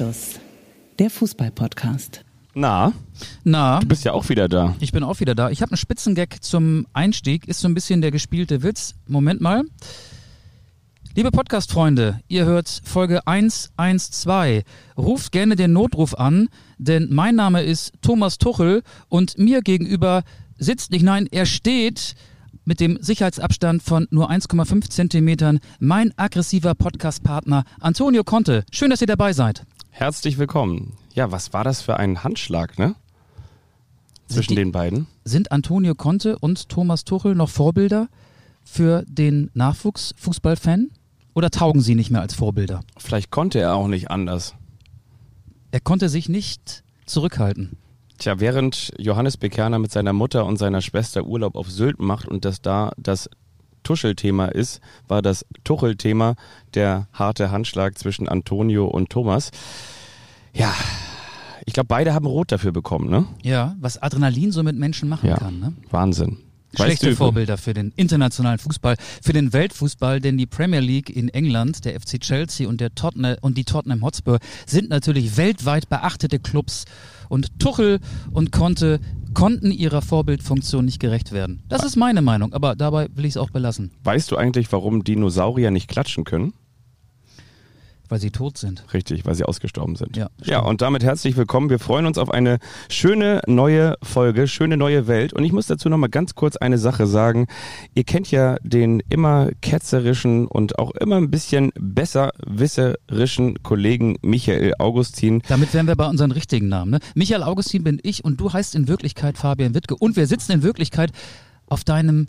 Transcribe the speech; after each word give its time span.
Anstoß, 0.00 0.40
der 0.98 1.10
Fußball-Podcast. 1.10 2.24
Na, 2.54 2.94
Na, 3.44 3.80
du 3.80 3.86
bist 3.86 4.02
ja 4.02 4.12
auch 4.12 4.30
wieder 4.30 4.48
da. 4.48 4.74
ich 4.80 4.92
bin 4.92 5.02
auch 5.02 5.20
wieder 5.20 5.34
da. 5.34 5.50
Ich 5.50 5.60
habe 5.60 5.72
einen 5.72 5.76
Spitzengag 5.76 6.42
zum 6.42 6.86
Einstieg. 6.94 7.46
Ist 7.46 7.60
so 7.60 7.68
ein 7.68 7.74
bisschen 7.74 8.00
der 8.00 8.10
gespielte 8.10 8.62
Witz. 8.62 8.94
Moment 9.06 9.42
mal. 9.42 9.62
Liebe 11.14 11.30
Podcast-Freunde, 11.30 12.18
ihr 12.28 12.46
hört 12.46 12.80
Folge 12.82 13.26
112. 13.26 14.64
Ruft 14.96 15.32
gerne 15.32 15.54
den 15.54 15.74
Notruf 15.74 16.14
an, 16.14 16.48
denn 16.78 17.08
mein 17.10 17.34
Name 17.34 17.62
ist 17.62 17.92
Thomas 18.00 18.38
Tuchel 18.38 18.82
und 19.10 19.36
mir 19.36 19.60
gegenüber 19.60 20.22
sitzt 20.56 20.92
nicht, 20.92 21.02
nein, 21.02 21.28
er 21.30 21.44
steht 21.44 22.14
mit 22.64 22.80
dem 22.80 22.98
Sicherheitsabstand 23.02 23.82
von 23.82 24.06
nur 24.10 24.30
1,5 24.30 24.88
Zentimetern 24.88 25.60
mein 25.78 26.14
aggressiver 26.16 26.74
Podcast-Partner 26.74 27.64
Antonio 27.80 28.24
Conte. 28.24 28.64
Schön, 28.70 28.88
dass 28.88 29.02
ihr 29.02 29.06
dabei 29.06 29.34
seid. 29.34 29.66
Herzlich 29.90 30.38
willkommen. 30.38 30.94
Ja, 31.14 31.30
was 31.32 31.52
war 31.52 31.64
das 31.64 31.82
für 31.82 31.96
ein 31.96 32.22
Handschlag, 32.24 32.78
ne? 32.78 32.94
Zwischen 34.28 34.50
die- 34.50 34.56
den 34.56 34.72
beiden. 34.72 35.06
Sind 35.24 35.50
Antonio 35.52 35.94
Conte 35.94 36.38
und 36.38 36.68
Thomas 36.68 37.04
Tuchel 37.04 37.34
noch 37.34 37.48
Vorbilder 37.50 38.08
für 38.64 39.04
den 39.08 39.50
Nachwuchsfußballfan? 39.54 40.88
Oder 41.34 41.50
taugen 41.50 41.80
sie 41.80 41.94
nicht 41.94 42.10
mehr 42.10 42.20
als 42.20 42.34
Vorbilder? 42.34 42.82
Vielleicht 42.96 43.30
konnte 43.30 43.58
er 43.60 43.74
auch 43.74 43.88
nicht 43.88 44.10
anders. 44.10 44.54
Er 45.72 45.80
konnte 45.80 46.08
sich 46.08 46.28
nicht 46.28 46.82
zurückhalten. 47.06 47.76
Tja, 48.18 48.38
während 48.38 48.92
Johannes 48.98 49.36
Bekerner 49.36 49.78
mit 49.78 49.90
seiner 49.90 50.12
Mutter 50.12 50.44
und 50.46 50.58
seiner 50.58 50.80
Schwester 50.82 51.24
Urlaub 51.24 51.56
auf 51.56 51.70
Sylt 51.70 52.00
macht 52.00 52.28
und 52.28 52.44
das 52.44 52.60
da 52.62 52.92
das 52.96 53.28
Tuschelthema 53.82 54.46
ist, 54.46 54.80
war 55.08 55.22
das 55.22 55.44
Tuchel-Thema 55.64 56.34
der 56.74 57.08
harte 57.12 57.50
Handschlag 57.50 57.98
zwischen 57.98 58.28
Antonio 58.28 58.86
und 58.86 59.10
Thomas. 59.10 59.50
Ja, 60.52 60.74
ich 61.66 61.72
glaube, 61.74 61.86
beide 61.88 62.14
haben 62.14 62.26
Rot 62.26 62.52
dafür 62.52 62.72
bekommen, 62.72 63.10
ne? 63.10 63.26
Ja, 63.42 63.76
was 63.80 64.00
Adrenalin 64.02 64.50
so 64.52 64.62
mit 64.62 64.76
Menschen 64.76 65.08
machen 65.08 65.28
Ja, 65.28 65.36
kann. 65.36 65.60
Ne? 65.60 65.72
Wahnsinn. 65.90 66.38
Weißt 66.72 66.84
Schlechte 66.84 67.10
du- 67.10 67.16
Vorbilder 67.16 67.58
für 67.58 67.74
den 67.74 67.92
internationalen 67.96 68.58
Fußball, 68.60 68.94
für 69.22 69.32
den 69.32 69.52
Weltfußball, 69.52 70.20
denn 70.20 70.38
die 70.38 70.46
Premier 70.46 70.78
League 70.78 71.10
in 71.10 71.28
England, 71.28 71.84
der 71.84 71.94
FC 72.00 72.20
Chelsea 72.20 72.68
und, 72.68 72.80
der 72.80 72.94
Tottenham, 72.94 73.36
und 73.40 73.58
die 73.58 73.64
Tottenham 73.64 74.02
Hotspur 74.02 74.38
sind 74.66 74.88
natürlich 74.88 75.36
weltweit 75.36 75.88
beachtete 75.88 76.38
Clubs. 76.38 76.84
Und 77.28 77.58
Tuchel 77.60 77.98
und 78.32 78.50
Conte 78.52 79.00
konnten 79.34 79.70
ihrer 79.70 80.02
Vorbildfunktion 80.02 80.84
nicht 80.84 81.00
gerecht 81.00 81.32
werden. 81.32 81.62
Das 81.68 81.84
ist 81.84 81.96
meine 81.96 82.22
Meinung, 82.22 82.52
aber 82.52 82.76
dabei 82.76 83.08
will 83.14 83.24
ich 83.24 83.32
es 83.32 83.36
auch 83.36 83.50
belassen, 83.50 83.90
Weißt 84.04 84.30
du 84.30 84.36
eigentlich, 84.36 84.70
warum 84.72 85.04
Dinosaurier 85.04 85.70
nicht 85.70 85.88
klatschen 85.88 86.24
können? 86.24 86.52
Weil 88.10 88.20
sie 88.20 88.30
tot 88.30 88.58
sind. 88.58 88.84
Richtig, 88.92 89.24
weil 89.24 89.34
sie 89.34 89.44
ausgestorben 89.44 89.94
sind. 89.94 90.16
Ja, 90.16 90.28
ja, 90.42 90.60
und 90.60 90.82
damit 90.82 91.04
herzlich 91.04 91.36
willkommen. 91.36 91.70
Wir 91.70 91.78
freuen 91.78 92.06
uns 92.06 92.18
auf 92.18 92.30
eine 92.30 92.58
schöne 92.88 93.40
neue 93.46 93.96
Folge, 94.02 94.48
schöne 94.48 94.76
neue 94.76 95.06
Welt. 95.06 95.32
Und 95.32 95.44
ich 95.44 95.52
muss 95.52 95.66
dazu 95.66 95.88
noch 95.88 95.96
mal 95.96 96.08
ganz 96.08 96.34
kurz 96.34 96.56
eine 96.56 96.76
Sache 96.76 97.06
sagen. 97.06 97.46
Ihr 97.94 98.04
kennt 98.04 98.30
ja 98.30 98.56
den 98.62 99.00
immer 99.08 99.50
ketzerischen 99.62 100.46
und 100.46 100.78
auch 100.78 100.90
immer 100.92 101.16
ein 101.16 101.30
bisschen 101.30 101.70
besserwisserischen 101.78 103.62
Kollegen 103.62 104.16
Michael 104.22 104.74
Augustin. 104.78 105.42
Damit 105.48 105.72
wären 105.72 105.86
wir 105.86 105.96
bei 105.96 106.08
unseren 106.08 106.32
richtigen 106.32 106.68
Namen. 106.68 106.90
Ne? 106.90 107.00
Michael 107.14 107.44
Augustin 107.44 107.84
bin 107.84 108.00
ich 108.02 108.24
und 108.24 108.40
du 108.40 108.52
heißt 108.52 108.74
in 108.74 108.88
Wirklichkeit 108.88 109.38
Fabian 109.38 109.74
Wittke. 109.74 109.94
Und 109.96 110.16
wir 110.16 110.26
sitzen 110.26 110.52
in 110.52 110.62
Wirklichkeit 110.64 111.12
auf 111.66 111.84
deinem, 111.84 112.26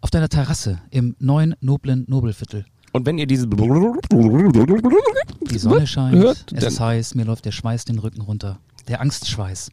auf 0.00 0.10
deiner 0.10 0.28
Terrasse 0.28 0.78
im 0.90 1.16
neuen 1.18 1.56
noblen 1.60 2.04
Nobelviertel. 2.06 2.64
Und 2.96 3.04
wenn 3.04 3.18
ihr 3.18 3.26
diese 3.26 3.46
Die 3.46 5.58
Sonne 5.58 5.86
scheint, 5.86 6.16
Hört, 6.16 6.46
es 6.54 6.64
ist 6.64 6.80
heiß, 6.80 7.14
mir 7.14 7.26
läuft 7.26 7.44
der 7.44 7.52
Schweiß 7.52 7.84
den 7.84 7.98
Rücken 7.98 8.22
runter. 8.22 8.58
Der 8.88 9.02
Angstschweiß. 9.02 9.70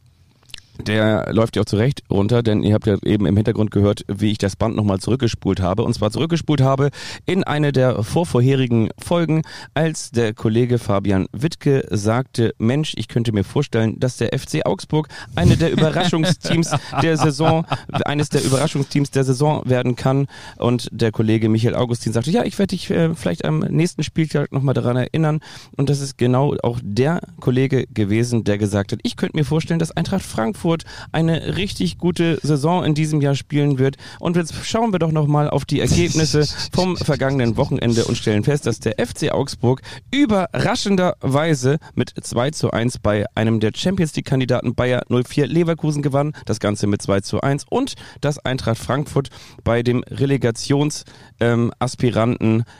Der 0.80 1.32
läuft 1.32 1.54
ja 1.54 1.62
auch 1.62 1.66
zurecht 1.66 2.02
runter, 2.10 2.42
denn 2.42 2.64
ihr 2.64 2.74
habt 2.74 2.86
ja 2.86 2.96
eben 3.04 3.26
im 3.26 3.36
Hintergrund 3.36 3.70
gehört, 3.70 4.04
wie 4.08 4.32
ich 4.32 4.38
das 4.38 4.56
Band 4.56 4.74
nochmal 4.74 4.98
zurückgespult 4.98 5.60
habe. 5.60 5.84
Und 5.84 5.94
zwar 5.94 6.10
zurückgespult 6.10 6.60
habe 6.60 6.90
in 7.26 7.44
eine 7.44 7.70
der 7.70 8.02
vorvorherigen 8.02 8.88
Folgen, 8.98 9.42
als 9.74 10.10
der 10.10 10.34
Kollege 10.34 10.78
Fabian 10.78 11.26
Wittke 11.32 11.86
sagte, 11.90 12.54
Mensch, 12.58 12.94
ich 12.96 13.06
könnte 13.06 13.32
mir 13.32 13.44
vorstellen, 13.44 14.00
dass 14.00 14.16
der 14.16 14.36
FC 14.36 14.66
Augsburg 14.66 15.08
eine 15.36 15.56
der 15.56 15.70
Überraschungsteams 15.72 16.74
der 17.00 17.16
Saison, 17.18 17.64
eines 18.04 18.28
der 18.30 18.42
Überraschungsteams 18.42 19.12
der 19.12 19.22
Saison 19.22 19.62
werden 19.66 19.94
kann. 19.94 20.26
Und 20.58 20.88
der 20.90 21.12
Kollege 21.12 21.48
Michael 21.48 21.76
Augustin 21.76 22.12
sagte, 22.12 22.32
ja, 22.32 22.42
ich 22.42 22.58
werde 22.58 22.74
dich 22.74 22.90
äh, 22.90 23.14
vielleicht 23.14 23.44
am 23.44 23.60
nächsten 23.60 24.02
Spieltag 24.02 24.50
nochmal 24.50 24.74
daran 24.74 24.96
erinnern. 24.96 25.38
Und 25.76 25.88
das 25.88 26.00
ist 26.00 26.18
genau 26.18 26.56
auch 26.64 26.80
der 26.82 27.20
Kollege 27.38 27.86
gewesen, 27.86 28.42
der 28.42 28.58
gesagt 28.58 28.90
hat, 28.90 28.98
ich 29.04 29.16
könnte 29.16 29.36
mir 29.36 29.44
vorstellen, 29.44 29.78
dass 29.78 29.96
Eintracht 29.96 30.24
Frankfurt 30.24 30.63
eine 31.12 31.56
richtig 31.56 31.98
gute 31.98 32.38
Saison 32.42 32.84
in 32.84 32.94
diesem 32.94 33.20
Jahr 33.20 33.34
spielen 33.34 33.78
wird. 33.78 33.96
Und 34.18 34.36
jetzt 34.36 34.54
schauen 34.64 34.92
wir 34.92 34.98
doch 34.98 35.12
nochmal 35.12 35.50
auf 35.50 35.64
die 35.64 35.80
Ergebnisse 35.80 36.46
vom 36.72 36.96
vergangenen 36.96 37.56
Wochenende 37.56 38.04
und 38.04 38.16
stellen 38.16 38.44
fest, 38.44 38.66
dass 38.66 38.80
der 38.80 38.94
FC 39.04 39.32
Augsburg 39.32 39.82
überraschenderweise 40.10 41.78
mit 41.94 42.12
2 42.20 42.50
zu 42.50 42.70
1 42.70 42.98
bei 42.98 43.26
einem 43.34 43.60
der 43.60 43.72
Champions 43.74 44.14
League 44.16 44.26
Kandidaten 44.26 44.74
Bayer 44.74 45.02
04 45.08 45.46
Leverkusen 45.46 46.02
gewann. 46.02 46.32
Das 46.46 46.60
Ganze 46.60 46.86
mit 46.86 47.02
2 47.02 47.20
zu 47.20 47.40
1 47.40 47.66
und 47.68 47.94
dass 48.20 48.38
Eintracht 48.38 48.78
Frankfurt 48.78 49.28
bei 49.62 49.82
dem 49.82 50.02
Relegations 50.10 51.04
ähm, 51.40 51.72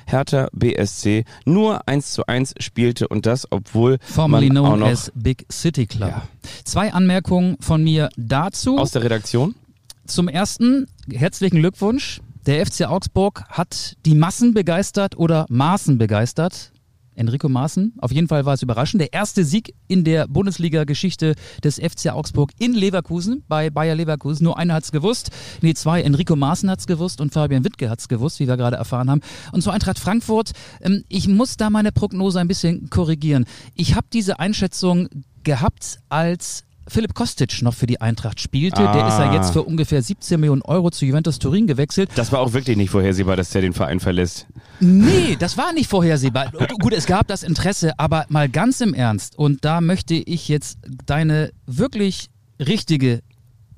Hertha 0.07 0.49
BSC 0.53 1.25
nur 1.45 1.87
1 1.89 2.13
zu 2.13 2.27
1 2.27 2.55
spielte 2.61 3.09
und 3.09 3.27
das, 3.27 3.51
obwohl 3.51 3.99
Formerly 4.01 4.49
man 4.49 4.59
auch 4.59 4.67
known 4.69 4.81
noch 4.81 4.89
as 4.89 5.13
Big 5.15 5.47
City 5.51 5.87
Club. 5.87 6.11
Ja. 6.11 6.23
Zwei 6.65 6.93
Anmerkungen 6.93 7.57
von 7.61 7.74
mir 7.83 8.09
dazu. 8.17 8.79
aus 8.79 8.93
der 8.93 9.03
Redaktion 9.03 9.55
Zum 10.07 10.29
ersten, 10.29 10.87
herzlichen 11.11 11.59
Glückwunsch. 11.61 12.21
Der 12.47 12.65
FC 12.67 12.83
Augsburg 12.83 13.45
hat 13.49 13.97
die 14.05 14.15
Massen 14.15 14.53
begeistert 14.53 15.17
oder 15.17 15.47
Maßen 15.49 15.97
begeistert. 15.97 16.73
Enrico 17.17 17.49
Maaßen, 17.49 17.95
auf 17.99 18.13
jeden 18.13 18.29
Fall 18.29 18.45
war 18.45 18.55
es 18.55 18.63
überraschend. 18.63 19.01
Der 19.01 19.13
erste 19.13 19.45
Sieg 19.45 19.75
in 19.87 20.05
der 20.05 20.27
Bundesliga-Geschichte 20.27 21.35
des 21.63 21.77
FC 21.77 22.11
Augsburg 22.13 22.51
in 22.59 22.75
Leverkusen, 22.75 23.45
bei 23.49 23.71
Bayer 23.71 23.95
Leverkusen. 23.95 24.45
Nur 24.45 24.59
einer 24.59 24.75
hat's 24.75 24.93
gewusst. 24.93 25.31
Nee, 25.63 25.75
zwei. 25.75 26.03
Enrico 26.03 26.37
Maaßen 26.37 26.69
hat's 26.69 26.87
gewusst 26.87 27.21
und 27.21 27.33
Fabian 27.33 27.65
Wittke 27.65 27.89
hat's 27.89 28.09
gewusst, 28.09 28.41
wie 28.41 28.49
wir 28.49 28.57
gerade 28.57 28.77
erfahren 28.77 29.11
haben. 29.11 29.21
Und 29.53 29.63
zur 29.63 29.73
Eintracht 29.73 29.99
Frankfurt, 29.99 30.53
ähm, 30.81 31.05
ich 31.09 31.29
muss 31.29 31.57
da 31.57 31.71
meine 31.71 31.93
Prognose 31.93 32.41
ein 32.41 32.49
bisschen 32.49 32.91
korrigieren. 32.91 33.47
Ich 33.75 33.95
habe 33.95 34.07
diese 34.13 34.41
Einschätzung 34.41 35.09
gehabt, 35.45 36.01
als 36.09 36.65
Philipp 36.87 37.15
Kostic 37.15 37.63
noch 37.63 37.75
für 37.75 37.87
die 37.87 38.01
Eintracht 38.01 38.41
spielte. 38.41 38.83
Der 38.83 39.09
ist 39.09 39.19
ja 39.19 39.31
Ah. 39.31 39.35
jetzt 39.35 39.53
für 39.53 39.63
ungefähr 39.63 40.03
17 40.03 40.39
Millionen 40.39 40.63
Euro 40.63 40.91
zu 40.91 41.07
Juventus 41.07 41.39
Turin 41.39 41.67
gewechselt. 41.67 42.11
Das 42.15 42.31
war 42.33 42.41
auch 42.41 42.53
wirklich 42.53 42.77
nicht 42.77 42.91
vorhersehbar, 42.91 43.37
dass 43.37 43.51
der 43.51 43.63
den 43.63 43.73
Verein 43.73 44.01
verlässt. 44.01 44.47
Nee, 44.81 45.37
das 45.39 45.57
war 45.57 45.73
nicht 45.73 45.89
vorhersehbar. 45.89 46.53
Gut, 46.81 46.93
es 46.93 47.07
gab 47.07 47.27
das 47.29 47.43
Interesse, 47.43 47.99
aber 47.99 48.27
mal 48.29 48.49
ganz 48.49 48.81
im 48.81 48.93
Ernst. 48.95 49.39
Und 49.39 49.65
da 49.65 49.81
möchte 49.81 50.15
ich 50.15 50.49
jetzt 50.49 50.79
deine 51.07 51.53
wirklich 51.67 52.29
richtige, 52.61 53.21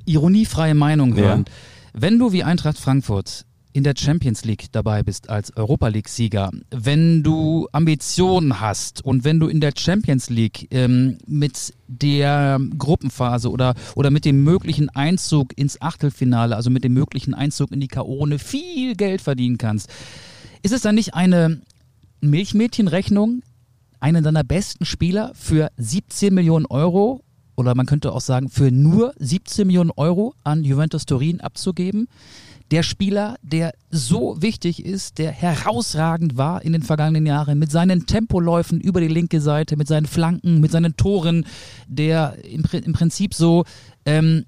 ironiefreie 0.04 0.74
Meinung 0.74 1.16
Ja. 1.16 1.24
hören. 1.24 1.44
Wenn 1.92 2.18
du 2.18 2.32
wie 2.32 2.42
Eintracht 2.44 2.78
Frankfurt 2.78 3.44
in 3.76 3.84
der 3.84 3.92
Champions 3.94 4.46
League 4.46 4.72
dabei 4.72 5.02
bist 5.02 5.28
als 5.28 5.54
Europa 5.54 5.88
League-Sieger, 5.88 6.50
wenn 6.70 7.22
du 7.22 7.68
Ambitionen 7.72 8.58
hast 8.58 9.04
und 9.04 9.22
wenn 9.22 9.38
du 9.38 9.48
in 9.48 9.60
der 9.60 9.72
Champions 9.76 10.30
League 10.30 10.66
ähm, 10.70 11.18
mit 11.26 11.74
der 11.86 12.58
Gruppenphase 12.78 13.50
oder, 13.50 13.74
oder 13.94 14.10
mit 14.10 14.24
dem 14.24 14.42
möglichen 14.42 14.88
Einzug 14.88 15.52
ins 15.58 15.82
Achtelfinale, 15.82 16.56
also 16.56 16.70
mit 16.70 16.84
dem 16.84 16.94
möglichen 16.94 17.34
Einzug 17.34 17.70
in 17.70 17.80
die 17.80 17.88
K.O.-Runde 17.88 18.38
viel 18.38 18.96
Geld 18.96 19.20
verdienen 19.20 19.58
kannst, 19.58 19.90
ist 20.62 20.72
es 20.72 20.80
dann 20.80 20.94
nicht 20.94 21.12
eine 21.12 21.60
Milchmädchenrechnung, 22.22 23.42
einen 24.00 24.24
deiner 24.24 24.42
besten 24.42 24.86
Spieler 24.86 25.32
für 25.34 25.70
17 25.76 26.32
Millionen 26.32 26.64
Euro 26.64 27.20
oder 27.56 27.74
man 27.74 27.84
könnte 27.84 28.12
auch 28.12 28.22
sagen 28.22 28.48
für 28.48 28.70
nur 28.70 29.12
17 29.18 29.66
Millionen 29.66 29.90
Euro 29.90 30.34
an 30.44 30.64
Juventus 30.64 31.04
Turin 31.04 31.42
abzugeben? 31.42 32.08
Der 32.72 32.82
Spieler, 32.82 33.36
der 33.42 33.72
so 33.90 34.42
wichtig 34.42 34.84
ist, 34.84 35.18
der 35.18 35.30
herausragend 35.30 36.36
war 36.36 36.62
in 36.62 36.72
den 36.72 36.82
vergangenen 36.82 37.24
Jahren 37.24 37.58
mit 37.58 37.70
seinen 37.70 38.06
Tempoläufen 38.06 38.80
über 38.80 39.00
die 39.00 39.08
linke 39.08 39.40
Seite, 39.40 39.76
mit 39.76 39.86
seinen 39.86 40.06
Flanken, 40.06 40.60
mit 40.60 40.72
seinen 40.72 40.96
Toren, 40.96 41.46
der 41.86 42.36
im, 42.44 42.64
im 42.72 42.92
Prinzip 42.92 43.34
so 43.34 43.64
ähm, 44.04 44.46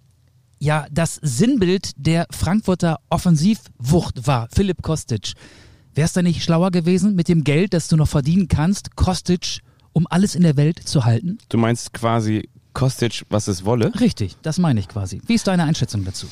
ja 0.59 0.87
das 0.91 1.21
Sinnbild 1.23 1.93
der 1.97 2.27
Frankfurter 2.31 2.99
Offensivwucht 3.09 4.27
war, 4.27 4.49
Philipp 4.53 4.83
Kostic. 4.83 5.35
Wär's 5.95 6.13
da 6.13 6.23
nicht 6.23 6.43
schlauer 6.43 6.73
gewesen, 6.73 7.15
mit 7.15 7.29
dem 7.29 7.45
Geld, 7.45 7.73
das 7.73 7.87
du 7.89 7.97
noch 7.97 8.09
verdienen 8.09 8.49
kannst, 8.49 8.97
Kostic, 8.97 9.61
um 9.93 10.07
alles 10.11 10.35
in 10.35 10.43
der 10.43 10.57
Welt 10.57 10.81
zu 10.81 11.05
halten? 11.05 11.39
Du 11.49 11.59
meinst 11.59 11.93
quasi 11.93 12.49
Kostic, 12.73 13.23
was 13.31 13.47
es 13.47 13.65
wolle? 13.65 13.93
Richtig, 14.01 14.37
das 14.43 14.59
meine 14.59 14.81
ich 14.81 14.89
quasi. 14.89 15.21
Wie 15.27 15.35
ist 15.35 15.47
deine 15.47 15.65
Einschätzung 15.65 16.05
dazu? 16.05 16.27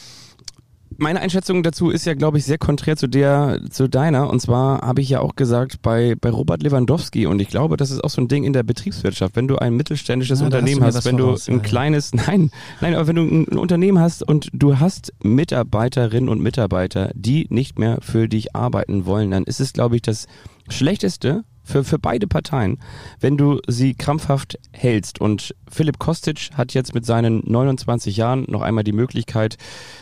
Meine 0.99 1.21
Einschätzung 1.21 1.63
dazu 1.63 1.91
ist 1.91 2.07
ja, 2.07 2.15
glaube 2.15 2.39
ich, 2.39 2.45
sehr 2.45 2.59
konträr 2.59 2.97
zu 2.97 3.07
der, 3.07 3.61
zu 3.71 3.89
deiner. 3.89 4.31
Und 4.31 4.41
zwar 4.41 4.81
habe 4.81 5.03
ich 5.03 5.11
ja 5.11 5.21
auch 5.21 5.37
gesagt, 5.37 5.83
bei, 5.83 6.15
bei 6.19 6.31
Robert 6.31 6.63
Lewandowski, 6.63 7.27
und 7.27 7.41
ich 7.41 7.49
glaube, 7.49 7.77
das 7.77 7.91
ist 7.91 8.03
auch 8.03 8.11
so 8.11 8.23
ein 8.23 8.29
Ding 8.29 8.45
in 8.45 8.53
der 8.53 8.63
Betriebswirtschaft, 8.63 9.37
wenn 9.37 9.47
du 9.47 9.57
ein 9.57 9.75
mittelständisches 9.75 10.41
ja, 10.41 10.47
Unternehmen 10.47 10.83
hast, 10.83 10.97
hast 10.97 11.05
wenn 11.05 11.19
voraus, 11.19 11.45
du 11.45 11.53
ein 11.53 11.59
ja, 11.59 11.65
kleines, 11.65 12.15
nein, 12.27 12.51
nein, 12.81 12.95
aber 12.95 13.09
wenn 13.09 13.17
du 13.17 13.23
ein, 13.23 13.49
ein 13.49 13.59
Unternehmen 13.59 13.99
hast 13.99 14.23
und 14.23 14.49
du 14.53 14.79
hast 14.79 15.13
Mitarbeiterinnen 15.23 16.31
und 16.31 16.41
Mitarbeiter, 16.41 17.11
die 17.15 17.47
nicht 17.51 17.79
mehr 17.79 17.99
für 18.01 18.29
dich 18.29 18.57
arbeiten 18.57 19.05
wollen, 19.05 19.31
dann 19.31 19.45
ist 19.45 19.61
es, 19.61 19.73
glaube 19.73 19.97
ich, 19.97 20.03
das 20.03 20.27
Schlechteste, 20.69 21.45
für, 21.67 21.85
für 21.85 21.99
beide 21.99 22.27
Parteien, 22.27 22.79
wenn 23.21 23.37
du 23.37 23.61
sie 23.67 23.95
krampfhaft 23.95 24.59
hältst. 24.73 25.21
Und 25.21 25.55
Philipp 25.69 25.99
Kostic 25.99 26.51
hat 26.55 26.73
jetzt 26.75 26.95
mit 26.95 27.05
seinen 27.05 27.43
29 27.45 28.17
Jahren 28.17 28.45
noch 28.49 28.63
einmal 28.63 28.85
die 28.85 28.93
Möglichkeit, 28.93 29.57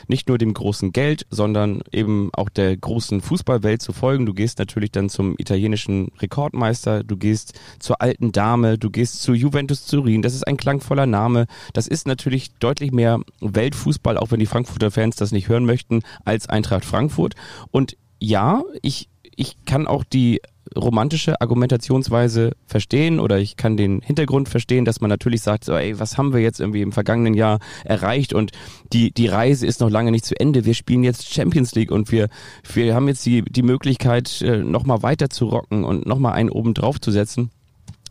nicht 0.06 0.28
nur 0.28 0.36
dem 0.36 0.52
großen 0.52 0.92
Geld, 0.92 1.26
sondern 1.30 1.82
eben 1.90 2.30
auch 2.34 2.50
der 2.50 2.76
großen 2.76 3.22
Fußballwelt 3.22 3.80
zu 3.80 3.92
folgen. 3.92 4.26
Du 4.26 4.34
gehst 4.34 4.58
natürlich 4.58 4.92
dann 4.92 5.08
zum 5.08 5.34
italienischen 5.38 6.12
Rekordmeister, 6.20 7.02
du 7.02 7.16
gehst 7.16 7.54
zur 7.78 8.02
alten 8.02 8.30
Dame, 8.30 8.76
du 8.78 8.90
gehst 8.90 9.22
zu 9.22 9.32
Juventus 9.32 9.86
Turin. 9.86 10.20
Das 10.20 10.34
ist 10.34 10.46
ein 10.46 10.58
klangvoller 10.58 11.06
Name. 11.06 11.46
Das 11.72 11.86
ist 11.88 12.06
natürlich 12.06 12.52
deutlich 12.58 12.92
mehr 12.92 13.20
Weltfußball, 13.40 14.18
auch 14.18 14.30
wenn 14.30 14.40
die 14.40 14.46
Frankfurter 14.46 14.90
Fans 14.90 15.16
das 15.16 15.32
nicht 15.32 15.48
hören 15.48 15.64
möchten, 15.64 16.02
als 16.26 16.46
Eintracht 16.46 16.84
Frankfurt. 16.84 17.34
Und 17.70 17.96
ja, 18.20 18.62
ich 18.82 19.08
ich 19.36 19.64
kann 19.64 19.86
auch 19.86 20.04
die 20.04 20.40
romantische 20.76 21.40
Argumentationsweise 21.40 22.52
verstehen 22.66 23.20
oder 23.20 23.38
ich 23.38 23.56
kann 23.56 23.76
den 23.76 24.00
Hintergrund 24.00 24.48
verstehen, 24.48 24.84
dass 24.84 25.00
man 25.00 25.10
natürlich 25.10 25.42
sagt, 25.42 25.64
so, 25.64 25.74
ey, 25.74 25.98
was 25.98 26.18
haben 26.18 26.32
wir 26.32 26.40
jetzt 26.40 26.60
irgendwie 26.60 26.82
im 26.82 26.92
vergangenen 26.92 27.34
Jahr 27.34 27.58
erreicht 27.84 28.32
und 28.32 28.52
die, 28.92 29.12
die 29.12 29.26
Reise 29.26 29.66
ist 29.66 29.80
noch 29.80 29.90
lange 29.90 30.10
nicht 30.10 30.24
zu 30.24 30.38
Ende. 30.38 30.64
Wir 30.64 30.74
spielen 30.74 31.04
jetzt 31.04 31.32
Champions 31.32 31.74
League 31.74 31.90
und 31.90 32.10
wir, 32.12 32.28
wir 32.72 32.94
haben 32.94 33.08
jetzt 33.08 33.24
die, 33.26 33.42
die 33.42 33.62
Möglichkeit, 33.62 34.42
äh, 34.42 34.58
nochmal 34.58 35.02
weiter 35.02 35.30
zu 35.30 35.46
rocken 35.46 35.84
und 35.84 36.06
nochmal 36.06 36.32
einen 36.32 36.50
oben 36.50 36.74
drauf 36.74 37.00
zu 37.00 37.10
setzen. 37.10 37.50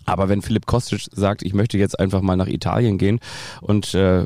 Aber 0.06 0.30
wenn 0.30 0.42
Philipp 0.42 0.66
Kostic 0.66 1.08
sagt, 1.12 1.44
ich 1.44 1.54
möchte 1.54 1.78
jetzt 1.78 2.00
einfach 2.00 2.22
mal 2.22 2.36
nach 2.36 2.48
Italien 2.48 2.98
gehen 2.98 3.20
und 3.62 3.94
äh, 3.94 4.26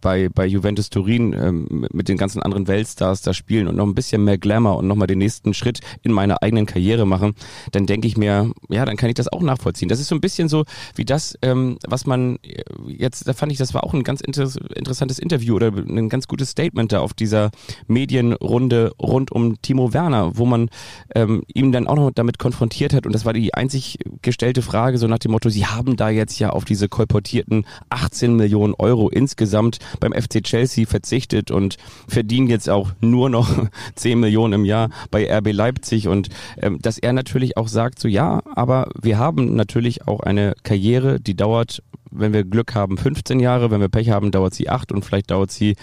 bei, 0.00 0.28
bei 0.28 0.46
Juventus 0.46 0.90
Turin 0.90 1.32
ähm, 1.32 1.86
mit 1.92 2.08
den 2.08 2.16
ganzen 2.16 2.42
anderen 2.42 2.68
Weltstars 2.68 3.22
da 3.22 3.34
spielen 3.34 3.68
und 3.68 3.76
noch 3.76 3.86
ein 3.86 3.94
bisschen 3.94 4.24
mehr 4.24 4.38
Glamour 4.38 4.78
und 4.78 4.86
nochmal 4.86 5.06
den 5.06 5.18
nächsten 5.18 5.54
Schritt 5.54 5.80
in 6.02 6.12
meiner 6.12 6.42
eigenen 6.42 6.66
Karriere 6.66 7.06
machen, 7.06 7.34
dann 7.72 7.86
denke 7.86 8.06
ich 8.06 8.16
mir, 8.16 8.50
ja, 8.68 8.84
dann 8.84 8.96
kann 8.96 9.08
ich 9.08 9.14
das 9.14 9.28
auch 9.28 9.42
nachvollziehen. 9.42 9.88
Das 9.88 10.00
ist 10.00 10.08
so 10.08 10.14
ein 10.14 10.20
bisschen 10.20 10.48
so 10.48 10.64
wie 10.94 11.04
das, 11.04 11.36
ähm, 11.42 11.78
was 11.86 12.06
man 12.06 12.38
äh, 12.42 12.62
jetzt, 12.86 13.26
da 13.26 13.32
fand 13.32 13.52
ich, 13.52 13.58
das 13.58 13.74
war 13.74 13.84
auch 13.84 13.94
ein 13.94 14.04
ganz 14.04 14.20
inter 14.20 14.50
interessantes 14.74 15.18
Interview 15.18 15.56
oder 15.56 15.68
ein 15.68 16.08
ganz 16.08 16.26
gutes 16.28 16.50
Statement 16.50 16.92
da 16.92 17.00
auf 17.00 17.14
dieser 17.14 17.50
Medienrunde 17.86 18.92
rund 19.00 19.32
um 19.32 19.60
Timo 19.62 19.92
Werner, 19.92 20.36
wo 20.36 20.46
man 20.46 20.70
ähm, 21.14 21.42
ihm 21.52 21.72
dann 21.72 21.86
auch 21.86 21.96
noch 21.96 22.10
damit 22.10 22.38
konfrontiert 22.38 22.94
hat 22.94 23.06
und 23.06 23.12
das 23.12 23.24
war 23.24 23.32
die 23.32 23.54
einzig 23.54 23.98
gestellte 24.22 24.62
Frage, 24.62 24.98
so 24.98 25.06
nach 25.10 25.18
dem 25.18 25.32
Motto, 25.32 25.50
sie 25.50 25.66
haben 25.66 25.96
da 25.96 26.08
jetzt 26.08 26.38
ja 26.38 26.50
auf 26.50 26.64
diese 26.64 26.88
kolportierten 26.88 27.66
18 27.90 28.34
Millionen 28.34 28.74
Euro 28.74 29.08
insgesamt 29.08 29.78
beim 30.00 30.12
FC 30.12 30.42
Chelsea 30.42 30.86
verzichtet 30.86 31.50
und 31.50 31.76
verdienen 32.08 32.48
jetzt 32.48 32.70
auch 32.70 32.92
nur 33.00 33.28
noch 33.28 33.68
10 33.96 34.18
Millionen 34.18 34.54
im 34.54 34.64
Jahr 34.64 34.90
bei 35.10 35.30
RB 35.30 35.52
Leipzig. 35.52 36.08
Und 36.08 36.28
ähm, 36.56 36.78
dass 36.80 36.98
er 36.98 37.12
natürlich 37.12 37.56
auch 37.56 37.68
sagt, 37.68 37.98
so 37.98 38.08
ja, 38.08 38.42
aber 38.54 38.88
wir 39.00 39.18
haben 39.18 39.54
natürlich 39.54 40.06
auch 40.08 40.20
eine 40.20 40.54
Karriere, 40.62 41.20
die 41.20 41.36
dauert 41.36 41.82
wenn 42.10 42.32
wir 42.32 42.44
Glück 42.44 42.74
haben, 42.74 42.98
15 42.98 43.40
Jahre, 43.40 43.70
wenn 43.70 43.80
wir 43.80 43.88
Pech 43.88 44.10
haben, 44.10 44.30
dauert 44.30 44.54
sie 44.54 44.68
acht 44.68 44.92
und 44.92 45.04
vielleicht 45.04 45.30
dauert 45.30 45.50
sie 45.50 45.76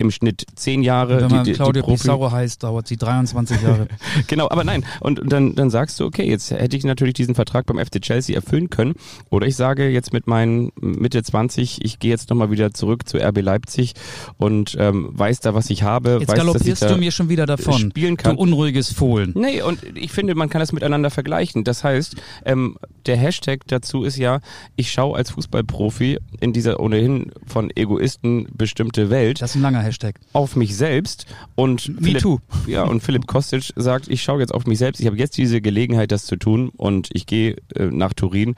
im 0.00 0.10
Schnitt 0.10 0.46
zehn 0.54 0.82
Jahre. 0.82 1.14
Und 1.14 1.22
wenn 1.22 1.30
man 1.30 1.44
die, 1.44 1.52
die, 1.52 1.56
Claudia 1.56 1.82
die 1.82 1.92
Pizarro 1.92 2.30
heißt, 2.32 2.62
dauert 2.62 2.88
sie 2.88 2.96
23 2.96 3.62
Jahre. 3.62 3.86
genau, 4.26 4.48
aber 4.48 4.64
nein. 4.64 4.84
Und, 5.00 5.20
und 5.20 5.30
dann, 5.30 5.54
dann 5.54 5.70
sagst 5.70 6.00
du, 6.00 6.06
okay, 6.06 6.28
jetzt 6.28 6.50
hätte 6.50 6.76
ich 6.76 6.84
natürlich 6.84 7.14
diesen 7.14 7.34
Vertrag 7.34 7.66
beim 7.66 7.78
FC 7.78 8.00
Chelsea 8.00 8.34
erfüllen 8.34 8.70
können. 8.70 8.94
Oder 9.28 9.46
ich 9.46 9.56
sage 9.56 9.88
jetzt 9.88 10.12
mit 10.12 10.26
meinen 10.26 10.72
Mitte 10.80 11.22
20, 11.22 11.84
ich 11.84 11.98
gehe 11.98 12.10
jetzt 12.10 12.30
nochmal 12.30 12.50
wieder 12.50 12.72
zurück 12.72 13.08
zu 13.08 13.18
RB 13.18 13.42
Leipzig 13.42 13.94
und 14.38 14.76
ähm, 14.78 15.10
weiß 15.12 15.40
da, 15.40 15.54
was 15.54 15.70
ich 15.70 15.82
habe. 15.82 16.18
Jetzt 16.20 16.30
weiß, 16.30 16.38
galoppierst 16.38 16.82
du 16.82 16.96
mir 16.96 17.10
schon 17.10 17.28
wieder 17.28 17.46
davon. 17.46 17.78
Spielen 17.78 18.16
kann. 18.16 18.36
Du 18.36 18.42
unruhiges 18.42 18.92
Fohlen. 18.92 19.32
Nee, 19.36 19.62
und 19.62 19.80
ich 19.94 20.12
finde, 20.12 20.34
man 20.34 20.48
kann 20.48 20.60
das 20.60 20.72
miteinander 20.72 21.10
vergleichen. 21.10 21.64
Das 21.64 21.84
heißt, 21.84 22.16
ähm, 22.44 22.76
der 23.06 23.16
Hashtag 23.16 23.66
dazu 23.66 24.04
ist 24.04 24.16
ja, 24.16 24.40
ich 24.76 24.90
schaue 24.92 25.16
als 25.16 25.30
Fußballprofi 25.30 26.18
in 26.40 26.52
dieser 26.52 26.80
ohnehin 26.80 27.32
von 27.46 27.70
Egoisten 27.74 28.48
bestimmte 28.56 29.10
Welt. 29.10 29.42
Das 29.42 29.50
ist 29.50 29.56
ein 29.56 29.62
langer 29.62 29.80
Hashtag. 29.80 29.89
Auf 30.32 30.56
mich 30.56 30.76
selbst 30.76 31.26
und 31.54 31.88
Me 31.88 32.08
Philipp, 32.08 32.22
too. 32.22 32.38
Ja, 32.66 32.84
und 32.84 33.02
Philipp 33.02 33.26
Kostic 33.26 33.72
sagt, 33.76 34.08
ich 34.08 34.22
schaue 34.22 34.40
jetzt 34.40 34.52
auf 34.52 34.66
mich 34.66 34.78
selbst. 34.78 35.00
Ich 35.00 35.06
habe 35.06 35.16
jetzt 35.16 35.36
diese 35.36 35.60
Gelegenheit, 35.60 36.12
das 36.12 36.26
zu 36.26 36.36
tun 36.36 36.70
und 36.76 37.08
ich 37.12 37.26
gehe 37.26 37.56
äh, 37.74 37.86
nach 37.86 38.12
Turin 38.14 38.54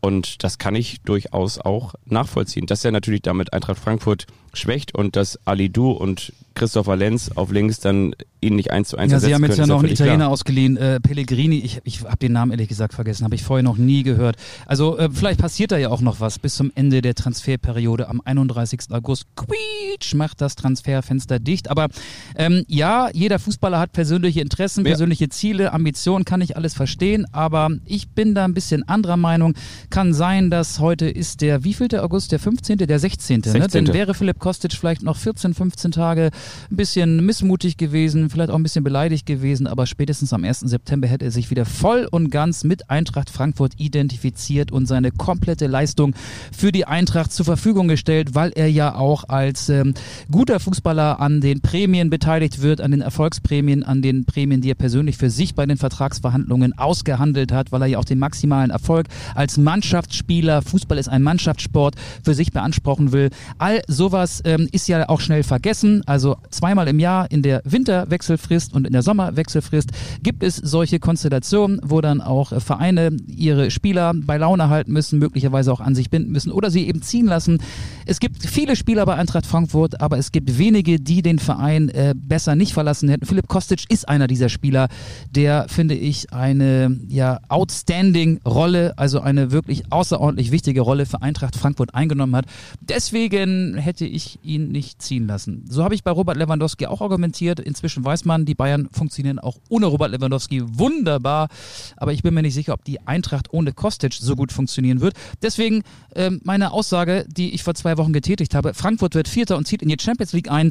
und 0.00 0.42
das 0.44 0.58
kann 0.58 0.74
ich 0.74 1.00
durchaus 1.02 1.58
auch 1.58 1.94
nachvollziehen. 2.04 2.66
Dass 2.66 2.84
er 2.84 2.92
natürlich 2.92 3.22
damit 3.22 3.52
Eintracht 3.52 3.78
Frankfurt 3.78 4.26
schwächt 4.54 4.94
und 4.94 5.16
dass 5.16 5.38
Ali 5.46 5.70
Du 5.70 5.90
und 5.90 6.32
Christopher 6.54 6.96
Lenz 6.96 7.30
auf 7.34 7.52
links 7.52 7.80
dann 7.80 8.14
ihn 8.40 8.56
nicht 8.56 8.70
eins 8.70 8.88
zu 8.88 8.96
eins 8.96 9.12
Ja, 9.12 9.20
sie 9.20 9.34
haben 9.34 9.44
jetzt 9.44 9.58
ja 9.58 9.66
noch 9.66 9.80
einen 9.80 9.92
Italiener 9.92 10.16
klar. 10.16 10.30
ausgeliehen, 10.30 10.76
äh, 10.76 11.00
Pellegrini, 11.00 11.58
ich, 11.58 11.80
ich 11.84 12.02
habe 12.02 12.16
den 12.16 12.32
Namen 12.32 12.50
ehrlich 12.50 12.68
gesagt 12.68 12.94
vergessen, 12.94 13.24
habe 13.24 13.34
ich 13.34 13.42
vorher 13.42 13.62
noch 13.62 13.76
nie 13.76 14.02
gehört. 14.02 14.36
Also 14.66 14.98
äh, 14.98 15.10
vielleicht 15.12 15.40
passiert 15.40 15.72
da 15.72 15.78
ja 15.78 15.90
auch 15.90 16.00
noch 16.00 16.20
was 16.20 16.38
bis 16.38 16.56
zum 16.56 16.72
Ende 16.74 17.02
der 17.02 17.14
Transferperiode 17.14 18.08
am 18.08 18.20
31. 18.24 18.80
August. 18.90 19.26
Quietsch 19.36 20.14
macht 20.14 20.40
das 20.40 20.56
Transferfenster 20.56 21.38
dicht. 21.38 21.70
Aber 21.70 21.88
ähm, 22.36 22.64
ja, 22.66 23.10
jeder 23.12 23.38
Fußballer 23.38 23.78
hat 23.78 23.92
persönliche 23.92 24.40
Interessen, 24.40 24.84
persönliche 24.84 25.24
ja. 25.24 25.30
Ziele, 25.30 25.72
Ambitionen, 25.72 26.24
kann 26.24 26.40
ich 26.40 26.56
alles 26.56 26.74
verstehen, 26.74 27.26
aber 27.32 27.70
ich 27.84 28.08
bin 28.08 28.34
da 28.34 28.44
ein 28.44 28.54
bisschen 28.54 28.88
anderer 28.88 29.16
Meinung. 29.16 29.54
Kann 29.90 30.14
sein, 30.14 30.50
dass 30.50 30.78
heute 30.78 31.08
ist 31.08 31.40
der 31.40 31.64
wievielte 31.64 32.02
August, 32.02 32.30
der 32.30 32.38
15., 32.38 32.78
der 32.78 32.98
16., 32.98 33.42
16. 33.42 33.60
Ne? 33.60 33.68
Dann 33.68 33.94
wäre 33.94 34.14
Philipp 34.14 34.38
Kostic 34.38 34.72
vielleicht 34.72 35.02
noch 35.02 35.16
14, 35.16 35.52
15 35.52 35.90
Tage 35.90 36.30
ein 36.70 36.76
bisschen 36.76 37.26
missmutig 37.26 37.76
gewesen, 37.76 38.30
vielleicht 38.30 38.50
auch 38.50 38.54
ein 38.54 38.62
bisschen 38.62 38.84
beleidigt 38.84 39.26
gewesen, 39.26 39.66
aber 39.66 39.86
spätestens 39.86 40.32
am 40.32 40.44
1. 40.44 40.60
September 40.60 41.08
hätte 41.08 41.24
er 41.24 41.30
sich 41.32 41.50
wieder 41.50 41.64
voll 41.64 42.06
und 42.10 42.30
ganz 42.30 42.62
mit 42.62 42.88
Eintracht 42.88 43.30
Frankfurt 43.30 43.72
identifiziert 43.78 44.70
und 44.70 44.86
seine 44.86 45.10
komplette 45.10 45.66
Leistung 45.66 46.14
für 46.56 46.70
die 46.70 46.84
Eintracht 46.84 47.32
zur 47.32 47.44
Verfügung 47.44 47.88
gestellt, 47.88 48.34
weil 48.34 48.52
er 48.54 48.70
ja 48.70 48.94
auch 48.94 49.24
als 49.28 49.68
ähm, 49.68 49.94
guter 50.30 50.60
Fußballer 50.60 51.18
an 51.18 51.40
den 51.40 51.62
Prämien 51.62 52.10
beteiligt 52.10 52.62
wird, 52.62 52.80
an 52.80 52.92
den 52.92 53.00
Erfolgsprämien, 53.00 53.82
an 53.82 54.02
den 54.02 54.24
Prämien, 54.24 54.60
die 54.60 54.70
er 54.70 54.76
persönlich 54.76 55.16
für 55.16 55.30
sich 55.30 55.54
bei 55.56 55.66
den 55.66 55.76
Vertragsverhandlungen 55.76 56.78
ausgehandelt 56.78 57.50
hat, 57.50 57.72
weil 57.72 57.82
er 57.82 57.88
ja 57.88 57.98
auch 57.98 58.04
den 58.04 58.20
maximalen 58.20 58.70
Erfolg 58.70 59.08
als 59.34 59.56
Mannschaftsspieler, 59.80 60.60
Fußball 60.60 60.98
ist 60.98 61.08
ein 61.08 61.22
Mannschaftssport, 61.22 61.94
für 62.22 62.34
sich 62.34 62.52
beanspruchen 62.52 63.12
will. 63.12 63.30
All 63.56 63.80
sowas 63.88 64.42
ähm, 64.44 64.68
ist 64.72 64.88
ja 64.88 65.08
auch 65.08 65.20
schnell 65.20 65.42
vergessen. 65.42 66.02
Also 66.04 66.36
zweimal 66.50 66.86
im 66.86 66.98
Jahr 66.98 67.30
in 67.30 67.40
der 67.40 67.62
Winterwechselfrist 67.64 68.74
und 68.74 68.86
in 68.86 68.92
der 68.92 69.00
Sommerwechselfrist 69.00 69.88
gibt 70.22 70.42
es 70.42 70.56
solche 70.56 70.98
Konstellationen, 70.98 71.80
wo 71.82 72.02
dann 72.02 72.20
auch 72.20 72.52
äh, 72.52 72.60
Vereine 72.60 73.16
ihre 73.26 73.70
Spieler 73.70 74.12
bei 74.14 74.36
Laune 74.36 74.68
halten 74.68 74.92
müssen, 74.92 75.18
möglicherweise 75.18 75.72
auch 75.72 75.80
an 75.80 75.94
sich 75.94 76.10
binden 76.10 76.30
müssen 76.30 76.52
oder 76.52 76.70
sie 76.70 76.86
eben 76.86 77.00
ziehen 77.00 77.24
lassen. 77.24 77.56
Es 78.04 78.20
gibt 78.20 78.44
viele 78.44 78.76
Spieler 78.76 79.06
bei 79.06 79.14
Eintracht 79.14 79.46
Frankfurt, 79.46 80.02
aber 80.02 80.18
es 80.18 80.30
gibt 80.30 80.58
wenige, 80.58 81.00
die 81.00 81.22
den 81.22 81.38
Verein 81.38 81.88
äh, 81.88 82.14
besser 82.14 82.54
nicht 82.54 82.74
verlassen 82.74 83.08
hätten. 83.08 83.24
Philipp 83.24 83.48
Kostic 83.48 83.84
ist 83.88 84.06
einer 84.10 84.26
dieser 84.26 84.50
Spieler, 84.50 84.88
der, 85.30 85.68
finde 85.70 85.94
ich, 85.94 86.34
eine 86.34 87.00
ja, 87.08 87.40
outstanding 87.48 88.40
Rolle, 88.44 88.92
also 88.98 89.20
eine 89.20 89.52
wirklich 89.52 89.69
außerordentlich 89.90 90.50
wichtige 90.50 90.82
Rolle 90.82 91.06
für 91.06 91.22
Eintracht 91.22 91.56
Frankfurt 91.56 91.94
eingenommen 91.94 92.36
hat. 92.36 92.44
Deswegen 92.80 93.76
hätte 93.76 94.04
ich 94.04 94.38
ihn 94.42 94.70
nicht 94.70 95.00
ziehen 95.00 95.26
lassen. 95.26 95.64
So 95.68 95.82
habe 95.82 95.94
ich 95.94 96.04
bei 96.04 96.10
bei 96.10 96.16
Robert 96.16 96.36
Lewandowski 96.36 96.86
auch 96.86 97.00
argumentiert. 97.02 97.60
Inzwischen 97.60 98.04
weiß 98.04 98.24
man, 98.24 98.44
die 98.44 98.56
Bayern 98.56 98.88
funktionieren 98.90 99.38
auch 99.38 99.58
ohne 99.68 99.86
Robert 99.86 100.10
Lewandowski 100.10 100.60
wunderbar. 100.76 101.48
Aber 101.96 102.12
ich 102.12 102.24
bin 102.24 102.34
mir 102.34 102.42
nicht 102.42 102.54
sicher, 102.54 102.74
ob 102.74 102.84
die 102.84 103.06
Eintracht 103.06 103.52
ohne 103.52 103.72
Kostic 103.72 104.14
so 104.14 104.34
gut 104.34 104.50
funktionieren 104.50 105.00
wird. 105.00 105.14
Deswegen 105.40 105.84
ähm, 106.16 106.40
meine 106.42 106.72
Aussage, 106.72 107.24
die 107.28 107.54
ich 107.54 107.62
vor 107.62 107.74
zwei 107.74 107.96
Wochen 107.96 108.12
getätigt 108.12 108.56
habe. 108.56 108.74
Frankfurt 108.74 109.14
wird 109.14 109.28
Vierter 109.28 109.56
und 109.56 109.68
zieht 109.68 109.82
in 109.82 109.88
die 109.88 109.96
Champions 110.00 110.32
League 110.32 110.50
ein. 110.50 110.70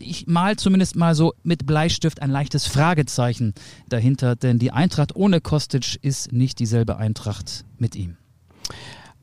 Ich 0.00 0.26
mal 0.26 0.56
zumindest 0.56 0.96
mal 0.96 1.14
so 1.14 1.34
mit 1.42 1.66
Bleistift 1.66 2.22
ein 2.22 2.30
leichtes 2.30 2.66
Fragezeichen 2.66 3.52
dahinter, 3.90 4.36
denn 4.36 4.58
die 4.58 4.70
Eintracht 4.70 5.14
ohne 5.16 5.42
Kostic 5.42 5.98
ist 6.00 6.32
nicht 6.32 6.60
dieselbe 6.60 6.96
Eintracht 6.96 7.66
mit 7.76 7.94
ihm. 7.94 8.16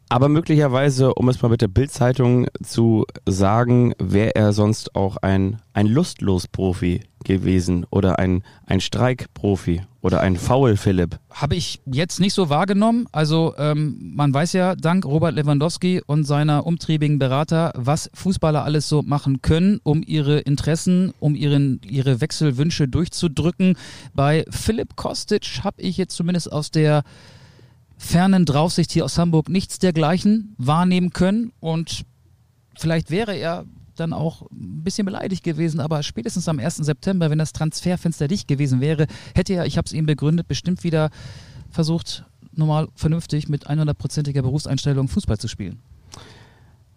Aber 0.08 0.30
möglicherweise, 0.30 1.16
um 1.16 1.30
es 1.30 1.42
mal 1.42 1.50
mit 1.50 1.62
der 1.62 1.68
Bildzeitung 1.68 2.48
zu 2.64 3.06
sagen, 3.26 3.94
wäre 3.98 4.36
er 4.36 4.54
sonst 4.54 4.96
auch 4.96 5.18
ein, 5.18 5.60
ein 5.74 5.88
Lustlos-Profi 5.88 7.02
gewesen 7.24 7.88
oder 7.90 8.20
ein, 8.20 8.44
ein 8.68 8.80
Streik-Profi 8.80 9.82
Oder 10.02 10.22
ein 10.22 10.36
Foul, 10.36 10.78
Philipp? 10.78 11.18
Habe 11.32 11.56
ich 11.56 11.82
jetzt 11.88 12.20
nicht 12.20 12.36
so 12.36 12.50
wahrgenommen. 12.50 13.08
Also 13.12 13.56
ähm, 13.58 14.14
man 14.16 14.32
weiß 14.32 14.54
ja 14.54 14.76
dank 14.76 15.06
Robert 15.06 15.34
Lewandowski 15.34 16.04
und 16.06 16.24
seiner 16.24 16.68
umtriebigen 16.68 17.18
Berater, 17.18 17.74
was 17.76 18.12
Fußballer 18.14 18.64
alles 18.64 18.88
so 18.88 19.02
machen 19.02 19.42
können, 19.42 19.80
um 19.82 20.04
ihre 20.06 20.38
Interessen, 20.38 21.16
um 21.20 21.34
ihren, 21.34 21.82
ihre 21.84 22.22
Wechselwünsche 22.22 22.88
durchzudrücken. 22.88 23.76
Bei 24.14 24.46
Philipp 24.52 24.96
Kostic 24.96 25.62
habe 25.64 25.82
ich 25.82 25.98
jetzt 25.98 26.16
zumindest 26.16 26.52
aus 26.52 26.70
der 26.70 27.04
fernen 27.98 28.46
Draufsicht 28.46 28.92
hier 28.92 29.06
aus 29.06 29.18
Hamburg 29.18 29.50
nichts 29.50 29.80
dergleichen 29.80 30.56
wahrnehmen 30.58 31.12
können. 31.12 31.52
Und 31.60 32.04
vielleicht 32.78 33.10
wäre 33.12 33.36
er 33.36 33.66
dann 33.96 34.12
auch 34.12 34.42
ein 34.52 34.84
bisschen 34.84 35.06
beleidigt 35.06 35.44
gewesen, 35.44 35.80
aber 35.80 36.04
spätestens 36.04 36.50
am 36.50 36.60
1. 36.60 36.78
September, 36.78 37.30
wenn 37.30 37.38
das 37.40 37.54
Transferfenster 37.54 38.28
dicht 38.28 38.48
gewesen 38.48 38.82
wäre, 38.82 39.08
hätte 39.34 39.54
er, 39.54 39.66
ich 39.66 39.78
habe 39.78 39.86
es 39.86 39.94
ihm 39.94 40.06
begründet, 40.06 40.48
bestimmt 40.50 40.84
wieder 40.84 41.10
versucht, 41.70 42.26
normal 42.52 42.90
vernünftig 42.96 43.48
mit 43.48 43.70
100%iger 43.70 44.42
Berufseinstellung 44.42 45.08
Fußball 45.08 45.38
zu 45.38 45.48
spielen. 45.48 45.80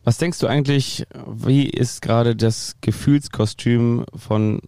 Was 0.05 0.19
denkst 0.19 0.38
du 0.38 0.47
eigentlich, 0.47 1.07
wie 1.31 1.67
ist 1.67 2.02
gerade 2.02 2.35
das 2.35 2.76
Gefühlskostüm 2.81 4.05
von 4.17 4.61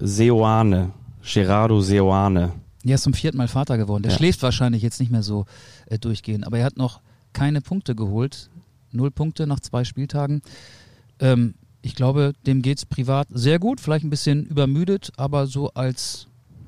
Seoane, 0.00 0.90
Gerardo 1.22 1.80
Seoane? 1.80 2.52
Er 2.84 2.94
ist 2.94 3.02
zum 3.02 3.14
vierten 3.14 3.36
Mal 3.36 3.48
Vater 3.48 3.78
geworden. 3.78 4.04
Der 4.04 4.12
Ja. 4.12 4.18
schläft 4.18 4.42
wahrscheinlich 4.42 4.82
jetzt 4.82 5.00
nicht 5.00 5.10
mehr 5.10 5.22
so 5.22 5.44
äh, 5.86 5.98
durchgehend, 5.98 6.46
aber 6.46 6.58
er 6.58 6.64
hat 6.64 6.76
noch 6.76 7.00
keine 7.32 7.60
Punkte 7.60 7.94
geholt. 7.94 8.50
Null 8.92 9.10
Punkte 9.10 9.46
nach 9.46 9.60
zwei 9.60 9.84
Spieltagen. 9.84 10.42
Ähm, 11.18 11.54
ich 11.82 11.94
glaube, 11.94 12.32
dem 12.46 12.62
geht 12.62 12.78
es 12.78 12.86
privat 12.86 13.28
sehr 13.30 13.58
gut, 13.58 13.80
vielleicht 13.80 14.04
ein 14.04 14.10
bisschen 14.10 14.46
übermüdet, 14.46 15.12
aber 15.16 15.46
so 15.46 15.70
als 15.74 16.26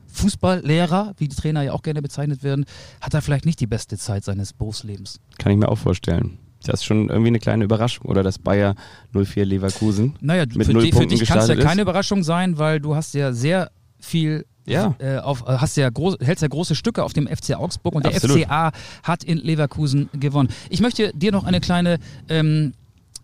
Fußballlehrer, 0.08 1.14
wie 1.18 1.28
die 1.28 1.36
Trainer 1.36 1.62
ja 1.62 1.72
auch 1.72 1.82
gerne 1.82 2.02
bezeichnet 2.02 2.42
werden, 2.42 2.64
hat 3.00 3.14
er 3.14 3.22
vielleicht 3.22 3.46
nicht 3.46 3.60
die 3.60 3.66
beste 3.66 3.98
Zeit 3.98 4.24
seines 4.24 4.52
Berufslebens. 4.52 5.20
Kann 5.38 5.52
ich 5.52 5.58
mir 5.58 5.68
auch 5.68 5.78
vorstellen. 5.78 6.38
Das 6.64 6.80
ist 6.80 6.84
schon 6.84 7.08
irgendwie 7.08 7.28
eine 7.28 7.38
kleine 7.38 7.64
Überraschung. 7.64 8.06
Oder 8.06 8.22
das 8.22 8.38
Bayer 8.38 8.74
04 9.12 9.44
Leverkusen. 9.44 10.16
Naja, 10.20 10.44
Mit 10.54 10.66
für, 10.66 10.72
null 10.72 10.82
die, 10.82 10.90
für 10.90 10.98
Punkten 10.98 11.18
dich 11.18 11.28
kann 11.28 11.38
es 11.38 11.48
ja 11.48 11.56
keine. 11.56 11.82
Überraschung 11.82 12.24
sein, 12.24 12.58
weil 12.58 12.80
du 12.80 12.94
hast 12.94 13.14
ja 13.14 13.32
sehr 13.32 13.70
viel 14.00 14.44
Ja. 14.70 14.94
äh, 14.98 15.18
auf, 15.18 15.42
äh, 15.42 15.58
hast 15.58 15.76
ja 15.76 15.88
groß, 15.88 16.16
hältst 16.20 16.42
ja 16.42 16.48
große 16.48 16.74
Stücke 16.74 17.04
auf 17.04 17.12
dem 17.12 17.26
FC 17.26 17.54
Augsburg 17.54 17.94
und 17.94 18.06
Absolut. 18.06 18.36
der 18.36 18.46
FCA 18.46 18.72
hat 19.02 19.24
in 19.24 19.38
Leverkusen 19.38 20.08
gewonnen. 20.12 20.48
Ich 20.70 20.80
möchte 20.80 21.12
dir 21.14 21.32
noch 21.32 21.44
eine 21.44 21.60
kleine 21.60 21.98
ähm, 22.28 22.74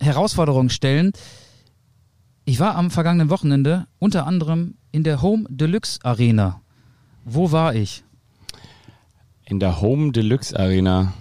Herausforderung 0.01 0.69
stellen. 0.69 1.13
Ich 2.45 2.61
war 2.61 2.77
am 2.77 2.91
vergangenen 2.91 3.31
Wochenende 3.31 3.87
unter 3.99 4.27
anderem 4.27 4.75
in 4.93 5.03
der 5.03 5.23
Home 5.23 5.45
Deluxe 5.49 5.99
Arena. 6.03 6.61
Wo 7.25 7.53
war 7.53 7.75
ich? 7.75 8.05
In 9.47 9.61
der 9.61 9.81
Home 9.81 10.13
Deluxe 10.13 10.59
Arena 10.59 11.15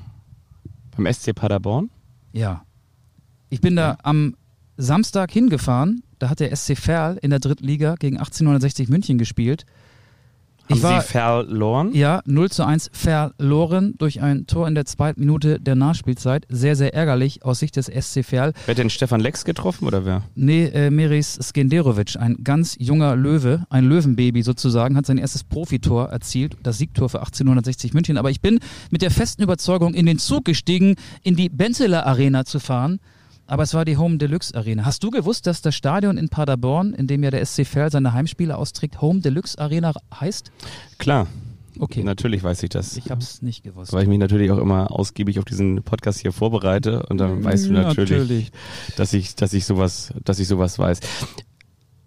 beim 0.95 1.11
SC 1.11 1.33
Paderborn. 1.33 1.89
Ja. 2.33 2.65
Ich 3.49 3.61
bin 3.61 3.75
da 3.75 3.97
am 4.03 4.35
Samstag 4.77 5.31
hingefahren. 5.31 6.03
Da 6.19 6.29
hat 6.29 6.39
der 6.39 6.55
SC 6.55 6.77
Verl 6.77 7.17
in 7.21 7.29
der 7.29 7.39
Drittliga 7.39 7.95
gegen 7.95 8.17
1860 8.17 8.89
München 8.89 9.17
gespielt. 9.17 9.65
Haben 10.69 10.77
Ich 10.77 10.83
war, 10.83 11.01
Sie 11.01 11.07
verloren? 11.07 11.93
Ja, 11.93 12.21
0 12.25 12.49
zu 12.49 12.65
1 12.65 12.89
verloren 12.93 13.95
durch 13.97 14.21
ein 14.21 14.47
Tor 14.47 14.65
in 14.67 14.75
der 14.75 14.85
zweiten 14.85 15.19
Minute 15.19 15.59
der 15.59 15.75
Nachspielzeit. 15.75 16.45
Sehr, 16.47 16.77
sehr 16.77 16.93
ärgerlich 16.93 17.43
aus 17.43 17.59
Sicht 17.59 17.75
des 17.75 17.87
SC 17.87 18.23
Verl. 18.23 18.53
Wer 18.65 18.73
hat 18.73 18.77
denn 18.77 18.89
Stefan 18.89 19.19
Lex 19.19 19.43
getroffen 19.43 19.85
oder 19.85 20.05
wer? 20.05 20.23
Nee, 20.35 20.65
äh, 20.67 20.89
Meris 20.89 21.37
Skenderovic, 21.41 22.15
ein 22.17 22.37
ganz 22.45 22.77
junger 22.79 23.17
Löwe, 23.17 23.65
ein 23.69 23.85
Löwenbaby 23.85 24.41
sozusagen, 24.41 24.95
hat 24.95 25.05
sein 25.05 25.17
erstes 25.17 25.43
Profitor 25.43 26.07
erzielt, 26.09 26.55
das 26.63 26.77
Siegtor 26.77 27.09
für 27.09 27.19
1860 27.19 27.93
München. 27.93 28.17
Aber 28.17 28.29
ich 28.31 28.39
bin 28.39 28.59
mit 28.89 29.01
der 29.01 29.11
festen 29.11 29.43
Überzeugung 29.43 29.93
in 29.93 30.05
den 30.05 30.17
Zug 30.17 30.45
gestiegen, 30.45 30.95
in 31.23 31.35
die 31.35 31.49
Benzeler 31.49 32.05
Arena 32.05 32.45
zu 32.45 32.59
fahren. 32.59 32.99
Aber 33.45 33.63
es 33.63 33.73
war 33.73 33.85
die 33.85 33.97
Home 33.97 34.17
Deluxe 34.17 34.55
Arena. 34.55 34.85
Hast 34.85 35.03
du 35.03 35.09
gewusst, 35.11 35.47
dass 35.47 35.61
das 35.61 35.75
Stadion 35.75 36.17
in 36.17 36.29
Paderborn, 36.29 36.93
in 36.93 37.07
dem 37.07 37.23
ja 37.23 37.31
der 37.31 37.45
SC 37.45 37.65
Verl 37.65 37.91
seine 37.91 38.13
Heimspiele 38.13 38.57
austrägt, 38.57 39.01
Home 39.01 39.19
Deluxe 39.19 39.59
Arena 39.59 39.93
heißt? 40.19 40.51
Klar. 40.97 41.27
Okay. 41.79 42.03
Natürlich 42.03 42.43
weiß 42.43 42.61
ich 42.63 42.69
das. 42.69 42.97
Ich 42.97 43.09
habe 43.09 43.21
es 43.21 43.41
nicht 43.41 43.63
gewusst. 43.63 43.93
weil 43.93 44.03
ich 44.03 44.09
mich 44.09 44.19
natürlich 44.19 44.51
auch 44.51 44.59
immer 44.59 44.91
ausgiebig 44.91 45.39
auf 45.39 45.45
diesen 45.45 45.81
Podcast 45.83 46.19
hier 46.19 46.31
vorbereite 46.31 47.03
und 47.07 47.17
dann 47.17 47.43
weißt 47.43 47.67
du 47.67 47.73
natürlich, 47.73 48.09
Natürlich. 48.11 48.51
dass 48.95 49.13
ich, 49.13 49.35
dass 49.35 49.53
ich 49.53 49.65
sowas, 49.65 50.13
dass 50.23 50.39
ich 50.39 50.47
sowas 50.47 50.77
weiß. 50.77 50.99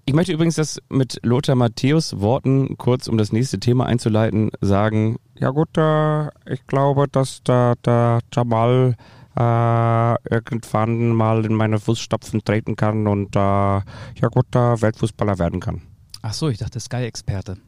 Ich 0.04 0.14
möchte 0.14 0.32
übrigens 0.32 0.54
das 0.54 0.80
mit 0.88 1.18
Lothar 1.24 1.56
Matthäus 1.56 2.20
Worten 2.20 2.78
kurz, 2.78 3.08
um 3.08 3.18
das 3.18 3.32
nächste 3.32 3.58
Thema 3.58 3.86
einzuleiten, 3.86 4.52
sagen. 4.60 5.16
Ja 5.36 5.50
gut, 5.50 5.76
äh, 5.76 6.28
ich 6.48 6.64
glaube, 6.68 7.08
dass 7.08 7.42
der, 7.42 7.74
der 7.84 8.20
Jamal 8.32 8.94
irgendwann 9.40 11.08
mal 11.10 11.44
in 11.44 11.54
meine 11.54 11.78
Fußstapfen 11.78 12.42
treten 12.44 12.76
kann 12.76 13.06
und 13.06 13.34
äh, 13.36 13.38
ja 13.38 14.28
gut, 14.30 14.54
äh, 14.54 14.80
Weltfußballer 14.80 15.38
werden 15.38 15.60
kann. 15.60 15.82
Ach 16.22 16.32
so, 16.32 16.48
ich 16.48 16.58
dachte 16.58 16.80
Sky-Experte. 16.80 17.58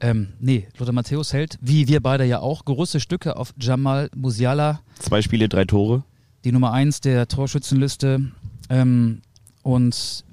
Ähm, 0.00 0.28
nee, 0.40 0.66
Lothar 0.78 0.94
Matthäus 0.94 1.32
hält, 1.34 1.58
wie 1.60 1.86
wir 1.88 2.00
beide 2.00 2.24
ja 2.24 2.38
auch, 2.40 2.64
große 2.64 3.00
Stücke 3.00 3.36
auf 3.36 3.52
Jamal 3.60 4.08
Musiala, 4.16 4.80
Zwei 4.98 5.20
Spiele, 5.20 5.48
drei 5.48 5.64
Tore. 5.66 6.04
die 6.44 6.52
Nummer 6.52 6.72
1 6.72 7.02
der 7.02 7.28
Torschützenliste. 7.28 8.30
Ähm, 8.70 9.20
und 9.62 10.24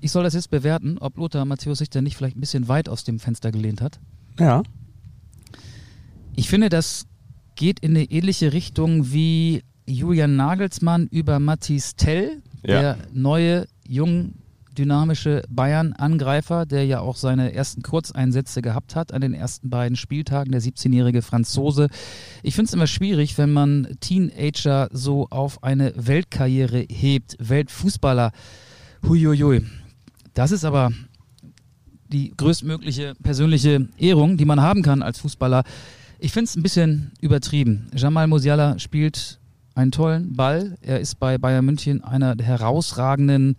ich 0.00 0.12
soll 0.12 0.22
das 0.22 0.34
jetzt 0.34 0.50
bewerten, 0.50 0.98
ob 0.98 1.16
Lothar 1.16 1.44
Matthäus 1.44 1.78
sich 1.78 1.90
da 1.90 2.00
nicht 2.02 2.16
vielleicht 2.16 2.36
ein 2.36 2.40
bisschen 2.40 2.68
weit 2.68 2.88
aus 2.88 3.02
dem 3.02 3.18
Fenster 3.18 3.50
gelehnt 3.50 3.80
hat. 3.80 3.98
Ja. 4.38 4.62
Ich 6.36 6.48
finde, 6.48 6.68
das 6.68 7.06
geht 7.56 7.80
in 7.80 7.96
eine 7.96 8.04
ähnliche 8.04 8.52
Richtung 8.52 9.10
wie 9.12 9.64
Julian 9.86 10.36
Nagelsmann 10.36 11.06
über 11.10 11.38
Mathis 11.38 11.94
Tell, 11.96 12.42
Ja. 12.62 12.80
der 12.80 12.98
neue, 13.12 13.66
jung, 13.86 14.34
dynamische 14.76 15.42
Bayern-Angreifer, 15.48 16.66
der 16.66 16.84
ja 16.84 17.00
auch 17.00 17.16
seine 17.16 17.54
ersten 17.54 17.82
Kurzeinsätze 17.82 18.60
gehabt 18.60 18.94
hat 18.94 19.12
an 19.12 19.22
den 19.22 19.32
ersten 19.32 19.70
beiden 19.70 19.96
Spieltagen, 19.96 20.52
der 20.52 20.60
17-jährige 20.60 21.22
Franzose. 21.22 21.88
Ich 22.42 22.54
finde 22.54 22.68
es 22.68 22.74
immer 22.74 22.86
schwierig, 22.86 23.38
wenn 23.38 23.52
man 23.52 23.96
Teenager 24.00 24.88
so 24.92 25.28
auf 25.30 25.62
eine 25.62 25.94
Weltkarriere 25.96 26.84
hebt, 26.90 27.36
Weltfußballer. 27.38 28.32
Huiuiui. 29.08 29.64
Das 30.34 30.50
ist 30.52 30.64
aber 30.64 30.92
die 32.12 32.34
größtmögliche 32.36 33.14
persönliche 33.22 33.88
Ehrung, 33.96 34.36
die 34.36 34.44
man 34.44 34.60
haben 34.60 34.82
kann 34.82 35.02
als 35.02 35.20
Fußballer. 35.20 35.64
Ich 36.18 36.32
finde 36.32 36.44
es 36.44 36.56
ein 36.56 36.62
bisschen 36.62 37.12
übertrieben. 37.20 37.90
Jamal 37.94 38.26
Musiala 38.26 38.78
spielt 38.78 39.38
einen 39.76 39.92
tollen 39.92 40.34
Ball. 40.34 40.76
Er 40.80 41.00
ist 41.00 41.18
bei 41.20 41.38
Bayern 41.38 41.64
München 41.64 42.02
einer 42.02 42.34
der 42.34 42.46
herausragenden 42.46 43.56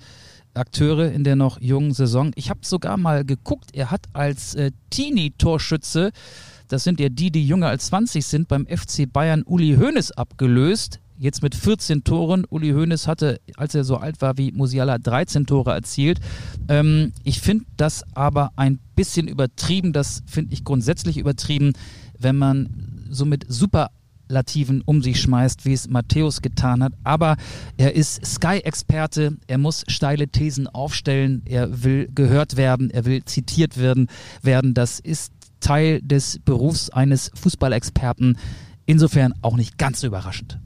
Akteure 0.54 1.12
in 1.12 1.24
der 1.24 1.36
noch 1.36 1.62
jungen 1.62 1.94
Saison. 1.94 2.32
Ich 2.36 2.50
habe 2.50 2.62
sogar 2.64 2.98
mal 2.98 3.24
geguckt, 3.24 3.70
er 3.74 3.92
hat 3.92 4.08
als 4.14 4.56
äh, 4.56 4.72
Teenie-Torschütze, 4.90 6.12
das 6.68 6.84
sind 6.84 7.00
ja 7.00 7.10
die, 7.10 7.32
die 7.32 7.48
jünger 7.48 7.68
als 7.68 7.88
20 7.88 8.26
sind, 8.26 8.48
beim 8.48 8.66
FC 8.66 9.12
Bayern 9.12 9.44
Uli 9.44 9.76
Hoeneß 9.76 10.12
abgelöst. 10.12 11.00
Jetzt 11.20 11.42
mit 11.42 11.56
14 11.56 12.04
Toren. 12.04 12.46
Uli 12.48 12.72
Hoeneß 12.72 13.08
hatte, 13.08 13.40
als 13.56 13.74
er 13.74 13.84
so 13.84 13.98
alt 13.98 14.22
war 14.22 14.38
wie 14.38 14.52
Musiala, 14.52 15.00
13 15.00 15.46
Tore 15.48 15.72
erzielt. 15.72 16.20
Ähm, 16.68 17.14
ich 17.24 17.40
finde 17.42 17.66
das 17.78 18.04
aber 18.14 18.52
ein 18.56 18.80
bisschen 18.96 19.28
übertrieben. 19.28 19.94
Das 19.94 20.24
finde 20.28 20.54
ich 20.54 20.64
grundsätzlich 20.64 21.18
übertrieben, 21.18 21.74
wenn 22.20 22.36
man 22.36 23.06
so 23.10 23.26
mit 23.26 23.46
Superlativen 24.28 24.82
um 24.86 25.02
sich 25.02 25.22
schmeißt, 25.22 25.66
wie 25.66 25.74
es 25.74 25.90
Matthäus 25.90 26.42
getan 26.42 26.84
hat. 26.84 26.94
Aber 27.04 27.38
er 27.78 27.96
ist 27.96 28.26
Sky-Experte. 28.26 29.38
Er 29.48 29.58
muss 29.58 29.86
steile 29.88 30.28
Thesen 30.28 30.68
aufstellen. 30.68 31.42
Er 31.46 31.84
will 31.84 32.10
gehört 32.14 32.58
werden. 32.58 32.92
Er 32.92 33.06
will 33.06 33.24
zitiert 33.24 33.78
werden. 33.78 34.08
werden. 34.42 34.74
Das 34.74 35.00
ist 35.00 35.32
Teil 35.60 36.02
des 36.02 36.40
Berufs 36.44 36.90
eines 36.90 37.32
Fußballexperten. 37.36 38.38
Insofern 38.86 39.34
auch 39.42 39.56
nicht 39.56 39.78
ganz 39.78 40.02
so 40.02 40.08
überraschend. 40.08 40.60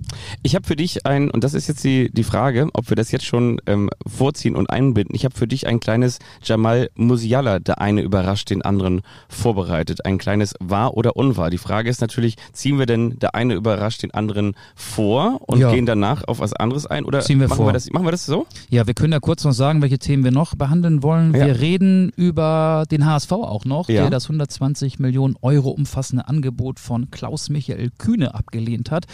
Ich 0.43 0.55
habe 0.55 0.65
für 0.65 0.75
dich 0.75 1.05
ein, 1.05 1.29
und 1.31 1.43
das 1.43 1.53
ist 1.53 1.67
jetzt 1.67 1.83
die, 1.83 2.09
die 2.11 2.23
Frage, 2.23 2.67
ob 2.73 2.89
wir 2.89 2.95
das 2.95 3.11
jetzt 3.11 3.25
schon 3.25 3.59
ähm, 3.67 3.89
vorziehen 4.07 4.55
und 4.55 4.69
einbinden. 4.69 5.15
Ich 5.15 5.25
habe 5.25 5.35
für 5.35 5.47
dich 5.47 5.67
ein 5.67 5.79
kleines 5.79 6.19
Jamal 6.43 6.89
Musiala, 6.95 7.59
der 7.59 7.81
eine 7.81 8.01
überrascht, 8.01 8.49
den 8.49 8.61
anderen 8.61 9.01
vorbereitet. 9.29 10.05
Ein 10.05 10.17
kleines 10.17 10.53
wahr 10.59 10.95
oder 10.95 11.15
unwahr. 11.15 11.49
Die 11.49 11.57
Frage 11.57 11.89
ist 11.89 12.01
natürlich, 12.01 12.35
ziehen 12.53 12.77
wir 12.79 12.85
denn 12.85 13.17
der 13.19 13.35
eine 13.35 13.53
überrascht 13.53 14.03
den 14.03 14.11
anderen 14.13 14.55
vor 14.75 15.39
und 15.47 15.59
Ja. 15.59 15.71
gehen 15.71 15.85
danach 15.85 16.23
auf 16.27 16.39
was 16.39 16.53
anderes 16.53 16.85
ein? 16.85 17.05
Oder 17.05 17.21
Ziehen 17.21 17.39
wir 17.39 17.47
machen, 17.47 17.57
vor. 17.57 17.67
Wir 17.67 17.73
das, 17.73 17.89
machen 17.91 18.05
wir 18.05 18.11
das 18.11 18.25
so? 18.25 18.45
Ja, 18.69 18.87
wir 18.87 18.93
können 18.93 19.13
ja 19.13 19.19
kurz 19.19 19.43
noch 19.43 19.53
sagen, 19.53 19.81
welche 19.81 19.99
Themen 19.99 20.23
wir 20.23 20.31
noch 20.31 20.55
behandeln 20.55 21.03
wollen. 21.03 21.33
Ja. 21.35 21.45
Wir 21.45 21.59
reden 21.59 22.11
über 22.15 22.85
den 22.91 23.05
HSV 23.05 23.31
auch 23.31 23.65
noch, 23.65 23.89
Ja. 23.89 24.01
der 24.01 24.09
das 24.09 24.25
120 24.25 24.99
Millionen 24.99 25.35
Euro 25.41 25.69
umfassende 25.69 26.27
Angebot 26.27 26.79
von 26.79 27.11
Klaus 27.11 27.49
Michael 27.49 27.91
Kühne 27.97 28.33
abgelehnt 28.35 28.91
hat. 28.91 29.05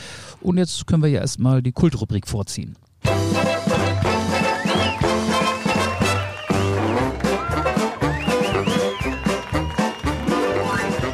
Und 0.42 0.58
jetzt 0.58 0.87
können 0.88 1.04
wir 1.04 1.10
ja 1.10 1.20
erstmal 1.20 1.62
die 1.62 1.74
Kultrubrik 1.74 2.28
vorziehen. 2.28 2.76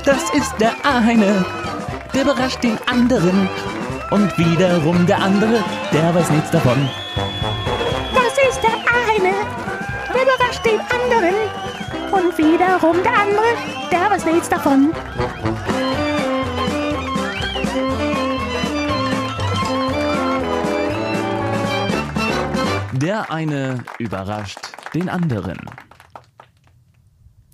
Das 0.05 0.29
ist 0.33 0.53
der 0.59 0.73
eine, 0.83 1.45
der 2.13 2.21
überrascht 2.21 2.63
den 2.63 2.77
anderen. 2.85 3.49
Und 4.11 4.37
wiederum 4.37 5.05
der 5.07 5.19
andere, 5.19 5.63
der 5.91 6.13
weiß 6.13 6.29
nichts 6.29 6.51
davon. 6.51 6.89
Das 8.13 8.33
ist 8.49 8.61
der 8.61 8.75
eine, 9.09 9.33
der 10.13 10.21
überrascht 10.21 10.63
den 10.65 10.79
anderen. 10.79 11.33
Und 12.11 12.37
wiederum 12.37 13.01
der 13.01 13.17
andere, 13.17 13.55
der 13.91 14.11
weiß 14.11 14.25
nichts 14.25 14.49
davon. 14.49 14.93
Der 22.93 23.31
eine 23.31 23.83
überrascht 23.97 24.59
den 24.93 25.09
anderen. 25.09 25.57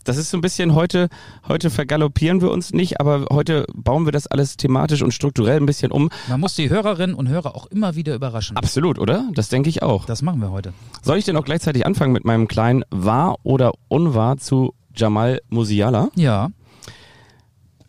Das 0.03 0.17
ist 0.17 0.31
so 0.31 0.37
ein 0.37 0.41
bisschen 0.41 0.75
heute, 0.75 1.07
heute 1.47 1.69
vergaloppieren 1.69 2.41
wir 2.41 2.51
uns 2.51 2.73
nicht, 2.73 2.99
aber 2.99 3.27
heute 3.31 3.65
bauen 3.73 4.03
wir 4.03 4.11
das 4.11 4.27
alles 4.27 4.57
thematisch 4.57 5.01
und 5.01 5.13
strukturell 5.13 5.57
ein 5.57 5.65
bisschen 5.65 5.91
um. 5.91 6.09
Man 6.27 6.41
muss 6.41 6.55
die 6.55 6.69
Hörerinnen 6.69 7.15
und 7.15 7.29
Hörer 7.29 7.55
auch 7.55 7.67
immer 7.67 7.95
wieder 7.95 8.15
überraschen. 8.15 8.57
Absolut, 8.57 8.99
oder? 8.99 9.29
Das 9.33 9.47
denke 9.47 9.69
ich 9.69 9.81
auch. 9.81 10.05
Das 10.05 10.21
machen 10.21 10.41
wir 10.41 10.51
heute. 10.51 10.73
Soll 11.03 11.17
ich 11.17 11.25
denn 11.25 11.37
auch 11.37 11.45
gleichzeitig 11.45 11.85
anfangen 11.85 12.11
mit 12.11 12.25
meinem 12.25 12.49
kleinen 12.49 12.83
Wahr 12.89 13.37
oder 13.43 13.71
Unwahr 13.87 14.37
zu 14.37 14.73
Jamal 14.93 15.39
Musiala? 15.47 16.09
Ja. 16.15 16.49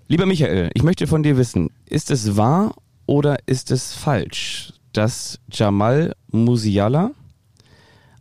Lieber 0.06 0.26
Michael, 0.26 0.70
ich 0.74 0.84
möchte 0.84 1.08
von 1.08 1.24
dir 1.24 1.36
wissen, 1.36 1.70
ist 1.86 2.12
es 2.12 2.36
wahr 2.36 2.74
oder 3.06 3.38
ist 3.46 3.72
es 3.72 3.92
falsch, 3.92 4.72
dass 4.92 5.40
Jamal 5.50 6.14
Musiala 6.30 7.10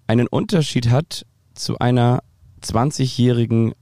einen 0.09 0.27
Unterschied 0.27 0.89
hat 0.89 1.23
zu 1.53 1.77
einer 1.77 2.23
20-jährigen, 2.63 3.75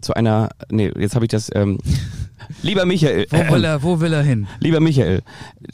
zu 0.00 0.12
einer, 0.14 0.50
nee, 0.70 0.90
jetzt 0.98 1.14
habe 1.14 1.24
ich 1.24 1.30
das, 1.30 1.50
ähm, 1.54 1.78
lieber 2.62 2.84
Michael, 2.84 3.26
Wo 3.30 3.54
will, 3.54 3.64
er, 3.64 3.82
wo 3.84 4.00
will 4.00 4.12
er 4.12 4.24
hin? 4.24 4.48
lieber 4.58 4.80
Michael, 4.80 5.22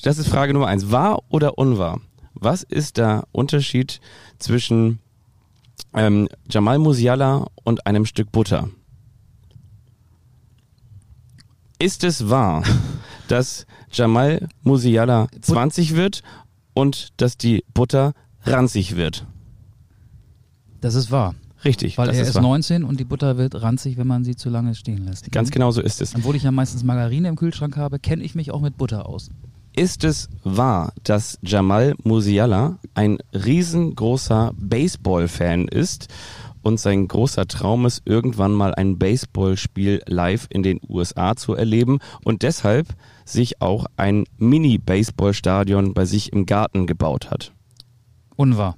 das 0.03 0.19
ist 0.19 0.29
Frage 0.29 0.53
Nummer 0.53 0.67
eins, 0.67 0.91
wahr 0.91 1.23
oder 1.31 1.57
unwahr? 1.57 2.03
Was 2.35 2.63
ist 2.63 2.99
der 2.99 3.25
Unterschied 3.33 4.01
zwischen 4.39 4.99
ähm, 5.95 6.29
Jamal 6.51 6.79
Musiala 6.79 7.47
und 7.65 7.87
einem 7.87 8.05
Stück 8.05 8.31
Butter? 8.31 8.69
Ist 11.79 12.05
es 12.05 12.29
wahr, 12.29 12.63
dass 13.29 13.67
Jamal 13.91 14.49
Musiala 14.63 15.29
20 15.41 15.97
wird 15.97 16.23
und 16.75 17.09
dass 17.17 17.39
die 17.39 17.65
Butter 17.73 18.13
ranzig 18.43 18.97
wird? 18.97 19.27
Das 20.85 20.95
ist 20.95 21.11
wahr. 21.11 21.35
Richtig, 21.65 21.97
Weil 21.97 22.09
das 22.09 22.17
er 22.17 22.23
ist 22.25 22.29
ist 22.29 22.35
wahr. 22.35 22.43
19 22.43 22.85
und 22.85 23.01
die 23.01 23.05
Butter 23.05 23.39
wird 23.39 23.63
ranzig, 23.63 23.97
wenn 23.97 24.07
man 24.07 24.23
sie 24.23 24.37
zu 24.37 24.51
lange 24.51 24.75
stehen 24.75 25.07
lässt. 25.07 25.33
Ganz 25.33 25.51
genau 25.51 25.71
so 25.71 25.81
ist 25.81 26.03
es. 26.03 26.15
Obwohl 26.15 26.37
ich 26.37 26.43
ja 26.43 26.51
meistens 26.51 26.85
Margarine 26.85 27.27
im 27.29 27.37
Kühlschrank 27.37 27.79
habe, 27.79 27.99
kenne 27.99 28.23
ich 28.23 28.35
mich 28.35 28.51
auch 28.51 28.61
mit 28.61 28.77
Butter 28.77 29.09
aus. 29.09 29.31
Ist 29.75 30.05
es 30.05 30.29
wahr, 30.43 30.93
dass 31.03 31.39
Jamal 31.41 31.95
Musiala 32.05 32.77
ein 32.93 33.17
riesengroßer 33.33 34.53
Baseball-Fan 34.59 35.69
ist 35.69 36.09
und 36.61 36.79
sein 36.79 37.09
großer 37.09 37.47
Traum 37.49 37.87
ist, 37.87 38.03
irgendwann 38.05 38.53
mal 38.53 38.75
ein 38.75 38.99
Baseballspiel 38.99 40.03
live 40.07 40.49
in 40.51 40.63
den 40.63 40.81
USA 40.87 41.35
zu 41.35 41.55
erleben 41.55 42.01
und 42.25 42.43
deshalb 42.43 42.89
sich 43.25 43.63
auch 43.63 43.87
ein 43.97 44.25
Mini-Baseball-Stadion 44.37 45.95
bei 45.95 46.05
sich 46.05 46.31
im 46.31 46.45
Garten 46.45 46.87
gebaut 46.87 47.31
hat? 47.31 47.53
Unwahr. 48.37 48.77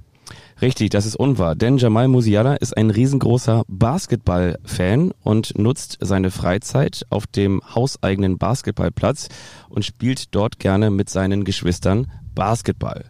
Richtig, 0.63 0.89
das 0.89 1.05
ist 1.05 1.17
unwahr, 1.17 1.55
denn 1.55 1.77
Jamal 1.77 2.09
Musiala 2.09 2.55
ist 2.55 2.77
ein 2.77 2.89
riesengroßer 2.89 3.65
Basketball-Fan 3.69 5.13
und 5.23 5.59
nutzt 5.59 5.99
seine 6.01 6.31
Freizeit 6.31 7.05
auf 7.11 7.27
dem 7.27 7.61
hauseigenen 7.75 8.39
Basketballplatz 8.39 9.29
und 9.69 9.85
spielt 9.85 10.35
dort 10.35 10.59
gerne 10.59 10.91
mit 10.91 11.11
seinen 11.11 11.45
Geschwistern 11.45 12.11
Basketball. 12.35 13.05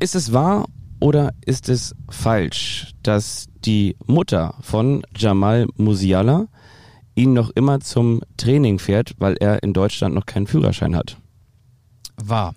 Ist 0.00 0.16
es 0.16 0.32
wahr 0.32 0.66
oder 0.98 1.32
ist 1.44 1.68
es 1.68 1.94
falsch, 2.08 2.94
dass 3.02 3.46
die 3.64 3.96
Mutter 4.06 4.56
von 4.60 5.04
Jamal 5.16 5.68
Musiala 5.76 6.48
ihn 7.14 7.32
noch 7.32 7.50
immer 7.50 7.78
zum 7.78 8.22
Training 8.36 8.80
fährt, 8.80 9.14
weil 9.18 9.36
er 9.38 9.62
in 9.62 9.72
Deutschland 9.72 10.16
noch 10.16 10.26
keinen 10.26 10.48
Führerschein 10.48 10.96
hat? 10.96 11.16
Wahr. 12.16 12.56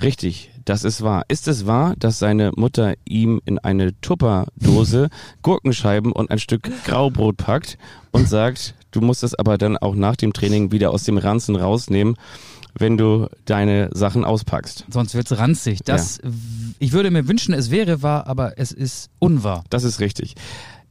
Richtig, 0.00 0.49
das 0.70 0.84
ist 0.84 1.02
wahr. 1.02 1.24
Ist 1.26 1.48
es 1.48 1.66
wahr, 1.66 1.94
dass 1.98 2.20
seine 2.20 2.52
Mutter 2.54 2.94
ihm 3.04 3.40
in 3.44 3.58
eine 3.58 4.00
Tupperdose 4.02 5.08
Gurkenscheiben 5.42 6.12
und 6.12 6.30
ein 6.30 6.38
Stück 6.38 6.70
Graubrot 6.84 7.38
packt 7.38 7.76
und 8.12 8.28
sagt, 8.28 8.76
du 8.92 9.00
musst 9.00 9.24
es 9.24 9.34
aber 9.34 9.58
dann 9.58 9.76
auch 9.76 9.96
nach 9.96 10.14
dem 10.14 10.32
Training 10.32 10.70
wieder 10.70 10.92
aus 10.92 11.02
dem 11.02 11.18
Ranzen 11.18 11.56
rausnehmen, 11.56 12.14
wenn 12.78 12.96
du 12.96 13.26
deine 13.46 13.90
Sachen 13.92 14.24
auspackst? 14.24 14.84
Sonst 14.88 15.16
wird's 15.16 15.36
ranzig. 15.36 15.80
Das, 15.84 16.20
Ich 16.78 16.92
würde 16.92 17.10
mir 17.10 17.26
wünschen, 17.26 17.52
es 17.52 17.72
wäre 17.72 18.04
wahr, 18.04 18.28
aber 18.28 18.56
es 18.56 18.70
ist 18.70 19.10
unwahr. 19.18 19.64
Das 19.70 19.82
ist 19.82 19.98
richtig. 19.98 20.36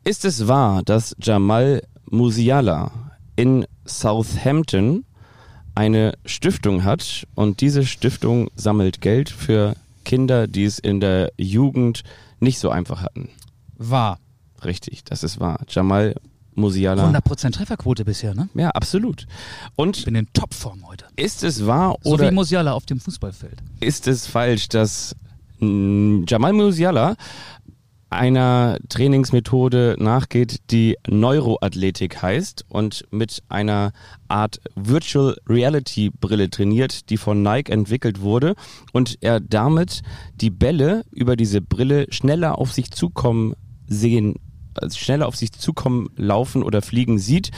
Ist 0.03 0.25
es 0.25 0.49
wahr, 0.49 0.83
dass 0.83 1.15
Jamal 1.21 1.83
Musiala 2.09 2.91
in 3.37 3.65
Southampton 3.85 5.05
eine 5.79 6.17
Stiftung 6.25 6.83
hat 6.83 7.25
und 7.35 7.61
diese 7.61 7.85
Stiftung 7.85 8.49
sammelt 8.57 8.99
Geld 8.99 9.29
für 9.29 9.75
Kinder, 10.03 10.45
die 10.45 10.65
es 10.65 10.77
in 10.77 10.99
der 10.99 11.31
Jugend 11.37 12.03
nicht 12.41 12.59
so 12.59 12.69
einfach 12.69 13.01
hatten? 13.01 13.29
Wahr. 13.77 14.19
Richtig, 14.65 15.05
das 15.05 15.23
ist 15.23 15.39
wahr. 15.39 15.61
Jamal 15.69 16.15
Musiala. 16.53 17.09
100% 17.09 17.53
Trefferquote 17.53 18.03
bisher, 18.03 18.35
ne? 18.35 18.49
Ja, 18.55 18.71
absolut. 18.71 19.25
Und 19.77 19.95
Ich 19.99 20.03
bin 20.03 20.15
in 20.15 20.27
Topform 20.33 20.85
heute. 20.85 21.05
ist 21.15 21.45
es 21.45 21.65
wahr 21.65 21.95
So 22.03 22.11
oder 22.11 22.29
wie 22.29 22.35
Musiala 22.35 22.73
auf 22.73 22.85
dem 22.85 22.99
Fußballfeld. 22.99 23.63
ist 23.79 24.05
es 24.09 24.27
falsch, 24.27 24.67
dass 24.67 25.15
Jamal 25.61 26.51
Musiala 26.51 27.15
einer 28.09 28.77
Trainingsmethode 28.89 29.95
nachgeht, 29.99 30.61
die 30.71 30.97
Neuroathletik 31.07 32.21
heißt 32.21 32.65
und 32.69 33.05
mit 33.11 33.43
einer 33.49 33.91
Art 34.27 34.59
Virtual 34.75 35.37
Reality 35.47 36.09
Brille 36.09 36.49
trainiert, 36.49 37.09
die 37.09 37.17
von 37.17 37.43
Nike 37.43 37.71
entwickelt 37.71 38.21
wurde 38.21 38.55
und 38.93 39.17
er 39.21 39.39
damit 39.39 40.01
die 40.35 40.49
Bälle 40.49 41.03
über 41.11 41.35
diese 41.35 41.61
Brille 41.61 42.07
schneller 42.09 42.57
auf 42.57 42.73
sich 42.73 42.91
zukommen 42.91 43.53
sehen, 43.87 44.35
also 44.73 44.97
schneller 44.97 45.27
auf 45.27 45.35
sich 45.35 45.51
zukommen, 45.51 46.09
laufen 46.15 46.63
oder 46.63 46.81
fliegen 46.81 47.19
sieht 47.19 47.51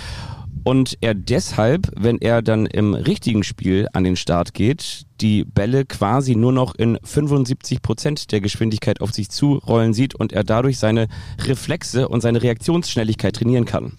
und 0.64 0.98
er 1.02 1.14
deshalb, 1.14 1.92
wenn 1.98 2.18
er 2.20 2.42
dann 2.42 2.66
im 2.66 2.94
richtigen 2.94 3.44
Spiel 3.44 3.88
an 3.94 4.04
den 4.04 4.16
Start 4.16 4.54
geht, 4.54 5.04
die 5.20 5.44
Bälle 5.44 5.86
quasi 5.86 6.36
nur 6.36 6.52
noch 6.52 6.76
in 6.76 6.98
75 7.04 7.82
Prozent 7.82 8.32
der 8.32 8.42
Geschwindigkeit 8.42 9.02
auf 9.02 9.12
sich 9.12 9.30
zurollen 9.30 9.94
sieht 9.94 10.16
und 10.16 10.34
er 10.34 10.44
dadurch 10.44 10.80
seine 10.80 11.08
Reflexe 11.40 12.08
und 12.08 12.22
seine 12.22 12.42
Reaktionsschnelligkeit 12.42 13.36
trainieren 13.36 13.66
kann. 13.66 13.94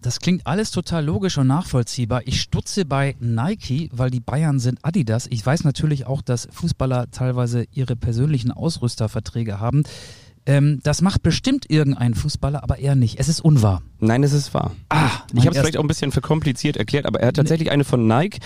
Das 0.00 0.20
klingt 0.20 0.46
alles 0.46 0.70
total 0.70 1.04
logisch 1.04 1.38
und 1.38 1.48
nachvollziehbar. 1.48 2.22
Ich 2.24 2.40
stutze 2.40 2.84
bei 2.84 3.16
Nike, 3.18 3.90
weil 3.92 4.10
die 4.10 4.20
Bayern 4.20 4.60
sind 4.60 4.78
Adidas. 4.82 5.26
Ich 5.28 5.44
weiß 5.44 5.64
natürlich 5.64 6.06
auch, 6.06 6.22
dass 6.22 6.48
Fußballer 6.52 7.10
teilweise 7.10 7.64
ihre 7.72 7.96
persönlichen 7.96 8.52
Ausrüsterverträge 8.52 9.58
haben. 9.58 9.82
Ähm, 10.48 10.80
das 10.82 11.02
macht 11.02 11.22
bestimmt 11.22 11.66
irgendein 11.68 12.14
Fußballer, 12.14 12.62
aber 12.62 12.78
er 12.78 12.94
nicht. 12.96 13.20
Es 13.20 13.28
ist 13.28 13.40
unwahr. 13.40 13.82
Nein, 14.00 14.22
es 14.24 14.32
ist 14.32 14.54
wahr. 14.54 14.74
Ah, 14.88 15.10
Ich 15.34 15.40
habe 15.46 15.50
es 15.54 15.58
vielleicht 15.58 15.76
auch 15.76 15.84
ein 15.84 15.88
bisschen 15.88 16.10
verkompliziert 16.10 16.76
erklärt, 16.76 17.06
aber 17.06 17.20
er 17.20 17.28
hat 17.28 17.36
tatsächlich 17.36 17.70
eine 17.70 17.84
von 17.84 18.06
Nike 18.06 18.38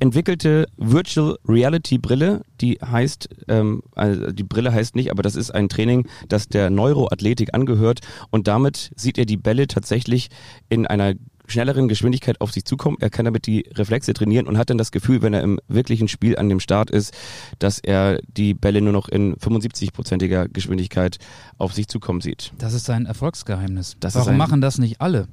entwickelte 0.00 0.66
Virtual 0.76 1.36
Reality 1.48 1.98
Brille, 1.98 2.42
die 2.60 2.78
heißt, 2.84 3.28
ähm, 3.48 3.82
also 3.94 4.30
die 4.32 4.42
Brille 4.42 4.72
heißt 4.72 4.96
nicht, 4.96 5.10
aber 5.10 5.22
das 5.22 5.36
ist 5.36 5.50
ein 5.52 5.68
Training, 5.68 6.08
das 6.28 6.48
der 6.48 6.70
Neuroathletik 6.70 7.54
angehört 7.54 8.00
und 8.30 8.48
damit 8.48 8.90
sieht 8.96 9.18
er 9.18 9.24
die 9.26 9.36
Bälle 9.36 9.66
tatsächlich 9.68 10.28
in 10.68 10.86
einer 10.86 11.14
schnelleren 11.46 11.88
Geschwindigkeit 11.88 12.40
auf 12.40 12.52
sich 12.52 12.64
zukommen. 12.64 12.96
Er 13.00 13.10
kann 13.10 13.24
damit 13.26 13.46
die 13.46 13.66
Reflexe 13.74 14.14
trainieren 14.14 14.46
und 14.46 14.56
hat 14.58 14.70
dann 14.70 14.78
das 14.78 14.92
Gefühl, 14.92 15.20
wenn 15.22 15.34
er 15.34 15.42
im 15.42 15.60
wirklichen 15.68 16.08
Spiel 16.08 16.38
an 16.38 16.48
dem 16.48 16.60
Start 16.60 16.90
ist, 16.90 17.12
dass 17.58 17.78
er 17.78 18.20
die 18.36 18.54
Bälle 18.54 18.80
nur 18.80 18.92
noch 18.92 19.08
in 19.08 19.34
75-prozentiger 19.36 20.48
Geschwindigkeit 20.48 21.18
auf 21.58 21.74
sich 21.74 21.88
zukommen 21.88 22.20
sieht. 22.20 22.52
Das 22.58 22.72
ist 22.72 22.86
sein 22.86 23.06
Erfolgsgeheimnis. 23.06 23.96
Das 24.00 24.14
Warum 24.14 24.30
ein- 24.30 24.36
machen 24.38 24.60
das 24.60 24.78
nicht 24.78 25.00
alle? 25.00 25.28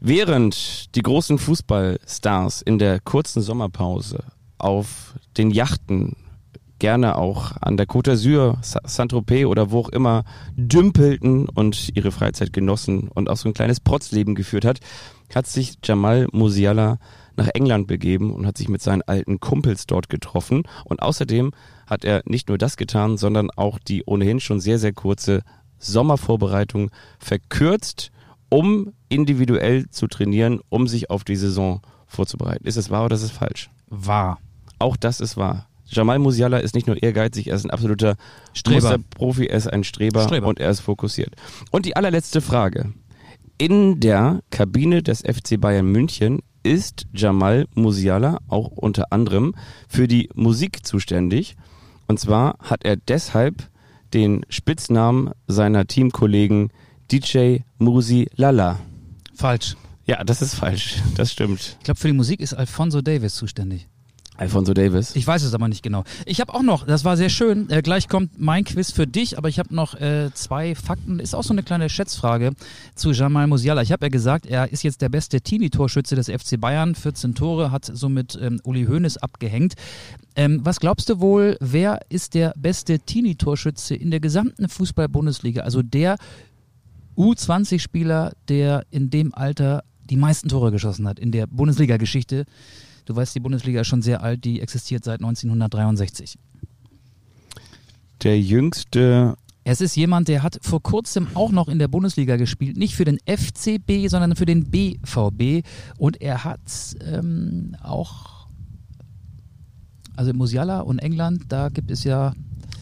Während 0.00 0.94
die 0.94 1.02
großen 1.02 1.38
Fußballstars 1.38 2.62
in 2.62 2.78
der 2.78 3.00
kurzen 3.00 3.40
Sommerpause 3.42 4.24
auf 4.58 5.14
den 5.36 5.50
Yachten, 5.50 6.16
gerne 6.78 7.16
auch 7.16 7.52
an 7.60 7.76
der 7.76 7.86
Côte 7.86 8.12
d'Azur, 8.12 8.56
Sa- 8.62 8.80
Saint-Tropez 8.84 9.46
oder 9.46 9.70
wo 9.70 9.80
auch 9.80 9.88
immer, 9.88 10.24
dümpelten 10.56 11.48
und 11.48 11.96
ihre 11.96 12.12
Freizeit 12.12 12.52
genossen 12.52 13.08
und 13.08 13.30
auch 13.30 13.36
so 13.36 13.48
ein 13.48 13.54
kleines 13.54 13.80
Protzleben 13.80 14.34
geführt 14.34 14.64
hat, 14.64 14.80
hat 15.34 15.46
sich 15.46 15.78
Jamal 15.82 16.28
Musiala 16.32 16.98
nach 17.36 17.48
England 17.54 17.86
begeben 17.86 18.32
und 18.32 18.46
hat 18.46 18.56
sich 18.58 18.68
mit 18.68 18.82
seinen 18.82 19.02
alten 19.02 19.40
Kumpels 19.40 19.86
dort 19.86 20.08
getroffen. 20.08 20.62
Und 20.84 21.02
außerdem 21.02 21.52
hat 21.86 22.04
er 22.04 22.22
nicht 22.24 22.48
nur 22.48 22.58
das 22.58 22.76
getan, 22.76 23.16
sondern 23.16 23.50
auch 23.56 23.78
die 23.78 24.04
ohnehin 24.04 24.40
schon 24.40 24.60
sehr, 24.60 24.78
sehr 24.78 24.92
kurze 24.92 25.42
Sommervorbereitung 25.78 26.90
verkürzt 27.18 28.10
um 28.48 28.92
individuell 29.08 29.88
zu 29.90 30.06
trainieren, 30.06 30.60
um 30.68 30.86
sich 30.86 31.10
auf 31.10 31.24
die 31.24 31.36
Saison 31.36 31.80
vorzubereiten. 32.06 32.66
Ist 32.66 32.76
es 32.76 32.90
wahr 32.90 33.04
oder 33.04 33.16
ist 33.16 33.22
es 33.22 33.30
falsch? 33.30 33.70
Wahr. 33.88 34.38
Auch 34.78 34.96
das 34.96 35.20
ist 35.20 35.36
wahr. 35.36 35.65
Jamal 35.86 36.18
Musiala 36.18 36.58
ist 36.58 36.74
nicht 36.74 36.86
nur 36.86 37.02
ehrgeizig, 37.02 37.48
er 37.48 37.56
ist 37.56 37.64
ein 37.64 37.70
absoluter 37.70 38.16
Streber. 38.52 38.98
Profi, 39.10 39.46
er 39.46 39.58
ist 39.58 39.72
ein 39.72 39.84
Streber, 39.84 40.24
Streber. 40.24 40.48
und 40.48 40.60
er 40.60 40.70
ist 40.70 40.80
fokussiert. 40.80 41.34
Und 41.70 41.86
die 41.86 41.96
allerletzte 41.96 42.40
Frage. 42.40 42.92
In 43.58 44.00
der 44.00 44.40
Kabine 44.50 45.02
des 45.02 45.20
FC 45.22 45.58
Bayern 45.58 45.86
München 45.86 46.40
ist 46.62 47.06
Jamal 47.14 47.66
Musiala 47.74 48.38
auch 48.48 48.68
unter 48.68 49.12
anderem 49.12 49.54
für 49.88 50.08
die 50.08 50.28
Musik 50.34 50.84
zuständig. 50.84 51.56
Und 52.08 52.20
zwar 52.20 52.58
hat 52.60 52.84
er 52.84 52.96
deshalb 52.96 53.70
den 54.12 54.44
Spitznamen 54.48 55.30
seiner 55.46 55.86
Teamkollegen 55.86 56.70
DJ 57.10 57.58
Musi 57.78 58.28
Lala. 58.34 58.78
Falsch. 59.34 59.76
Ja, 60.06 60.22
das 60.22 60.42
ist 60.42 60.54
falsch. 60.54 61.02
Das 61.16 61.32
stimmt. 61.32 61.76
Ich 61.78 61.84
glaube, 61.84 61.98
für 61.98 62.08
die 62.08 62.14
Musik 62.14 62.40
ist 62.40 62.54
Alfonso 62.54 63.00
Davis 63.00 63.34
zuständig. 63.34 63.88
Alfonso 64.36 64.74
Davis. 64.74 65.16
Ich 65.16 65.26
weiß 65.26 65.42
es 65.42 65.54
aber 65.54 65.68
nicht 65.68 65.82
genau. 65.82 66.04
Ich 66.24 66.40
habe 66.40 66.54
auch 66.54 66.62
noch, 66.62 66.86
das 66.86 67.04
war 67.04 67.16
sehr 67.16 67.28
schön, 67.28 67.70
äh, 67.70 67.82
gleich 67.82 68.08
kommt 68.08 68.38
mein 68.38 68.64
Quiz 68.64 68.90
für 68.92 69.06
dich, 69.06 69.38
aber 69.38 69.48
ich 69.48 69.58
habe 69.58 69.74
noch 69.74 69.94
äh, 69.94 70.30
zwei 70.34 70.74
Fakten, 70.74 71.20
ist 71.20 71.34
auch 71.34 71.42
so 71.42 71.54
eine 71.54 71.62
kleine 71.62 71.88
Schätzfrage 71.88 72.52
zu 72.94 73.12
Jamal 73.12 73.46
Musiala. 73.46 73.82
Ich 73.82 73.92
habe 73.92 74.06
ja 74.06 74.10
gesagt, 74.10 74.46
er 74.46 74.72
ist 74.72 74.82
jetzt 74.82 75.00
der 75.00 75.08
beste 75.08 75.40
Teenie-Torschütze 75.40 76.16
des 76.16 76.28
FC 76.28 76.60
Bayern, 76.60 76.94
14 76.94 77.34
Tore, 77.34 77.70
hat 77.70 77.84
somit 77.84 78.38
ähm, 78.40 78.60
Uli 78.64 78.86
Hoeneß 78.86 79.18
abgehängt. 79.18 79.74
Ähm, 80.34 80.60
was 80.62 80.80
glaubst 80.80 81.08
du 81.08 81.20
wohl, 81.20 81.56
wer 81.60 82.00
ist 82.10 82.34
der 82.34 82.52
beste 82.56 82.98
Teenie-Torschütze 82.98 83.94
in 83.94 84.10
der 84.10 84.20
gesamten 84.20 84.68
Fußball-Bundesliga? 84.68 85.62
Also 85.62 85.82
der 85.82 86.16
U20-Spieler, 87.16 88.32
der 88.48 88.84
in 88.90 89.08
dem 89.10 89.34
Alter 89.34 89.82
die 90.04 90.16
meisten 90.16 90.48
Tore 90.48 90.70
geschossen 90.70 91.08
hat 91.08 91.18
in 91.18 91.32
der 91.32 91.46
Bundesliga-Geschichte. 91.46 92.44
Du 93.06 93.14
weißt, 93.14 93.34
die 93.34 93.40
Bundesliga 93.40 93.80
ist 93.80 93.86
schon 93.86 94.02
sehr 94.02 94.22
alt, 94.22 94.44
die 94.44 94.60
existiert 94.60 95.04
seit 95.04 95.20
1963. 95.20 96.38
Der 98.22 98.40
jüngste 98.40 99.36
Es 99.62 99.80
ist 99.80 99.94
jemand, 99.94 100.26
der 100.28 100.42
hat 100.42 100.58
vor 100.62 100.82
kurzem 100.82 101.28
auch 101.34 101.52
noch 101.52 101.68
in 101.68 101.78
der 101.78 101.86
Bundesliga 101.88 102.36
gespielt, 102.36 102.76
nicht 102.76 102.96
für 102.96 103.04
den 103.04 103.18
FCB, 103.24 104.08
sondern 104.08 104.34
für 104.34 104.44
den 104.44 104.70
BVB. 104.70 105.64
Und 105.98 106.20
er 106.20 106.42
hat 106.42 106.96
ähm, 107.00 107.76
auch, 107.80 108.48
also 110.16 110.32
Musiala 110.32 110.80
und 110.80 110.98
England, 110.98 111.44
da 111.48 111.68
gibt 111.68 111.92
es 111.92 112.02
ja 112.02 112.34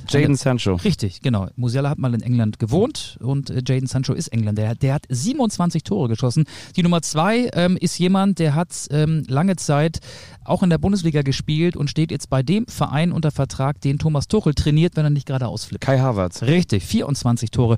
Jaden 0.09 0.37
Sancho. 0.37 0.75
Richtig, 0.77 1.21
genau. 1.23 1.49
Musiala 1.57 1.90
hat 1.90 1.99
mal 1.99 2.12
in 2.14 2.21
England 2.23 2.59
gewohnt 2.59 3.19
und 3.21 3.51
äh, 3.51 3.62
Jaden 3.67 3.87
Sancho 3.87 4.12
ist 4.12 4.29
Engländer. 4.29 4.62
Der, 4.62 4.71
hat- 4.71 4.83
der 4.83 4.95
hat 4.95 5.05
27 5.09 5.83
Tore 5.85 6.09
geschossen. 6.09 6.45
Die 6.77 6.83
Nummer 6.83 7.03
zwei 7.03 7.51
ähm, 7.55 7.77
ist 7.77 7.99
jemand, 7.99 8.38
der 8.38 8.55
hat 8.55 8.71
ähm, 8.90 9.25
lange 9.29 9.57
Zeit 9.57 10.01
auch 10.45 10.62
in 10.62 10.71
der 10.71 10.79
Bundesliga 10.79 11.23
gespielt 11.23 11.77
und 11.77 11.88
steht 11.88 12.11
jetzt 12.11 12.29
bei 12.31 12.43
dem 12.43 12.67
Verein 12.67 13.12
unter 13.12 13.31
Vertrag, 13.31 13.81
den 13.81 13.99
Thomas 13.99 14.29
Tuchel 14.29 14.55
trainiert, 14.55 14.97
wenn 14.97 15.05
er 15.05 15.11
nicht 15.11 15.27
gerade 15.27 15.47
ausflippt. 15.49 15.83
Kai 15.85 15.99
Havertz. 15.99 16.43
Richtig, 16.43 16.85
24 16.85 17.51
Tore. 17.51 17.77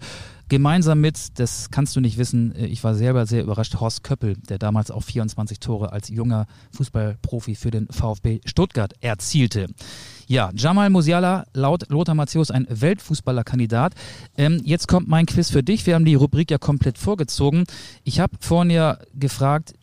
Gemeinsam 0.48 1.00
mit, 1.00 1.38
das 1.40 1.70
kannst 1.70 1.96
du 1.96 2.00
nicht 2.00 2.18
wissen, 2.18 2.54
äh, 2.54 2.66
ich 2.66 2.84
war 2.84 2.94
selber 2.94 3.26
sehr 3.26 3.42
überrascht, 3.42 3.80
Horst 3.80 4.04
Köppel, 4.04 4.36
der 4.48 4.58
damals 4.58 4.90
auch 4.90 5.02
24 5.02 5.58
Tore 5.58 5.92
als 5.92 6.08
junger 6.08 6.46
Fußballprofi 6.72 7.54
für 7.56 7.70
den 7.70 7.88
VfB 7.88 8.40
Stuttgart 8.44 8.92
erzielte. 9.00 9.66
Ja, 10.28 10.50
Jamal 10.54 10.90
Musiala, 10.90 11.46
laut 11.52 11.88
Lothar 11.88 12.14
Matthäus 12.14 12.50
ein 12.50 12.66
Weltfußballerkandidat. 12.68 13.94
Ähm, 14.36 14.60
jetzt 14.64 14.88
kommt 14.88 15.08
mein 15.08 15.26
Quiz 15.26 15.50
für 15.50 15.62
dich. 15.62 15.86
Wir 15.86 15.94
haben 15.94 16.04
die 16.04 16.14
Rubrik 16.14 16.50
ja 16.50 16.58
komplett 16.58 16.98
vorgezogen. 16.98 17.64
Ich 18.04 18.20
habe 18.20 18.36
vorhin 18.40 18.70
ja 18.70 18.98
gefragt, 19.14 19.74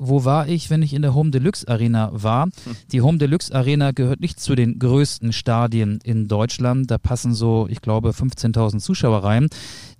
wo 0.00 0.24
war 0.24 0.48
ich, 0.48 0.70
wenn 0.70 0.82
ich 0.82 0.94
in 0.94 1.02
der 1.02 1.14
Home 1.14 1.30
Deluxe 1.30 1.66
Arena 1.66 2.10
war? 2.12 2.48
Die 2.92 3.00
Home 3.00 3.18
Deluxe 3.18 3.54
Arena 3.54 3.90
gehört 3.90 4.20
nicht 4.20 4.40
zu 4.40 4.54
den 4.54 4.78
größten 4.78 5.32
Stadien 5.32 5.98
in 6.04 6.28
Deutschland. 6.28 6.90
Da 6.90 6.98
passen 6.98 7.34
so, 7.34 7.66
ich 7.68 7.80
glaube, 7.80 8.10
15.000 8.10 8.78
Zuschauer 8.78 9.24
rein. 9.24 9.48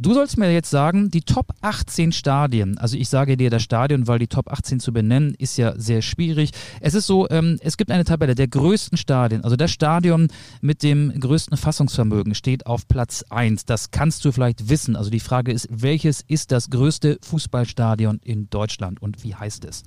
Du 0.00 0.14
sollst 0.14 0.38
mir 0.38 0.52
jetzt 0.52 0.70
sagen, 0.70 1.11
die 1.11 1.22
Top 1.22 1.48
18 1.61 2.12
Stadien, 2.12 2.78
also 2.78 2.96
ich 2.96 3.08
sage 3.08 3.37
dir 3.37 3.50
das 3.50 3.64
Stadion, 3.64 4.06
weil 4.06 4.20
die 4.20 4.28
Top 4.28 4.48
18 4.48 4.78
zu 4.78 4.92
benennen, 4.92 5.34
ist 5.37 5.58
ja 5.58 5.74
sehr 5.76 6.02
schwierig. 6.02 6.52
Es 6.80 6.94
ist 6.94 7.08
so, 7.08 7.28
ähm, 7.30 7.58
es 7.62 7.76
gibt 7.76 7.90
eine 7.90 8.04
Tabelle 8.04 8.37
der 8.37 8.46
größten 8.46 8.96
Stadien, 8.96 9.42
also 9.42 9.56
das 9.56 9.72
Stadion 9.72 10.28
mit 10.61 10.84
dem 10.84 11.18
größten 11.18 11.56
Fassungsvermögen 11.56 12.37
steht 12.37 12.64
auf 12.64 12.87
Platz 12.87 13.24
1. 13.28 13.64
Das 13.64 13.90
kannst 13.90 14.24
du 14.24 14.30
vielleicht 14.30 14.68
wissen. 14.68 14.94
Also 14.94 15.11
die 15.11 15.18
Frage 15.18 15.50
ist, 15.50 15.66
welches 15.68 16.20
ist 16.28 16.52
das 16.52 16.70
größte 16.70 17.18
Fußballstadion 17.22 18.20
in 18.22 18.48
Deutschland 18.50 19.02
und 19.02 19.24
wie 19.24 19.34
heißt 19.34 19.64
es? 19.64 19.82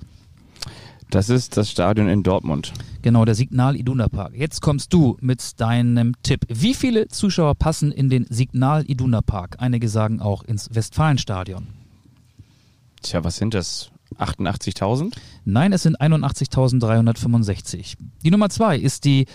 Das 1.12 1.28
ist 1.28 1.58
das 1.58 1.70
Stadion 1.70 2.08
in 2.08 2.22
Dortmund. 2.22 2.72
Genau, 3.02 3.26
der 3.26 3.34
Signal 3.34 3.76
Iduna 3.76 4.08
Park. 4.08 4.32
Jetzt 4.34 4.62
kommst 4.62 4.94
du 4.94 5.18
mit 5.20 5.60
deinem 5.60 6.14
Tipp. 6.22 6.46
Wie 6.48 6.72
viele 6.72 7.08
Zuschauer 7.08 7.54
passen 7.54 7.92
in 7.92 8.08
den 8.08 8.24
Signal 8.30 8.88
Iduna 8.88 9.20
Park? 9.20 9.56
Einige 9.58 9.90
sagen 9.90 10.22
auch 10.22 10.42
ins 10.42 10.74
Westfalenstadion. 10.74 11.66
Tja, 13.02 13.22
was 13.24 13.36
sind 13.36 13.52
das? 13.52 13.90
88.000? 14.18 15.12
Nein, 15.44 15.74
es 15.74 15.82
sind 15.82 16.00
81.365. 16.00 17.96
Die 18.24 18.30
Nummer 18.30 18.48
zwei 18.48 18.78
ist 18.78 19.04
die 19.04 19.26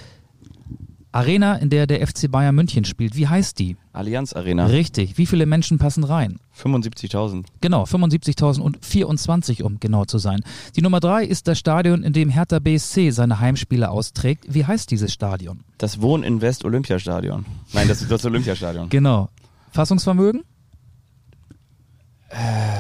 Arena, 1.18 1.56
in 1.56 1.72
der 1.72 1.88
der 1.88 2.06
FC 2.06 2.30
Bayern 2.30 2.54
München 2.54 2.86
spielt. 2.86 3.16
Wie 3.16 3.28
heißt 3.28 3.58
die? 3.58 3.76
Allianz 3.92 4.34
Arena. 4.34 4.68
Richtig. 4.68 5.18
Wie 5.18 5.26
viele 5.26 5.48
Menschen 5.48 5.80
passen 5.80 6.04
rein? 6.04 6.40
75.000. 6.62 7.46
Genau, 7.60 7.86
75.024, 7.86 9.64
um 9.64 9.80
genau 9.80 10.06
zu 10.06 10.20
sein. 10.20 10.42
Die 10.76 10.84
Nummer 10.84 11.00
drei 11.00 11.24
ist 11.24 11.48
das 11.48 11.58
Stadion, 11.58 12.04
in 12.04 12.14
dem 12.14 12.30
Hertha 12.30 12.60
BSC 12.60 13.10
seine 13.10 13.40
Heimspiele 13.40 13.90
austrägt. 13.90 14.46
Wie 14.48 14.66
heißt 14.66 14.92
dieses 14.92 15.12
Stadion? 15.12 15.62
Das 15.80 16.02
Wohn-Invest 16.02 16.64
Olympiastadion. 16.66 17.46
Nein, 17.74 17.88
das 17.88 18.04
ist 18.04 18.12
das 18.12 18.24
Olympiastadion. 18.24 18.90
Genau. 18.98 19.30
Fassungsvermögen? 19.72 20.44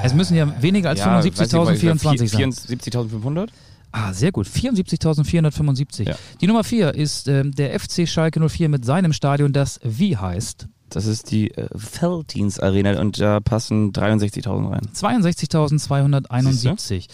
es 0.04 0.14
müssen 0.14 0.36
ja 0.36 0.62
weniger 0.62 0.90
als 0.90 1.02
75.024 1.02 2.28
sein. 2.28 2.52
74.500? 2.52 3.50
Ah, 3.98 4.14
sehr 4.14 4.32
gut. 4.32 4.48
74.475. 4.48 6.08
Ja. 6.08 6.16
Die 6.40 6.48
Nummer 6.48 6.64
vier 6.64 6.94
ist 6.94 7.28
ähm, 7.28 7.52
der 7.52 7.78
FC 7.80 8.08
Schalke 8.08 8.48
04 8.48 8.70
mit 8.70 8.86
seinem 8.86 9.12
Stadion, 9.12 9.54
das 9.54 9.80
wie 9.84 10.16
heißt? 10.16 10.68
Das 10.90 11.08
ist 11.08 11.32
die 11.32 11.50
äh, 11.52 11.68
Veltins 11.74 12.60
Arena 12.60 13.00
und 13.00 13.20
da 13.20 13.40
passen 13.40 13.92
63.000 13.92 14.70
rein. 14.70 14.82
62.271. 14.94 17.08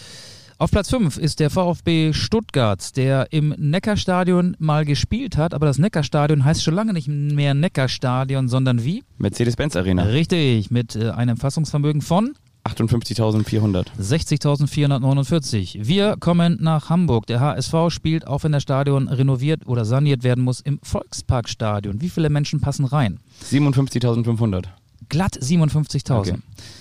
Auf 0.58 0.70
Platz 0.70 0.90
5 0.90 1.16
ist 1.18 1.40
der 1.40 1.48
VfB 1.50 2.12
Stuttgart, 2.12 2.96
der 2.96 3.32
im 3.32 3.54
Neckarstadion 3.58 4.54
mal 4.60 4.84
gespielt 4.84 5.38
hat, 5.38 5.54
aber 5.54 5.66
das 5.66 5.78
Neckarstadion 5.78 6.44
heißt 6.44 6.62
schon 6.62 6.74
lange 6.74 6.92
nicht 6.92 7.08
mehr 7.08 7.54
Neckarstadion, 7.54 8.48
sondern 8.48 8.84
wie? 8.84 9.02
Mercedes-Benz 9.18 9.74
Arena. 9.74 10.02
Richtig, 10.02 10.70
mit 10.70 10.94
äh, 10.96 11.10
einem 11.10 11.38
Fassungsvermögen 11.38 12.02
von 12.02 12.34
58.400. 12.64 13.88
60.449. 14.00 15.86
Wir 15.86 16.16
kommen 16.18 16.56
nach 16.60 16.88
Hamburg. 16.90 17.26
Der 17.26 17.40
HSV 17.40 17.74
spielt, 17.88 18.26
auch 18.26 18.44
wenn 18.44 18.52
das 18.52 18.62
Stadion 18.62 19.08
renoviert 19.08 19.66
oder 19.66 19.84
saniert 19.84 20.24
werden 20.24 20.42
muss, 20.42 20.60
im 20.60 20.78
Volksparkstadion. 20.82 22.00
Wie 22.00 22.08
viele 22.08 22.30
Menschen 22.30 22.60
passen 22.60 22.86
rein? 22.86 23.20
57.500. 23.44 24.64
Glatt 25.10 25.36
57.000. 25.36 26.18
Okay. 26.18 26.34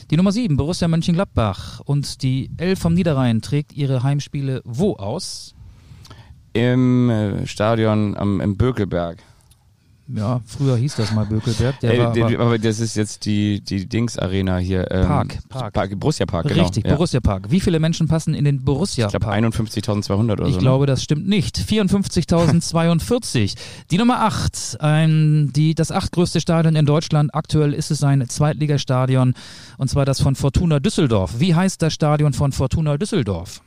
Die 0.09 0.17
Nummer 0.17 0.31
7, 0.31 0.55
Borussia 0.55 0.87
Mönchengladbach. 0.87 1.81
Und 1.81 2.23
die 2.23 2.49
Elf 2.57 2.79
vom 2.79 2.93
Niederrhein 2.93 3.41
trägt 3.41 3.73
ihre 3.73 4.03
Heimspiele 4.03 4.61
wo 4.63 4.93
aus? 4.95 5.53
Im 6.53 7.09
äh, 7.09 7.45
Stadion 7.45 8.15
am, 8.15 8.39
im 8.39 8.55
Bökelberg. 8.55 9.17
Ja, 10.07 10.41
früher 10.45 10.75
hieß 10.75 10.95
das 10.97 11.13
mal 11.13 11.25
Bökelberg. 11.25 11.79
Die- 11.79 11.87
aber 11.87 12.39
aber 12.41 12.59
das 12.59 12.79
ist 12.81 12.95
jetzt 12.97 13.25
die, 13.25 13.61
die 13.61 13.85
Dings-Arena 13.87 14.57
hier. 14.57 14.91
Ähm, 14.91 15.07
Park, 15.07 15.37
Park. 15.73 15.97
Borussia 15.97 16.25
Park, 16.25 16.47
genau. 16.49 16.63
richtig, 16.63 16.85
ja. 16.85 16.95
Borussia 16.95 17.21
Park. 17.21 17.49
Wie 17.49 17.61
viele 17.61 17.79
Menschen 17.79 18.07
passen 18.09 18.33
in 18.33 18.43
den 18.43 18.63
Borussia 18.65 19.05
Ich 19.05 19.11
glaube 19.11 19.25
Park? 19.27 19.37
51.200 19.37 20.31
oder 20.33 20.47
Ich 20.47 20.55
so. 20.55 20.59
glaube, 20.59 20.85
das 20.87 21.01
stimmt 21.03 21.27
nicht. 21.29 21.57
54.042. 21.57 23.55
Die 23.91 23.97
Nummer 23.97 24.21
8, 24.21 24.77
ein, 24.81 25.51
die, 25.55 25.73
das 25.75 25.91
achtgrößte 25.91 26.41
Stadion 26.41 26.75
in 26.75 26.85
Deutschland. 26.85 27.33
Aktuell 27.33 27.73
ist 27.73 27.91
es 27.91 28.03
ein 28.03 28.27
Zweitligastadion 28.27 29.33
und 29.77 29.89
zwar 29.89 30.05
das 30.05 30.21
von 30.21 30.35
Fortuna 30.35 30.79
Düsseldorf. 30.79 31.35
Wie 31.39 31.55
heißt 31.55 31.81
das 31.81 31.93
Stadion 31.93 32.33
von 32.33 32.51
Fortuna 32.51 32.97
Düsseldorf? 32.97 33.61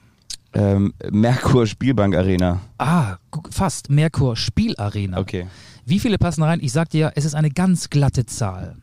ne? 0.55 0.61
ähm, 0.62 0.94
Merkur 1.11 1.66
Spielbank 1.66 2.14
Arena. 2.16 2.61
Ah, 2.79 3.16
fast. 3.51 3.90
Merkur 3.90 4.37
Spielarena. 4.37 5.18
Okay. 5.18 5.46
Wie 5.87 6.01
viele 6.01 6.18
passen 6.18 6.42
rein? 6.42 6.59
Ich 6.61 6.72
sag 6.72 6.90
dir, 6.90 7.12
es 7.14 7.25
ist 7.25 7.35
eine 7.35 7.51
ganz 7.51 7.90
glatte 7.90 8.27
Zahl. 8.27 8.75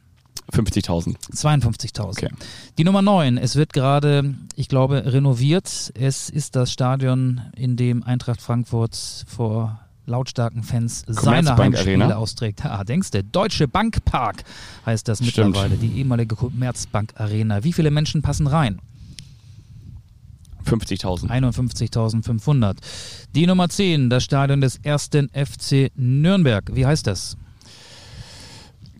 50.000. 0.54 1.16
52.000. 1.36 2.02
Okay. 2.04 2.30
Die 2.78 2.84
Nummer 2.84 3.02
9, 3.02 3.38
es 3.38 3.56
wird 3.56 3.74
gerade, 3.74 4.34
ich 4.56 4.70
glaube, 4.70 5.04
renoviert. 5.12 5.92
Es 5.96 6.30
ist 6.30 6.56
das 6.56 6.72
Stadion, 6.72 7.42
in 7.56 7.76
dem 7.76 8.04
Eintracht 8.04 8.42
Frankfurt 8.42 8.98
vor 9.28 9.80
lautstarken 10.06 10.64
Fans 10.64 11.04
seine 11.08 11.56
Heimspiele 11.58 12.04
Arena? 12.06 12.16
austrägt. 12.16 12.66
Ah, 12.66 12.84
denkst 12.84 13.12
du, 13.12 13.24
Deutsche 13.24 13.68
Bankpark 13.68 14.44
heißt 14.86 15.08
das 15.08 15.20
Stimmt. 15.20 15.48
mittlerweile, 15.50 15.76
die 15.76 15.98
ehemalige 15.98 16.36
Commerzbank 16.36 17.14
Arena. 17.16 17.64
Wie 17.64 17.74
viele 17.74 17.92
Menschen 17.92 18.22
passen 18.22 18.48
rein? 18.48 18.80
51.000. 20.64 21.30
51.500. 21.30 22.78
Die 23.36 23.46
Nummer 23.48 23.70
10, 23.70 24.10
das 24.10 24.24
Stadion 24.24 24.62
des 24.62 24.78
ersten 24.78 25.30
FC 25.30 25.92
Nürnberg. 25.96 26.70
Wie 26.74 26.86
heißt 26.86 27.08
das? 27.08 27.38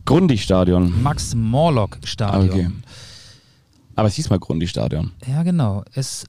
Grundig-Stadion. 0.04 1.02
Max-Morlock-Stadion. 1.02 2.50
Okay. 2.50 2.70
Aber 3.96 4.08
es 4.08 4.14
hieß 4.14 4.30
mal 4.30 4.38
Grundig-Stadion. 4.38 5.12
Ja, 5.26 5.42
genau. 5.42 5.84
Es 5.94 6.26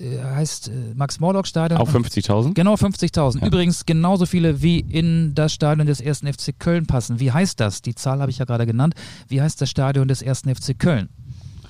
äh, 0.00 0.18
heißt 0.22 0.68
äh, 0.68 0.94
Max-Morlock-Stadion. 0.94 1.80
Auch 1.80 1.88
50.000? 1.88 2.54
Genau, 2.54 2.74
50.000. 2.74 3.40
Ja. 3.40 3.46
Übrigens 3.46 3.84
genauso 3.84 4.26
viele 4.26 4.62
wie 4.62 4.80
in 4.80 5.34
das 5.34 5.52
Stadion 5.52 5.86
des 5.86 6.00
ersten 6.00 6.32
FC 6.32 6.58
Köln 6.58 6.86
passen. 6.86 7.20
Wie 7.20 7.32
heißt 7.32 7.60
das? 7.60 7.82
Die 7.82 7.94
Zahl 7.94 8.20
habe 8.20 8.30
ich 8.30 8.38
ja 8.38 8.44
gerade 8.44 8.66
genannt. 8.66 8.94
Wie 9.28 9.42
heißt 9.42 9.60
das 9.60 9.70
Stadion 9.70 10.08
des 10.08 10.22
ersten 10.22 10.54
FC 10.54 10.78
Köln? 10.78 11.08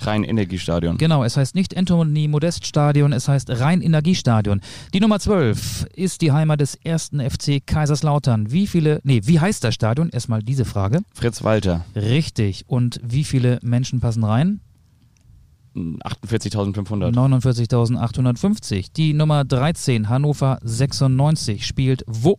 Rhein-Energiestadion. 0.07 0.99
Genau, 0.99 1.25
es 1.25 1.37
heißt 1.37 1.55
nicht 1.55 1.77
Anthony 1.77 2.29
Modest 2.29 2.67
Stadion, 2.67 3.13
es 3.13 3.29
heißt 3.29 3.51
Rhein-Energiestadion. 3.51 4.61
Die 4.95 5.01
Nummer 5.01 5.21
12 5.21 5.87
ist 5.95 6.21
die 6.21 6.33
Heimat 6.33 6.61
des 6.61 6.75
ersten 6.77 7.21
FC 7.21 7.65
Kaiserslautern. 7.65 8.51
Wie 8.51 8.67
viele, 8.67 9.01
nee, 9.05 9.21
wie 9.25 9.41
heißt 9.41 9.65
das 9.65 9.75
Stadion? 9.75 10.11
Erstmal 10.11 10.43
diese 10.43 10.65
Frage. 10.65 11.01
Fritz 11.15 11.43
Walter. 11.43 11.85
Richtig. 11.95 12.65
Und 12.67 13.01
wie 13.03 13.25
viele 13.25 13.59
Menschen 13.63 14.01
passen 14.01 14.25
rein? 14.25 14.61
48.500. 15.75 17.13
49.850. 17.15 18.93
Die 18.97 19.13
Nummer 19.13 19.45
13, 19.45 20.09
Hannover 20.09 20.59
96, 20.63 21.67
spielt 21.67 22.05
wo? 22.07 22.37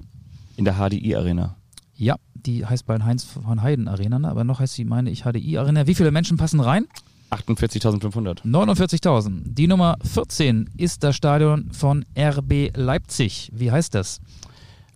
In 0.58 0.66
der 0.66 0.76
HDI-Arena. 0.76 1.56
Ja, 1.96 2.16
die 2.34 2.66
heißt 2.66 2.86
bei 2.86 3.00
Heinz 3.00 3.24
von 3.24 3.62
Heiden 3.62 3.88
Arena, 3.88 4.20
ne? 4.20 4.30
aber 4.30 4.44
noch 4.44 4.60
heißt 4.60 4.74
sie, 4.74 4.86
meine 4.86 5.10
ich, 5.12 5.24
HDI 5.24 5.58
Arena. 5.58 5.88
Wie 5.88 5.96
viele 5.96 6.12
Menschen 6.12 6.38
passen 6.38 6.60
rein? 6.60 6.86
48.500. 7.32 8.44
49.000. 8.46 9.42
Die 9.46 9.68
Nummer 9.68 9.98
14 10.04 10.70
ist 10.78 11.04
das 11.04 11.16
Stadion 11.16 11.72
von 11.72 12.06
RB 12.18 12.76
Leipzig. 12.76 13.50
Wie 13.54 13.72
heißt 13.72 13.96
das? 13.96 14.20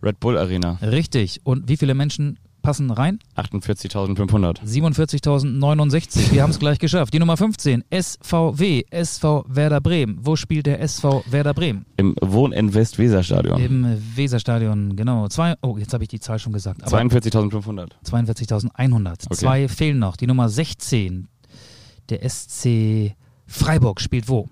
Red 0.04 0.20
Bull 0.20 0.38
Arena. 0.38 0.78
Richtig. 0.82 1.42
Und 1.44 1.68
wie 1.70 1.78
viele 1.78 1.94
Menschen 1.96 2.38
passen 2.66 2.92
rein? 2.92 3.20
48.500. 3.38 4.64
47.069. 4.66 6.32
Wir 6.32 6.42
haben 6.42 6.50
es 6.50 6.60
gleich 6.60 6.80
geschafft. 6.80 7.14
Die 7.14 7.20
Nummer 7.20 7.38
15, 7.38 7.84
SVW, 7.92 8.84
SV 8.90 9.46
Werder 9.48 9.80
Bremen. 9.80 10.18
Wo 10.22 10.36
spielt 10.36 10.66
der 10.66 10.82
SV 10.82 11.24
Werder 11.30 11.54
Bremen? 11.54 11.86
Im 11.98 12.16
Wohn-Invest-Weser-Stadion. 12.22 13.62
Im 13.62 13.98
Weserstadion, 14.16 14.96
genau. 14.96 15.28
Zwei, 15.28 15.54
oh, 15.62 15.78
jetzt 15.78 15.94
habe 15.94 16.04
ich 16.04 16.08
die 16.10 16.20
Zahl 16.20 16.40
schon 16.40 16.54
gesagt. 16.54 16.84
Aber 16.84 16.98
42.500. 16.98 17.90
42.100. 18.04 19.12
Okay. 19.12 19.36
Zwei 19.36 19.68
fehlen 19.68 20.00
noch. 20.00 20.18
Die 20.18 20.26
Nummer 20.28 20.50
16, 20.50 21.28
der 22.10 22.28
SC 22.28 23.16
Freiburg 23.48 24.02
spielt 24.02 24.28
wo? 24.28 24.48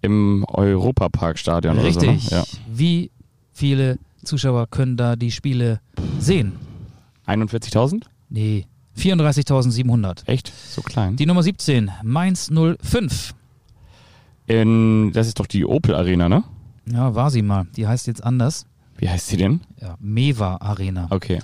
Im 0.00 0.44
Europapark-Stadion 0.48 1.78
Richtig. 1.78 2.28
so. 2.28 2.36
Ne? 2.36 2.44
Wie 2.72 3.10
viele 3.52 3.98
Zuschauer 4.24 4.66
können 4.68 4.96
da 4.96 5.16
die 5.16 5.30
Spiele 5.30 5.80
sehen? 6.18 6.52
Ja. 7.26 7.34
41.000? 7.34 8.02
Nee, 8.28 8.66
34.700. 8.98 10.26
Echt? 10.26 10.52
So 10.68 10.82
klein? 10.82 11.16
Die 11.16 11.26
Nummer 11.26 11.42
17, 11.42 11.90
Mainz 12.02 12.50
05. 12.50 13.34
In, 14.46 15.12
das 15.12 15.28
ist 15.28 15.38
doch 15.38 15.46
die 15.46 15.64
Opel 15.64 15.94
Arena, 15.94 16.28
ne? 16.28 16.42
Ja, 16.90 17.14
war 17.14 17.30
sie 17.30 17.42
mal. 17.42 17.66
Die 17.76 17.86
heißt 17.86 18.06
jetzt 18.08 18.24
anders. 18.24 18.66
Wie 18.96 19.08
heißt 19.08 19.28
sie 19.28 19.36
denn? 19.36 19.60
Ja, 19.80 19.96
Mewa 20.00 20.56
Arena. 20.56 21.06
Okay. 21.10 21.38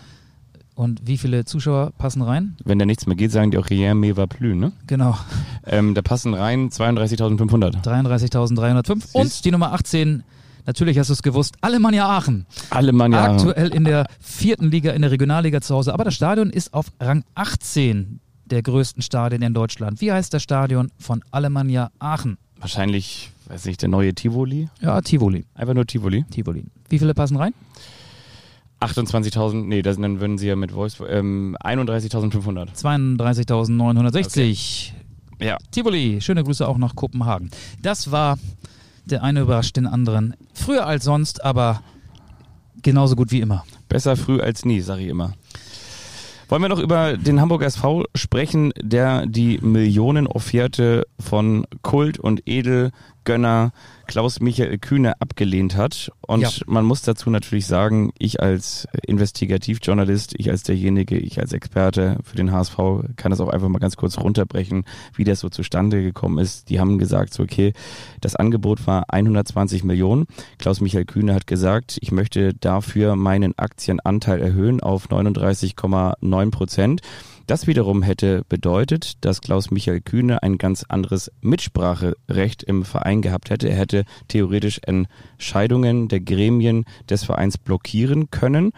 Und 0.79 1.09
wie 1.09 1.19
viele 1.19 1.45
Zuschauer 1.45 1.91
passen 1.99 2.23
rein? 2.23 2.57
Wenn 2.65 2.79
da 2.79 2.87
nichts 2.87 3.05
mehr 3.09 3.17
geht, 3.17 3.33
sagen 3.33 3.51
die 3.51 3.59
auch 3.59 3.69
Rien 3.69 3.99
me 3.99 4.17
va 4.17 4.29
plus, 4.29 4.55
ne? 4.55 4.71
Genau, 4.87 5.19
Ähm, 5.67 5.95
da 5.97 6.03
passen 6.03 6.35
rein 6.35 6.71
32.500. 6.71 7.83
33.305. 7.83 9.13
Und 9.13 9.45
die 9.45 9.51
Nummer 9.51 9.73
18, 9.73 10.23
natürlich 10.67 10.97
hast 10.97 11.09
du 11.09 11.15
es 11.15 11.23
gewusst, 11.25 11.57
Alemannia 11.63 12.07
Aachen. 12.07 12.47
Mann 12.93 13.11
ja. 13.11 13.25
Aktuell 13.25 13.75
in 13.75 13.83
der 13.83 14.07
vierten 14.21 14.71
Liga, 14.71 14.93
in 14.93 15.03
der 15.03 15.11
Regionalliga 15.11 15.61
zu 15.61 15.75
Hause. 15.75 15.93
Aber 15.93 16.05
das 16.05 16.15
Stadion 16.15 16.49
ist 16.51 16.73
auf 16.73 16.87
Rang 17.01 17.25
18 17.35 18.21
der 18.45 18.63
größten 18.63 19.03
Stadien 19.03 19.43
in 19.43 19.55
Deutschland. 19.55 20.01
Wie 20.01 20.13
heißt 20.13 20.33
das 20.33 20.45
Stadion 20.45 20.93
von 20.97 21.25
Alemannia 21.33 21.91
Aachen? 21.99 22.39
Wahrscheinlich, 22.61 23.33
weiß 23.49 23.65
nicht, 23.65 23.83
der 23.83 23.89
neue 23.89 24.15
Tivoli. 24.15 24.69
Ja, 24.81 25.01
Tivoli. 25.01 25.45
Einfach 25.57 25.75
nur 25.75 25.89
Tivoli. 25.89 26.25
Tivoli. 26.31 26.67
Wie 26.89 27.01
viele 27.01 27.15
passen 27.15 27.37
rein? 27.37 27.53
28.000, 28.81 29.65
nee, 29.65 29.83
das, 29.83 29.99
dann 29.99 30.21
würden 30.21 30.39
sie 30.39 30.49
ja 30.49 30.57
mit 30.57 30.75
Wolfsburg, 30.75 31.09
ähm, 31.11 31.57
31.500. 31.63 32.77
32.960. 32.77 34.93
Ja. 35.41 35.57
Tivoli, 35.71 36.21
schöne 36.21 36.45
Grüße 36.45 36.67
auch 36.67 36.79
nach 36.79 36.95
Kopenhagen. 36.95 37.51
Das 37.83 38.11
war 38.11 38.39
der 39.05 39.23
eine 39.23 39.41
überrascht 39.41 39.77
den 39.77 39.87
anderen. 39.87 40.35
Früher 40.53 40.87
als 40.87 41.05
sonst, 41.05 41.45
aber 41.45 41.83
genauso 42.83 43.17
gut 43.17 43.33
wie 43.33 43.41
immer. 43.41 43.65
Besser 43.89 44.17
früh 44.17 44.41
als 44.41 44.65
nie, 44.65 44.81
sage 44.81 45.03
ich 45.03 45.09
immer. 45.09 45.35
Wollen 46.49 46.63
wir 46.63 46.69
noch 46.69 46.79
über 46.79 47.17
den 47.17 47.41
Hamburger 47.41 47.67
SV 47.67 48.05
sprechen, 48.15 48.73
der 48.81 49.27
die 49.27 49.59
Millionenofferte 49.59 51.07
von 51.21 51.67
Kult- 51.83 52.19
und 52.19 52.47
Edelgönner 53.29 53.73
Klaus-Michael 54.07 54.79
Kühne 54.79 55.21
abgelehnt 55.21 55.77
hat. 55.77 56.11
Und 56.27 56.41
Ja. 56.41 56.49
man 56.67 56.87
muss 56.87 57.03
dazu 57.03 57.29
natürlich 57.29 57.67
sagen, 57.67 58.11
ich 58.19 58.41
als 58.41 58.89
Investigativjournalist, 59.07 60.35
ich 60.39 60.51
als 60.51 60.63
derjenige, 60.63 61.19
ich 61.19 61.39
als 61.39 61.53
Experte 61.53 62.19
für 62.25 62.37
den 62.37 62.51
HSV 62.51 62.77
kann 63.17 63.31
das 63.31 63.41
auch 63.41 63.51
einfach 63.51 63.69
mal 63.69 63.81
ganz 63.81 63.97
kurz 63.97 64.17
runterbrechen, 64.19 64.85
wie 65.15 65.25
das 65.25 65.41
so 65.41 65.51
zustande 65.51 66.03
gekommen 66.03 66.39
ist. 66.39 66.71
Die 66.71 66.81
haben 66.81 66.99
gesagt, 66.99 67.35
so 67.35 67.43
okay, 67.43 67.75
das 68.23 68.35
Angebot 68.35 68.87
war 68.87 69.05
120 69.13 69.85
Millionen. 69.85 70.25
Klaus-Michael 70.57 71.05
Kühne 71.05 71.35
hat 71.35 71.47
gesagt, 71.47 71.99
ich 72.01 72.11
möchte 72.11 72.55
dafür 72.55 73.15
meinen 73.15 73.59
Aktienanteil 73.59 74.41
erhöhen 74.41 74.81
auf 74.81 75.11
39,9 75.11 76.51
Prozent. 76.51 77.03
Das 77.49 77.67
wiederum 77.67 78.03
hätte 78.03 78.45
bedeutet, 78.51 79.25
dass 79.25 79.41
Klaus-Michael 79.41 80.03
Kühne 80.03 80.43
ein 80.43 80.59
ganz 80.59 80.85
anderes 80.87 81.33
Mitspracherecht 81.41 82.63
im 82.63 82.85
Verein 82.85 83.23
gehabt 83.23 83.49
hätte. 83.49 83.71
Er 83.71 83.77
hätte 83.77 84.05
theoretisch 84.29 84.83
Entscheidungen 84.85 86.09
der 86.09 86.21
Gremien 86.21 86.85
des 87.09 87.25
Vereins 87.25 87.57
blockieren 87.57 88.31
können. 88.31 88.73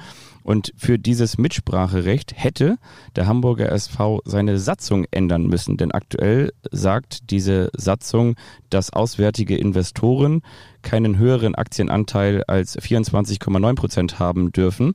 Und 0.44 0.72
für 0.76 1.00
dieses 1.00 1.36
Mitspracherecht 1.36 2.32
hätte 2.36 2.78
der 3.16 3.26
Hamburger 3.26 3.72
SV 3.72 4.20
seine 4.24 4.56
Satzung 4.60 5.04
ändern 5.10 5.48
müssen. 5.48 5.76
Denn 5.76 5.90
aktuell 5.90 6.52
sagt 6.70 7.28
diese 7.32 7.70
Satzung, 7.76 8.36
dass 8.68 8.92
auswärtige 8.92 9.56
Investoren 9.56 10.42
keinen 10.82 11.18
höheren 11.18 11.54
Aktienanteil 11.54 12.44
als 12.44 12.78
24,9 12.78 13.74
Prozent 13.74 14.18
haben 14.18 14.52
dürfen. 14.52 14.94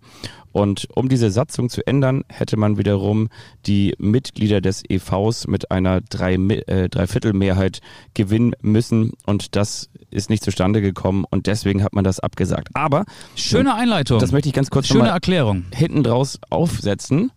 Und 0.52 0.88
um 0.96 1.10
diese 1.10 1.32
Satzung 1.32 1.70
zu 1.70 1.86
ändern, 1.86 2.24
hätte 2.30 2.56
man 2.56 2.78
wiederum 2.78 3.28
die 3.66 3.94
Mitglieder 3.98 4.62
des 4.62 4.84
EVs 4.88 5.48
mit 5.48 5.70
einer 5.70 6.00
drei, 6.00 6.36
äh, 6.36 6.88
Dreiviertelmehrheit 6.88 7.82
gewinnen 8.14 8.54
müssen. 8.62 9.12
Und 9.26 9.58
das 9.58 9.90
ist 10.12 10.30
nicht 10.30 10.44
zustande 10.44 10.82
gekommen. 10.82 11.26
Und 11.30 11.48
deswegen 11.48 11.84
hat 11.84 11.94
man 11.94 12.06
das 12.06 12.22
abgesagt. 12.22 12.70
Aber 12.74 13.04
Schöne 13.36 13.76
Einleitung. 13.76 14.20
das 14.20 14.32
möchte 14.32 14.48
ich 14.48 14.56
ganz 14.56 14.70
kurz 14.70 14.88
Schöne 14.88 15.10
Erklärung. 15.10 15.66
hinten 15.74 16.04
draus 16.04 16.40
aufsetzen. 16.50 17.32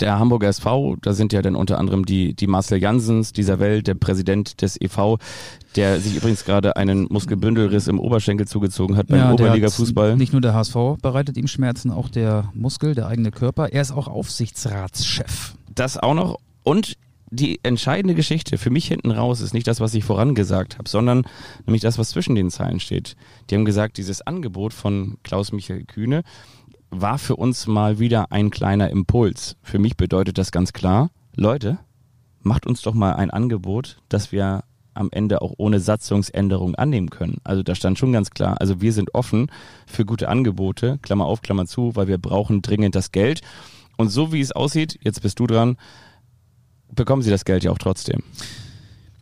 Der 0.00 0.18
Hamburger 0.18 0.48
SV, 0.48 0.96
da 1.02 1.12
sind 1.12 1.32
ja 1.32 1.42
dann 1.42 1.56
unter 1.56 1.78
anderem 1.78 2.04
die, 2.04 2.34
die 2.34 2.46
Marcel 2.46 2.80
Jansens 2.80 3.32
dieser 3.32 3.58
Welt, 3.58 3.86
der 3.86 3.94
Präsident 3.94 4.62
des 4.62 4.80
EV, 4.80 5.18
der 5.76 6.00
sich 6.00 6.16
übrigens 6.16 6.44
gerade 6.44 6.76
einen 6.76 7.06
Muskelbündelriss 7.10 7.88
im 7.88 8.00
Oberschenkel 8.00 8.46
zugezogen 8.46 8.96
hat 8.96 9.08
beim 9.08 9.18
der 9.18 9.32
Oberliga-Fußball. 9.32 10.16
Nicht 10.16 10.32
nur 10.32 10.42
der 10.42 10.54
HSV 10.54 10.76
bereitet 11.02 11.36
ihm 11.36 11.46
Schmerzen, 11.46 11.90
auch 11.90 12.08
der 12.08 12.50
Muskel, 12.54 12.94
der 12.94 13.08
eigene 13.08 13.30
Körper. 13.30 13.72
Er 13.72 13.82
ist 13.82 13.92
auch 13.92 14.08
Aufsichtsratschef. 14.08 15.54
Das 15.74 15.96
auch 15.96 16.14
noch. 16.14 16.38
Und 16.62 16.96
die 17.30 17.60
entscheidende 17.62 18.14
Geschichte 18.14 18.56
für 18.58 18.70
mich 18.70 18.86
hinten 18.86 19.10
raus 19.10 19.40
ist 19.40 19.52
nicht 19.52 19.66
das, 19.66 19.80
was 19.80 19.94
ich 19.94 20.04
vorangesagt 20.04 20.78
habe, 20.78 20.88
sondern 20.88 21.24
nämlich 21.66 21.82
das, 21.82 21.98
was 21.98 22.10
zwischen 22.10 22.34
den 22.34 22.50
Zeilen 22.50 22.80
steht. 22.80 23.16
Die 23.50 23.54
haben 23.54 23.64
gesagt, 23.64 23.98
dieses 23.98 24.26
Angebot 24.26 24.72
von 24.72 25.18
Klaus-Michael 25.24 25.84
Kühne 25.84 26.22
war 26.90 27.18
für 27.18 27.36
uns 27.36 27.66
mal 27.66 27.98
wieder 27.98 28.32
ein 28.32 28.50
kleiner 28.50 28.90
Impuls. 28.90 29.56
Für 29.62 29.78
mich 29.78 29.96
bedeutet 29.96 30.38
das 30.38 30.50
ganz 30.52 30.72
klar, 30.72 31.10
Leute, 31.36 31.78
macht 32.42 32.66
uns 32.66 32.82
doch 32.82 32.94
mal 32.94 33.12
ein 33.12 33.30
Angebot, 33.30 33.98
das 34.08 34.32
wir 34.32 34.64
am 34.94 35.08
Ende 35.12 35.42
auch 35.42 35.54
ohne 35.58 35.80
Satzungsänderung 35.80 36.74
annehmen 36.74 37.10
können. 37.10 37.38
Also 37.44 37.62
da 37.62 37.74
stand 37.74 37.98
schon 37.98 38.12
ganz 38.12 38.30
klar, 38.30 38.60
also 38.60 38.80
wir 38.80 38.92
sind 38.92 39.14
offen 39.14 39.50
für 39.86 40.04
gute 40.04 40.28
Angebote, 40.28 40.98
Klammer 41.02 41.26
auf, 41.26 41.40
Klammer 41.40 41.66
zu, 41.66 41.94
weil 41.94 42.08
wir 42.08 42.18
brauchen 42.18 42.62
dringend 42.62 42.94
das 42.94 43.12
Geld. 43.12 43.42
Und 43.96 44.08
so 44.08 44.32
wie 44.32 44.40
es 44.40 44.52
aussieht, 44.52 44.98
jetzt 45.02 45.22
bist 45.22 45.38
du 45.38 45.46
dran, 45.46 45.76
bekommen 46.92 47.22
sie 47.22 47.30
das 47.30 47.44
Geld 47.44 47.64
ja 47.64 47.70
auch 47.70 47.78
trotzdem. 47.78 48.22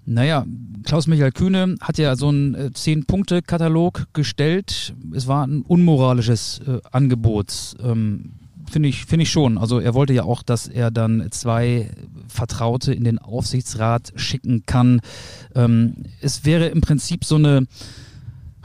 Naja, 0.07 0.47
Klaus-Michael 0.85 1.33
Kühne 1.33 1.75
hat 1.81 1.99
ja 1.99 2.14
so 2.14 2.29
einen 2.29 2.55
äh, 2.55 2.73
Zehn-Punkte-Katalog 2.73 4.07
gestellt. 4.12 4.95
Es 5.12 5.27
war 5.27 5.45
ein 5.45 5.62
unmoralisches 5.62 6.61
äh, 6.66 6.79
Angebot. 6.92 7.75
Ähm, 7.83 8.31
finde 8.71 8.88
ich, 8.88 9.05
finde 9.05 9.25
ich 9.25 9.31
schon. 9.31 9.59
Also 9.59 9.81
er 9.81 9.95
wollte 9.95 10.12
ja 10.12 10.23
auch, 10.23 10.45
dass 10.45 10.69
er 10.69 10.92
dann 10.92 11.27
zwei 11.33 11.90
Vertraute 12.29 12.95
in 12.95 13.03
den 13.03 13.19
Aufsichtsrat 13.19 14.12
schicken 14.14 14.62
kann. 14.64 15.01
Ähm, 15.57 15.95
es 16.21 16.45
wäre 16.45 16.66
im 16.66 16.81
Prinzip 16.81 17.25
so 17.25 17.35
eine 17.35 17.66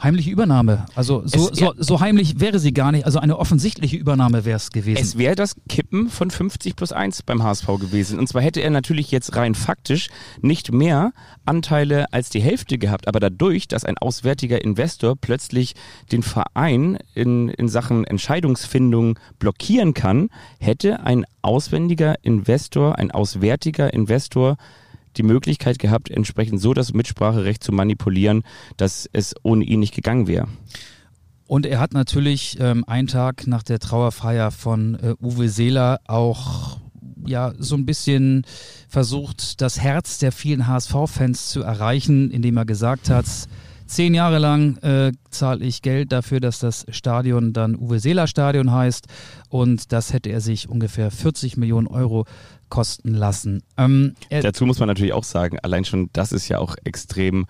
Heimliche 0.02 0.30
Übernahme. 0.30 0.86
Also 0.94 1.22
so, 1.26 1.48
Es- 1.50 1.58
so, 1.58 1.72
so 1.76 2.00
heimlich 2.00 2.40
wäre 2.40 2.58
sie 2.58 2.72
gar 2.72 2.90
nicht. 2.92 3.06
Also 3.06 3.18
eine 3.20 3.38
offensichtliche 3.38 3.96
Übernahme 3.96 4.44
wäre 4.44 4.56
es 4.56 4.70
gewesen. 4.70 5.00
Es 5.00 5.16
wäre 5.16 5.34
das 5.36 5.54
Kippen 5.68 6.08
von 6.08 6.30
50 6.30 6.74
plus 6.74 6.92
1 6.92 7.22
beim 7.22 7.42
HSV 7.42 7.66
gewesen. 7.78 8.18
Und 8.18 8.28
zwar 8.28 8.42
hätte 8.42 8.60
er 8.60 8.70
natürlich 8.70 9.10
jetzt 9.10 9.36
rein 9.36 9.54
faktisch 9.54 10.08
nicht 10.40 10.72
mehr 10.72 11.12
Anteile 11.44 12.12
als 12.12 12.30
die 12.30 12.40
Hälfte 12.40 12.78
gehabt. 12.78 13.06
Aber 13.06 13.20
dadurch, 13.20 13.68
dass 13.68 13.84
ein 13.84 13.96
auswärtiger 13.98 14.62
Investor 14.64 15.14
plötzlich 15.20 15.74
den 16.10 16.22
Verein 16.22 16.98
in, 17.14 17.48
in 17.48 17.68
Sachen 17.68 18.04
Entscheidungsfindung 18.04 19.18
blockieren 19.38 19.94
kann, 19.94 20.30
hätte 20.58 21.00
ein 21.04 21.24
auswendiger 21.42 22.16
Investor, 22.24 22.98
ein 22.98 23.10
auswärtiger 23.10 23.92
Investor 23.94 24.56
die 25.16 25.22
Möglichkeit 25.22 25.78
gehabt, 25.78 26.10
entsprechend 26.10 26.60
so 26.60 26.74
das 26.74 26.92
Mitspracherecht 26.92 27.62
zu 27.62 27.72
manipulieren, 27.72 28.42
dass 28.76 29.08
es 29.12 29.34
ohne 29.42 29.64
ihn 29.64 29.80
nicht 29.80 29.94
gegangen 29.94 30.26
wäre. 30.26 30.48
Und 31.46 31.66
er 31.66 31.80
hat 31.80 31.92
natürlich 31.92 32.56
ähm, 32.60 32.84
einen 32.86 33.08
Tag 33.08 33.46
nach 33.46 33.62
der 33.62 33.78
Trauerfeier 33.78 34.50
von 34.50 34.94
äh, 34.94 35.14
Uwe 35.20 35.48
Seeler 35.48 36.00
auch 36.06 36.78
ja 37.26 37.52
so 37.58 37.76
ein 37.76 37.86
bisschen 37.86 38.44
versucht, 38.88 39.60
das 39.60 39.78
Herz 39.80 40.18
der 40.18 40.32
vielen 40.32 40.66
HSV-Fans 40.66 41.50
zu 41.50 41.62
erreichen, 41.62 42.30
indem 42.30 42.56
er 42.56 42.64
gesagt 42.64 43.10
hat, 43.10 43.26
zehn 43.92 44.14
Jahre 44.14 44.38
lang 44.38 44.78
äh, 44.78 45.12
zahle 45.30 45.64
ich 45.64 45.82
Geld 45.82 46.12
dafür, 46.12 46.40
dass 46.40 46.58
das 46.58 46.86
Stadion 46.88 47.52
dann 47.52 47.76
Uwe 47.76 48.00
Seeler 48.00 48.26
Stadion 48.26 48.72
heißt 48.72 49.06
und 49.48 49.92
das 49.92 50.12
hätte 50.12 50.30
er 50.30 50.40
sich 50.40 50.68
ungefähr 50.68 51.10
40 51.10 51.56
Millionen 51.56 51.86
Euro 51.86 52.24
kosten 52.70 53.12
lassen. 53.12 53.62
Ähm, 53.76 54.14
Dazu 54.30 54.64
muss 54.64 54.78
man 54.78 54.88
natürlich 54.88 55.12
auch 55.12 55.24
sagen, 55.24 55.58
allein 55.62 55.84
schon 55.84 56.08
das 56.14 56.32
ist 56.32 56.48
ja 56.48 56.58
auch 56.58 56.76
extrem 56.84 57.46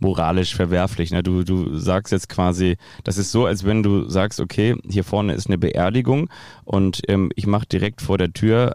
moralisch 0.00 0.56
verwerflich. 0.56 1.12
Ne? 1.12 1.22
Du, 1.22 1.44
du 1.44 1.78
sagst 1.78 2.12
jetzt 2.12 2.28
quasi, 2.28 2.76
das 3.04 3.16
ist 3.16 3.30
so, 3.30 3.46
als 3.46 3.64
wenn 3.64 3.84
du 3.84 4.08
sagst, 4.08 4.40
okay, 4.40 4.74
hier 4.88 5.04
vorne 5.04 5.34
ist 5.34 5.46
eine 5.46 5.58
Beerdigung 5.58 6.28
und 6.64 7.02
ähm, 7.06 7.30
ich 7.36 7.46
mache 7.46 7.66
direkt 7.66 8.02
vor 8.02 8.18
der 8.18 8.32
Tür 8.32 8.74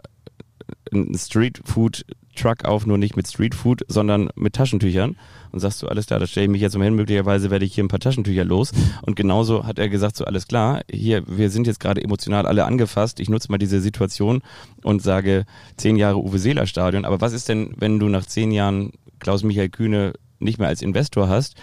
einen 0.90 1.16
Street 1.18 1.60
Food 1.64 2.06
Truck 2.40 2.64
auf, 2.64 2.86
nur 2.86 2.98
nicht 2.98 3.16
mit 3.16 3.28
Street 3.28 3.54
Food, 3.54 3.84
sondern 3.88 4.30
mit 4.34 4.54
Taschentüchern. 4.54 5.16
Und 5.52 5.60
sagst 5.60 5.82
du, 5.82 5.88
alles 5.88 6.06
klar, 6.06 6.20
da 6.20 6.26
stelle 6.26 6.44
ich 6.44 6.50
mich 6.50 6.62
jetzt 6.62 6.78
mal 6.78 6.84
hin, 6.84 6.94
möglicherweise 6.94 7.50
werde 7.50 7.64
ich 7.64 7.74
hier 7.74 7.82
ein 7.82 7.88
paar 7.88 7.98
Taschentücher 7.98 8.44
los. 8.44 8.72
Und 9.02 9.16
genauso 9.16 9.66
hat 9.66 9.78
er 9.78 9.88
gesagt, 9.88 10.16
so 10.16 10.24
alles 10.24 10.46
klar, 10.46 10.82
hier, 10.90 11.24
wir 11.26 11.50
sind 11.50 11.66
jetzt 11.66 11.80
gerade 11.80 12.02
emotional 12.02 12.46
alle 12.46 12.64
angefasst, 12.64 13.20
ich 13.20 13.28
nutze 13.28 13.50
mal 13.50 13.58
diese 13.58 13.80
Situation 13.80 14.42
und 14.82 15.02
sage 15.02 15.44
zehn 15.76 15.96
Jahre 15.96 16.18
Uwe 16.18 16.38
Seeler 16.38 16.66
Stadion. 16.66 17.04
Aber 17.04 17.20
was 17.20 17.32
ist 17.32 17.48
denn, 17.48 17.74
wenn 17.76 17.98
du 17.98 18.08
nach 18.08 18.26
zehn 18.26 18.52
Jahren 18.52 18.92
Klaus-Michael 19.18 19.68
Kühne 19.68 20.12
nicht 20.38 20.58
mehr 20.58 20.68
als 20.68 20.82
Investor 20.82 21.28
hast? 21.28 21.56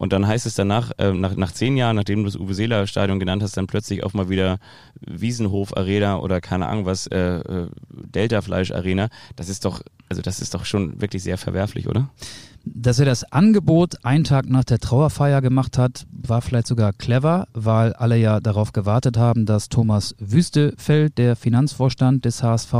Und 0.00 0.14
dann 0.14 0.26
heißt 0.26 0.46
es 0.46 0.54
danach, 0.54 0.92
äh, 0.96 1.12
nach, 1.12 1.36
nach 1.36 1.52
zehn 1.52 1.76
Jahren, 1.76 1.96
nachdem 1.96 2.20
du 2.20 2.24
das 2.24 2.36
Uwe 2.36 2.54
Seeler 2.54 2.86
Stadion 2.86 3.20
genannt 3.20 3.42
hast, 3.42 3.58
dann 3.58 3.66
plötzlich 3.66 4.02
auch 4.02 4.14
mal 4.14 4.30
wieder 4.30 4.58
Wiesenhof 4.98 5.76
Arena 5.76 6.20
oder 6.20 6.40
keine 6.40 6.68
Ahnung 6.68 6.86
was, 6.86 7.06
äh, 7.08 7.18
äh, 7.18 7.66
Delta 7.90 8.40
Fleisch 8.40 8.70
Arena. 8.70 9.10
Das 9.36 9.50
ist 9.50 9.66
doch, 9.66 9.82
also 10.08 10.22
das 10.22 10.40
ist 10.40 10.54
doch 10.54 10.64
schon 10.64 11.02
wirklich 11.02 11.22
sehr 11.22 11.36
verwerflich, 11.36 11.86
oder? 11.86 12.08
Dass 12.64 12.98
er 12.98 13.06
das 13.06 13.24
Angebot 13.32 14.04
einen 14.04 14.24
Tag 14.24 14.48
nach 14.48 14.64
der 14.64 14.78
Trauerfeier 14.78 15.40
gemacht 15.40 15.78
hat, 15.78 16.06
war 16.12 16.42
vielleicht 16.42 16.66
sogar 16.66 16.92
clever, 16.92 17.48
weil 17.54 17.94
alle 17.94 18.18
ja 18.18 18.40
darauf 18.40 18.72
gewartet 18.72 19.16
haben, 19.16 19.46
dass 19.46 19.70
Thomas 19.70 20.14
Wüstefeld, 20.18 21.16
der 21.16 21.36
Finanzvorstand 21.36 22.24
des 22.24 22.42
HSV, 22.42 22.74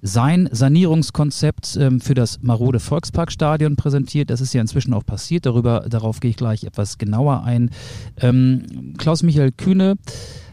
sein 0.00 0.48
Sanierungskonzept 0.50 1.76
ähm, 1.76 2.00
für 2.00 2.14
das 2.14 2.40
marode 2.42 2.80
Volksparkstadion 2.80 3.76
präsentiert. 3.76 4.30
Das 4.30 4.40
ist 4.40 4.54
ja 4.54 4.62
inzwischen 4.62 4.94
auch 4.94 5.04
passiert. 5.04 5.44
Darüber, 5.44 5.84
darauf 5.88 6.20
gehe 6.20 6.30
ich 6.30 6.36
gleich 6.36 6.64
etwas 6.64 6.96
genauer 6.96 7.44
ein. 7.44 7.70
Ähm, 8.16 8.94
Klaus-Michael 8.96 9.52
Kühne 9.52 9.96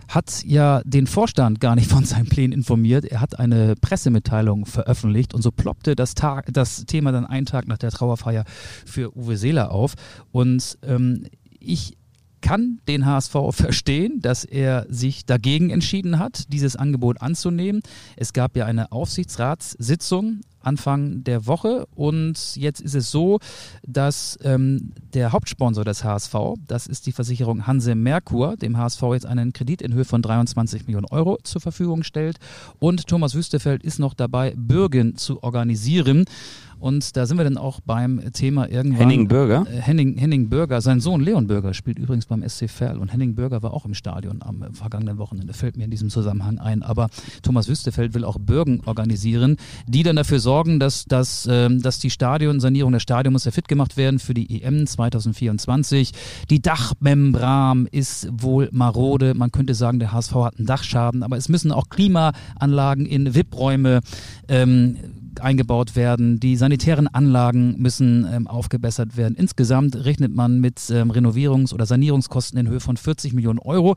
hat 0.07 0.43
ja 0.45 0.81
den 0.85 1.07
Vorstand 1.07 1.59
gar 1.59 1.75
nicht 1.75 1.89
von 1.89 2.03
seinen 2.05 2.27
Plänen 2.27 2.53
informiert. 2.53 3.05
Er 3.05 3.21
hat 3.21 3.39
eine 3.39 3.75
Pressemitteilung 3.75 4.65
veröffentlicht 4.65 5.33
und 5.33 5.41
so 5.41 5.51
ploppte 5.51 5.95
das, 5.95 6.15
Tag, 6.15 6.53
das 6.53 6.85
Thema 6.85 7.11
dann 7.11 7.25
einen 7.25 7.45
Tag 7.45 7.67
nach 7.67 7.77
der 7.77 7.91
Trauerfeier 7.91 8.45
für 8.85 9.15
Uwe 9.15 9.37
Seeler 9.37 9.71
auf. 9.71 9.93
Und 10.31 10.77
ähm, 10.83 11.27
ich 11.59 11.97
kann 12.41 12.79
den 12.87 13.07
HSV 13.07 13.35
verstehen, 13.49 14.21
dass 14.21 14.45
er 14.45 14.85
sich 14.87 15.25
dagegen 15.25 15.71
entschieden 15.71 16.19
hat, 16.19 16.53
dieses 16.53 16.75
Angebot 16.75 17.21
anzunehmen. 17.21 17.81
Es 18.17 18.33
gab 18.33 18.55
ja 18.55 18.65
eine 18.65 18.91
Aufsichtsratssitzung 18.91 20.41
Anfang 20.65 21.23
der 21.23 21.45
Woche 21.45 21.87
und 21.95 22.55
jetzt 22.55 22.81
ist 22.81 22.95
es 22.95 23.11
so, 23.11 23.39
dass 23.85 24.37
ähm, 24.43 24.91
der 25.13 25.31
Hauptsponsor 25.31 25.85
des 25.85 26.03
HSV, 26.03 26.35
das 26.67 26.87
ist 26.87 27.05
die 27.05 27.11
Versicherung 27.11 27.67
Hanse 27.67 27.95
Merkur, 27.95 28.57
dem 28.57 28.77
HSV 28.77 29.01
jetzt 29.13 29.25
einen 29.25 29.53
Kredit 29.53 29.81
in 29.81 29.93
Höhe 29.93 30.05
von 30.05 30.21
23 30.21 30.87
Millionen 30.87 31.07
Euro 31.11 31.37
zur 31.43 31.61
Verfügung 31.61 32.03
stellt 32.03 32.37
und 32.79 33.07
Thomas 33.07 33.35
Wüstefeld 33.35 33.83
ist 33.83 33.99
noch 33.99 34.13
dabei, 34.13 34.53
Bürgen 34.57 35.15
zu 35.15 35.43
organisieren. 35.43 36.25
Und 36.79 37.15
da 37.15 37.25
sind 37.25 37.37
wir 37.37 37.43
dann 37.43 37.57
auch 37.57 37.79
beim 37.79 38.21
Thema 38.33 38.69
irgendwann. 38.69 39.09
Henning 39.09 39.27
Bürger? 39.27 39.65
Äh, 39.67 39.81
Henning, 39.81 40.17
Henning 40.17 40.49
Bürger, 40.49 40.81
sein 40.81 40.99
Sohn 40.99 41.21
Leon 41.21 41.47
Bürger 41.47 41.73
spielt 41.73 41.97
übrigens 41.97 42.25
beim 42.25 42.47
SC 42.47 42.69
Verl 42.69 42.99
und 42.99 43.11
Henning 43.13 43.35
Bürger 43.35 43.63
war 43.63 43.73
auch 43.73 43.85
im 43.85 43.93
Stadion 43.93 44.41
am 44.41 44.61
äh, 44.61 44.73
vergangenen 44.73 45.17
Wochenende, 45.17 45.53
fällt 45.53 45.77
mir 45.77 45.85
in 45.85 45.91
diesem 45.91 46.09
Zusammenhang 46.09 46.59
ein. 46.59 46.83
Aber 46.83 47.09
Thomas 47.41 47.67
Wüstefeld 47.67 48.13
will 48.13 48.25
auch 48.25 48.37
Bürgen 48.37 48.81
organisieren, 48.85 49.57
die 49.87 50.03
dann 50.03 50.15
dafür 50.15 50.39
sorgen, 50.39 50.54
dass, 50.63 51.05
dass, 51.05 51.47
ähm, 51.51 51.81
dass 51.81 51.99
die 51.99 52.09
Stadionsanierung, 52.09 52.91
der 52.91 52.99
Stadion 52.99 53.33
muss 53.33 53.45
ja 53.45 53.51
fit 53.51 53.67
gemacht 53.67 53.97
werden 53.97 54.19
für 54.19 54.33
die 54.33 54.61
EM 54.61 54.87
2024. 54.87 56.11
Die 56.49 56.61
Dachmembran 56.61 57.87
ist 57.91 58.27
wohl 58.31 58.69
marode. 58.71 59.33
Man 59.33 59.51
könnte 59.51 59.73
sagen, 59.73 59.99
der 59.99 60.11
HSV 60.11 60.33
hat 60.35 60.57
einen 60.57 60.67
Dachschaden, 60.67 61.23
aber 61.23 61.37
es 61.37 61.49
müssen 61.49 61.71
auch 61.71 61.89
Klimaanlagen 61.89 63.05
in 63.05 63.35
VIP-Räume 63.35 64.01
ähm, 64.47 64.97
eingebaut 65.41 65.95
werden. 65.95 66.39
Die 66.39 66.55
sanitären 66.55 67.07
Anlagen 67.07 67.75
müssen 67.77 68.27
ähm, 68.31 68.47
aufgebessert 68.47 69.17
werden. 69.17 69.35
Insgesamt 69.35 69.95
rechnet 69.95 70.33
man 70.33 70.59
mit 70.59 70.89
ähm, 70.89 71.11
Renovierungs- 71.11 71.73
oder 71.73 71.85
Sanierungskosten 71.85 72.59
in 72.59 72.67
Höhe 72.67 72.79
von 72.79 72.97
40 72.97 73.33
Millionen 73.33 73.59
Euro. 73.59 73.95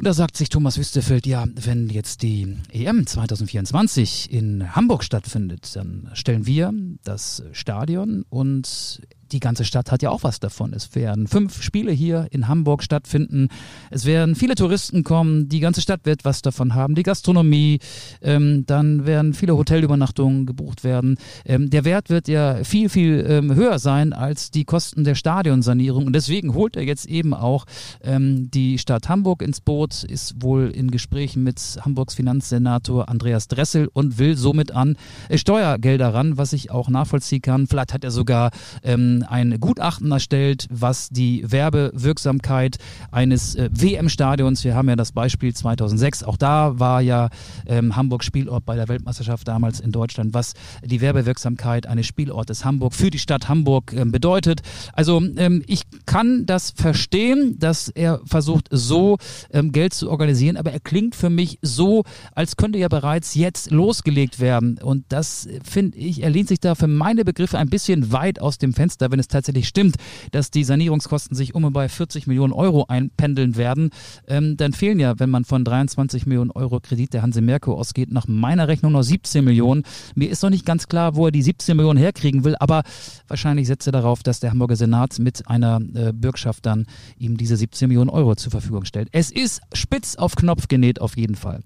Und 0.00 0.06
da 0.06 0.14
sagt 0.14 0.38
sich 0.38 0.48
Thomas 0.48 0.78
Wüstefeld, 0.78 1.26
ja, 1.26 1.44
wenn 1.56 1.90
jetzt 1.90 2.22
die 2.22 2.56
EM 2.72 3.06
2024 3.06 4.32
in 4.32 4.74
Hamburg 4.74 5.04
stattfindet, 5.04 5.76
dann 5.76 6.08
stellen 6.14 6.46
wir 6.46 6.72
das 7.04 7.42
Stadion 7.52 8.24
und 8.30 9.02
die 9.32 9.40
ganze 9.40 9.64
Stadt 9.64 9.92
hat 9.92 10.02
ja 10.02 10.10
auch 10.10 10.22
was 10.22 10.40
davon. 10.40 10.72
Es 10.72 10.94
werden 10.94 11.26
fünf 11.26 11.62
Spiele 11.62 11.92
hier 11.92 12.26
in 12.30 12.48
Hamburg 12.48 12.82
stattfinden. 12.82 13.48
Es 13.90 14.04
werden 14.04 14.34
viele 14.34 14.54
Touristen 14.54 15.04
kommen. 15.04 15.48
Die 15.48 15.60
ganze 15.60 15.80
Stadt 15.80 16.00
wird 16.04 16.24
was 16.24 16.42
davon 16.42 16.74
haben. 16.74 16.94
Die 16.94 17.02
Gastronomie. 17.02 17.78
Ähm, 18.22 18.64
dann 18.66 19.06
werden 19.06 19.34
viele 19.34 19.56
Hotelübernachtungen 19.56 20.46
gebucht 20.46 20.84
werden. 20.84 21.18
Ähm, 21.44 21.70
der 21.70 21.84
Wert 21.84 22.10
wird 22.10 22.28
ja 22.28 22.64
viel, 22.64 22.88
viel 22.88 23.24
ähm, 23.28 23.54
höher 23.54 23.78
sein 23.78 24.12
als 24.12 24.50
die 24.50 24.64
Kosten 24.64 25.04
der 25.04 25.14
Stadionsanierung. 25.14 26.06
Und 26.06 26.14
deswegen 26.14 26.54
holt 26.54 26.76
er 26.76 26.82
jetzt 26.82 27.06
eben 27.06 27.34
auch 27.34 27.66
ähm, 28.02 28.50
die 28.50 28.78
Stadt 28.78 29.08
Hamburg 29.08 29.42
ins 29.42 29.60
Boot, 29.60 30.04
ist 30.04 30.42
wohl 30.42 30.70
in 30.70 30.90
Gesprächen 30.90 31.42
mit 31.42 31.60
Hamburgs 31.84 32.14
Finanzsenator 32.14 33.08
Andreas 33.08 33.48
Dressel 33.48 33.88
und 33.92 34.18
will 34.18 34.36
somit 34.36 34.72
an 34.72 34.96
äh, 35.28 35.38
Steuergelder 35.38 36.12
ran, 36.12 36.36
was 36.36 36.52
ich 36.52 36.70
auch 36.70 36.88
nachvollziehen 36.88 37.42
kann. 37.42 37.66
Vielleicht 37.66 37.94
hat 37.94 38.04
er 38.04 38.10
sogar 38.10 38.50
ähm, 38.82 39.19
ein 39.22 39.58
Gutachten 39.60 40.10
erstellt, 40.10 40.66
was 40.70 41.08
die 41.08 41.44
Werbewirksamkeit 41.50 42.78
eines 43.10 43.54
äh, 43.54 43.68
WM-Stadions, 43.72 44.64
wir 44.64 44.74
haben 44.74 44.88
ja 44.88 44.96
das 44.96 45.12
Beispiel 45.12 45.54
2006, 45.54 46.24
auch 46.24 46.36
da 46.36 46.78
war 46.78 47.00
ja 47.00 47.28
ähm, 47.66 47.96
Hamburg 47.96 48.24
Spielort 48.24 48.64
bei 48.64 48.76
der 48.76 48.88
Weltmeisterschaft 48.88 49.46
damals 49.48 49.80
in 49.80 49.92
Deutschland, 49.92 50.34
was 50.34 50.54
die 50.84 51.00
Werbewirksamkeit 51.00 51.86
eines 51.86 52.06
Spielortes 52.06 52.64
Hamburg 52.64 52.94
für 52.94 53.10
die 53.10 53.18
Stadt 53.18 53.48
Hamburg 53.48 53.92
ähm, 53.92 54.12
bedeutet. 54.12 54.62
Also 54.92 55.22
ähm, 55.36 55.62
ich 55.66 55.82
kann 56.06 56.46
das 56.46 56.70
verstehen, 56.70 57.58
dass 57.58 57.88
er 57.88 58.20
versucht, 58.24 58.68
so 58.70 59.18
ähm, 59.52 59.72
Geld 59.72 59.94
zu 59.94 60.10
organisieren, 60.10 60.56
aber 60.56 60.72
er 60.72 60.80
klingt 60.80 61.14
für 61.14 61.30
mich 61.30 61.58
so, 61.62 62.04
als 62.34 62.56
könnte 62.56 62.78
ja 62.78 62.88
bereits 62.88 63.34
jetzt 63.34 63.70
losgelegt 63.70 64.40
werden. 64.40 64.78
Und 64.82 65.04
das 65.08 65.46
äh, 65.46 65.60
finde 65.62 65.98
ich, 65.98 66.22
er 66.22 66.30
lehnt 66.30 66.48
sich 66.48 66.60
da 66.60 66.74
für 66.74 66.86
meine 66.86 67.24
Begriffe 67.24 67.58
ein 67.58 67.68
bisschen 67.68 68.12
weit 68.12 68.40
aus 68.40 68.58
dem 68.58 68.72
Fenster, 68.72 69.09
wenn 69.10 69.20
es 69.20 69.28
tatsächlich 69.28 69.68
stimmt, 69.68 69.96
dass 70.32 70.50
die 70.50 70.64
Sanierungskosten 70.64 71.36
sich 71.36 71.54
um 71.54 71.64
und 71.64 71.72
bei 71.72 71.88
40 71.88 72.26
Millionen 72.26 72.52
Euro 72.52 72.86
einpendeln 72.88 73.56
werden. 73.56 73.90
Ähm, 74.26 74.56
dann 74.56 74.72
fehlen 74.72 75.00
ja, 75.00 75.18
wenn 75.18 75.30
man 75.30 75.44
von 75.44 75.64
23 75.64 76.26
Millionen 76.26 76.50
Euro 76.50 76.80
Kredit 76.80 77.12
der 77.14 77.22
Hanse 77.22 77.40
Merkur 77.40 77.76
ausgeht, 77.76 78.10
nach 78.12 78.26
meiner 78.28 78.68
Rechnung 78.68 78.92
noch 78.92 79.02
17 79.02 79.44
Millionen. 79.44 79.84
Mir 80.14 80.30
ist 80.30 80.42
noch 80.42 80.50
nicht 80.50 80.66
ganz 80.66 80.88
klar, 80.88 81.16
wo 81.16 81.26
er 81.26 81.32
die 81.32 81.42
17 81.42 81.76
Millionen 81.76 81.98
herkriegen 81.98 82.44
will, 82.44 82.56
aber 82.58 82.82
wahrscheinlich 83.28 83.66
setzt 83.66 83.86
er 83.86 83.92
darauf, 83.92 84.22
dass 84.22 84.40
der 84.40 84.50
Hamburger 84.50 84.76
Senat 84.76 85.18
mit 85.18 85.48
einer 85.48 85.80
äh, 85.94 86.12
Bürgschaft 86.12 86.66
dann 86.66 86.86
ihm 87.18 87.36
diese 87.36 87.56
17 87.56 87.88
Millionen 87.88 88.10
Euro 88.10 88.34
zur 88.34 88.50
Verfügung 88.50 88.84
stellt. 88.84 89.08
Es 89.12 89.30
ist 89.30 89.60
spitz 89.72 90.16
auf 90.16 90.34
Knopf 90.36 90.68
genäht 90.68 91.00
auf 91.00 91.16
jeden 91.16 91.36
Fall. 91.36 91.60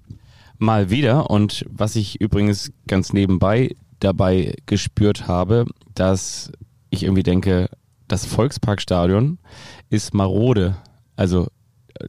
Mal 0.59 0.91
wieder. 0.91 1.31
Und 1.31 1.67
was 1.69 1.97
ich 1.97 2.21
übrigens 2.21 2.73
ganz 2.87 3.13
nebenbei 3.13 3.75
dabei 4.01 4.55
gespürt 4.67 5.27
habe, 5.27 5.67
dass 5.95 6.53
ich 6.95 7.05
irgendwie 7.05 7.23
denke, 7.23 7.69
das 8.09 8.27
Volksparkstadion 8.27 9.39
ist 9.91 10.15
marode. 10.15 10.77
Also 11.17 11.49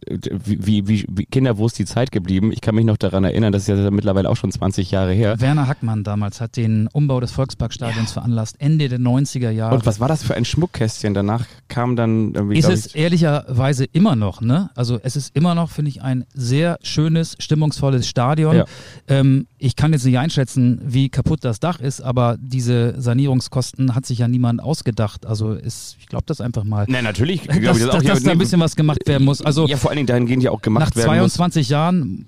wie, 0.10 0.88
wie, 0.88 1.06
wie 1.08 1.26
Kinder, 1.26 1.58
wo 1.58 1.68
ist 1.68 1.78
die 1.78 1.86
Zeit 1.86 2.12
geblieben? 2.12 2.52
Ich 2.52 2.62
kann 2.62 2.74
mich 2.74 2.86
noch 2.86 2.98
daran 2.98 3.24
erinnern, 3.24 3.52
das 3.52 3.64
ist 3.64 3.68
ja 3.68 3.92
mittlerweile 3.92 4.30
auch 4.30 4.36
schon 4.36 4.52
20 4.52 4.90
Jahre 4.90 5.14
her. 5.14 5.40
Werner 5.40 5.68
Hackmann 5.68 6.04
damals 6.04 6.42
hat 6.42 6.58
den 6.58 6.88
Umbau 6.92 7.20
des 7.20 7.32
Volksparkstadions 7.32 8.10
ja. 8.10 8.14
veranlasst, 8.14 8.56
Ende 8.60 8.90
der 8.90 9.00
90er 9.00 9.52
Jahre. 9.52 9.76
Und 9.76 9.86
was 9.86 10.00
war 10.00 10.08
das 10.08 10.24
für 10.24 10.34
ein 10.36 10.46
Schmuckkästchen? 10.46 11.14
Danach 11.14 11.46
kam 11.68 11.96
dann 11.96 12.34
irgendwie. 12.34 12.58
Ist 12.58 12.70
es 12.70 12.96
ehrlicherweise 12.96 13.86
immer 13.86 14.16
noch, 14.16 14.42
ne? 14.42 14.72
Also 14.76 15.00
es 15.04 15.16
ist 15.16 15.36
immer 15.36 15.54
noch, 15.54 15.70
finde 15.70 15.90
ich, 15.90 16.02
ein 16.02 16.26
sehr 16.34 16.80
schönes, 16.82 17.36
stimmungsvolles 17.40 18.08
Stadion. 18.08 18.56
Ja. 18.56 18.66
Ähm, 19.08 19.46
ich 19.66 19.76
kann 19.76 19.94
jetzt 19.94 20.06
nicht 20.06 20.20
einschätzen, 20.20 20.80
wie 20.86 21.10
kaputt 21.10 21.44
das 21.44 21.60
Dach 21.60 21.80
ist, 21.80 22.00
aber 22.00 22.38
diese 22.40 22.94
Sanierungskosten 23.02 23.96
hat 23.96 24.06
sich 24.06 24.20
ja 24.20 24.28
niemand 24.28 24.62
ausgedacht. 24.62 25.26
Also 25.26 25.54
ist, 25.54 25.98
ich 26.00 26.06
glaube 26.06 26.26
das 26.28 26.40
einfach 26.40 26.64
mal. 26.64 26.86
Nein, 26.88 27.04
natürlich. 27.04 27.42
Dass, 27.66 27.80
dass, 27.80 27.80
dass, 27.80 28.04
dass 28.04 28.24
da 28.24 28.32
ein 28.32 28.38
bisschen 28.38 28.60
was 28.60 28.76
gemacht 28.76 29.08
werden 29.08 29.24
muss. 29.24 29.42
Also 29.42 29.66
ja, 29.66 29.78
vor 29.78 29.90
allen 29.90 29.98
Dingen 29.98 30.08
dahingehend 30.08 30.44
ja 30.44 30.52
auch 30.52 30.62
gemacht 30.62 30.90
nach 30.90 30.96
werden 30.96 31.08
22 31.08 31.62
muss. 31.62 31.70
Jahren 31.70 32.26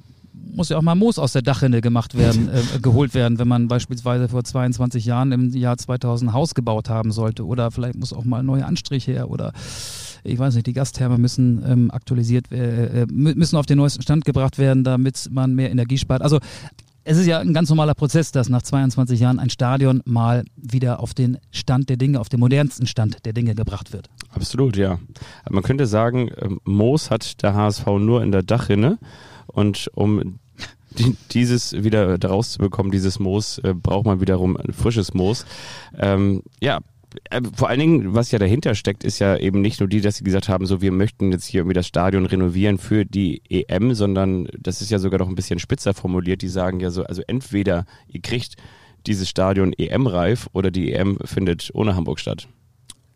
muss 0.56 0.70
ja 0.70 0.78
auch 0.78 0.82
mal 0.82 0.96
Moos 0.96 1.20
aus 1.20 1.34
der 1.34 1.44
Dachrinne 1.44 1.82
gemacht 1.82 2.18
werden, 2.18 2.50
äh, 2.76 2.80
geholt 2.80 3.14
werden, 3.14 3.38
wenn 3.38 3.48
man 3.48 3.68
beispielsweise 3.68 4.30
vor 4.30 4.44
22 4.44 5.06
Jahren 5.06 5.32
im 5.32 5.50
Jahr 5.52 5.78
2000 5.78 6.32
ein 6.32 6.34
Haus 6.34 6.56
gebaut 6.56 6.90
haben 6.90 7.12
sollte. 7.12 7.46
Oder 7.46 7.70
vielleicht 7.70 7.96
muss 7.96 8.14
auch 8.14 8.26
mal 8.26 8.42
neue 8.42 8.66
Anstriche 8.66 9.12
her 9.12 9.30
oder 9.30 9.54
ich 10.24 10.40
weiß 10.40 10.56
nicht, 10.56 10.66
die 10.66 10.74
Gastherme 10.74 11.18
müssen 11.20 11.64
ähm, 11.66 11.92
aktualisiert, 11.92 12.52
äh, 12.52 13.04
äh 13.04 13.06
müssen 13.10 13.58
auf 13.58 13.68
den 13.68 13.78
neuesten 13.78 14.02
Stand 14.02 14.26
gebracht 14.26 14.58
werden, 14.58 14.84
damit 14.84 15.30
man 15.32 15.54
mehr 15.54 15.70
Energie 15.70 16.00
spart. 16.00 16.22
Also 16.24 16.40
es 17.08 17.18
ist 17.18 17.26
ja 17.26 17.40
ein 17.40 17.54
ganz 17.54 17.70
normaler 17.70 17.94
Prozess, 17.94 18.34
dass 18.34 18.50
nach 18.50 18.62
22 18.62 19.22
Jahren 19.22 19.40
ein 19.40 19.50
Stadion 19.50 20.02
mal 20.06 20.44
wieder 20.58 21.00
auf 21.00 21.14
den 21.14 21.38
Stand 21.52 21.88
der 21.90 21.96
Dinge, 21.96 22.20
auf 22.20 22.28
den 22.28 22.42
modernsten 22.42 22.86
Stand 22.86 23.26
der 23.26 23.32
Dinge 23.32 23.56
gebracht 23.56 23.94
wird. 23.94 24.10
Absolut, 24.32 24.76
ja. 24.76 25.00
Man 25.50 25.64
könnte 25.64 25.88
sagen, 25.88 26.30
ähm, 26.38 26.60
Moos 26.66 27.10
hat 27.10 27.42
der 27.44 27.54
HSV 27.54 27.86
nur 28.00 28.24
in 28.24 28.34
der 28.34 28.44
Dachrinne 28.44 29.00
und 29.48 29.90
um 29.96 30.40
dieses 31.32 31.72
wieder 31.82 32.18
daraus 32.18 32.52
zu 32.52 32.60
bekommen, 32.60 32.92
dieses 32.92 33.20
Moos, 33.20 33.60
äh, 33.60 33.74
braucht 33.74 34.06
man 34.06 34.20
wiederum 34.20 34.58
frisches 34.72 35.14
Moos. 35.14 35.46
Ähm, 35.98 36.44
ja, 36.60 36.80
vor 37.56 37.70
allen 37.70 37.80
Dingen, 37.80 38.14
was 38.14 38.32
ja 38.32 38.40
dahinter 38.40 38.76
steckt, 38.76 39.04
ist 39.04 39.20
ja 39.20 39.38
eben 39.38 39.62
nicht 39.62 39.80
nur 39.80 39.88
die, 39.88 40.02
dass 40.02 40.18
sie 40.18 40.24
gesagt 40.24 40.50
haben, 40.50 40.66
so 40.66 40.82
wir 40.82 40.92
möchten 40.92 41.32
jetzt 41.32 41.46
hier 41.46 41.62
irgendwie 41.62 41.74
das 41.74 41.88
Stadion 41.88 42.26
renovieren 42.26 42.78
für 42.78 43.06
die 43.06 43.42
EM, 43.50 43.94
sondern 43.94 44.48
das 44.60 44.82
ist 44.82 44.92
ja 44.92 45.00
sogar 45.00 45.20
noch 45.20 45.30
ein 45.30 45.36
bisschen 45.36 45.60
spitzer 45.60 45.94
formuliert. 45.94 46.42
Die 46.42 46.48
sagen 46.48 46.80
ja 46.80 46.90
so, 46.90 47.04
also 47.04 47.22
entweder 47.28 47.86
ihr 48.08 48.22
kriegt 48.22 48.56
dieses 49.06 49.30
Stadion 49.30 49.74
EM-reif 49.74 50.50
oder 50.54 50.70
die 50.70 50.92
EM 50.92 51.18
findet 51.24 51.70
ohne 51.74 51.96
Hamburg 51.96 52.20
statt. 52.20 52.48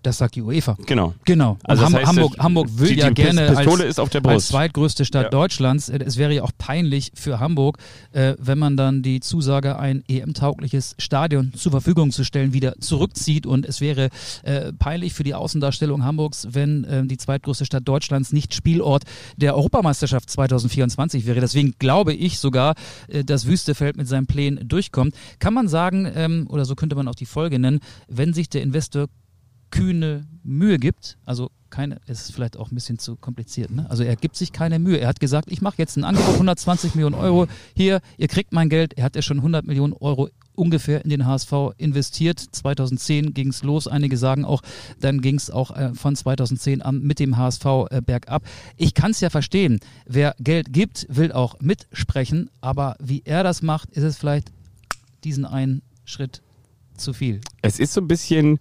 Das 0.04 0.18
sagt 0.18 0.36
die 0.36 0.42
UEFA. 0.42 0.78
Genau. 0.88 1.14
Genau. 1.26 1.58
Also 1.64 1.84
Ham 1.84 1.94
heißt, 1.94 2.08
Hamburg, 2.08 2.38
Hamburg 2.40 2.68
will 2.74 2.90
die, 2.90 2.96
ja 2.96 3.10
die 3.10 3.14
gerne 3.22 3.54
Pistole 3.54 3.84
als, 3.84 3.92
ist 3.92 4.00
auf 4.00 4.10
der 4.10 4.26
als 4.26 4.48
zweitgrößte 4.48 5.06
Stadt 5.06 5.26
Ja. 5.26 5.30
Deutschlands. 5.30 5.90
Äh, 5.90 6.00
Es 6.04 6.18
wäre 6.18 6.34
ja 6.34 6.44
auch 6.44 6.52
peinlich 6.58 7.12
für 7.14 7.40
Hamburg, 7.40 7.78
äh, 8.12 8.34
wenn 8.40 8.58
man 8.58 8.78
dann 8.78 9.04
die 9.04 9.20
Zusage, 9.20 9.78
ein 9.78 10.04
EM-taugliches 10.08 10.96
Stadion 10.98 11.54
zur 11.56 11.72
Verfügung 11.72 12.12
zu 12.12 12.24
stellen, 12.24 12.54
wieder 12.54 12.76
zurückzieht. 12.80 13.46
Und 13.46 13.66
es 13.66 13.80
wäre 13.80 14.10
äh, 14.44 14.74
peinlich 14.74 15.14
für 15.14 15.24
die 15.24 15.36
Außendarstellung 15.36 16.04
Hamburgs, 16.04 16.48
wenn 16.52 16.84
äh, 16.86 17.06
die 17.06 17.18
zweitgrößte 17.18 17.66
Stadt 17.66 17.88
Deutschlands 17.88 18.34
nicht 18.34 18.54
Spielort 18.56 19.04
der 19.38 19.56
Europameisterschaft 19.56 20.30
2024 20.32 21.26
wäre. 21.28 21.40
Deswegen 21.42 21.76
glaube 21.78 22.14
ich 22.14 22.40
sogar, 22.40 22.74
äh, 23.08 23.24
dass 23.24 23.46
Wüstefeld 23.46 23.98
mit 23.98 24.08
seinen 24.08 24.26
Plänen 24.26 24.68
durchkommt. 24.68 25.16
Kann 25.40 25.54
man 25.54 25.68
sagen, 25.68 26.12
ähm, 26.16 26.48
oder 26.50 26.66
so 26.66 26.76
könnte 26.76 26.96
man 26.96 27.08
auch 27.08 27.16
die 27.16 27.26
Folge 27.28 27.60
nennen, 27.60 27.80
wenn 28.08 28.34
sich 28.34 28.50
der 28.50 28.64
Investor 28.64 29.08
kühne 29.72 30.28
Mühe 30.44 30.78
gibt, 30.78 31.18
also 31.26 31.50
keine, 31.72 32.02
es 32.06 32.24
ist 32.24 32.34
vielleicht 32.34 32.58
auch 32.58 32.70
ein 32.70 32.76
bisschen 32.76 33.00
zu 33.00 33.16
kompliziert, 33.16 33.72
ne? 33.72 33.90
Also 33.90 34.04
er 34.04 34.16
gibt 34.18 34.36
sich 34.36 34.52
keine 34.52 34.78
Mühe. 34.78 34.98
Er 34.98 35.08
hat 35.08 35.20
gesagt, 35.20 35.50
ich 35.52 35.62
mache 35.62 35.76
jetzt 35.78 35.96
ein 35.96 36.04
Angebot 36.04 36.34
120 36.34 36.96
Millionen 36.96 37.16
Euro. 37.16 37.48
Hier, 37.76 38.02
ihr 38.18 38.28
kriegt 38.28 38.52
mein 38.52 38.70
Geld. 38.70 38.94
Er 38.98 39.06
hat 39.06 39.16
ja 39.16 39.22
schon 39.22 39.38
100 39.38 39.66
Millionen 39.66 39.94
Euro 39.94 40.30
ungefähr 40.54 41.04
in 41.04 41.10
den 41.10 41.26
HSV 41.26 41.54
investiert. 41.78 42.40
2010 42.40 43.34
ging 43.34 43.48
es 43.48 43.64
los. 43.64 43.88
Einige 43.88 44.18
sagen 44.18 44.44
auch, 44.44 44.62
dann 45.00 45.22
ging 45.22 45.36
es 45.36 45.50
auch 45.50 45.72
äh, 45.72 45.94
von 45.94 46.16
2010 46.16 46.82
an 46.82 47.02
mit 47.02 47.20
dem 47.20 47.38
HSV 47.38 47.66
äh, 47.90 48.02
bergab. 48.02 48.44
Ich 48.76 48.94
kann 48.94 49.12
es 49.12 49.22
ja 49.22 49.30
verstehen. 49.30 49.80
Wer 50.06 50.36
Geld 50.40 50.74
gibt, 50.74 51.08
will 51.10 51.32
auch 51.32 51.60
mitsprechen. 51.62 52.50
Aber 52.60 52.98
wie 53.00 53.22
er 53.26 53.44
das 53.44 53.62
macht, 53.62 53.92
ist 53.92 54.04
es 54.04 54.18
vielleicht 54.18 54.52
diesen 55.24 55.46
einen 55.46 55.82
Schritt 56.04 56.42
zu 56.98 57.14
viel. 57.14 57.40
Es 57.62 57.80
ist 57.80 57.94
so 57.94 58.02
ein 58.02 58.08
bisschen 58.08 58.60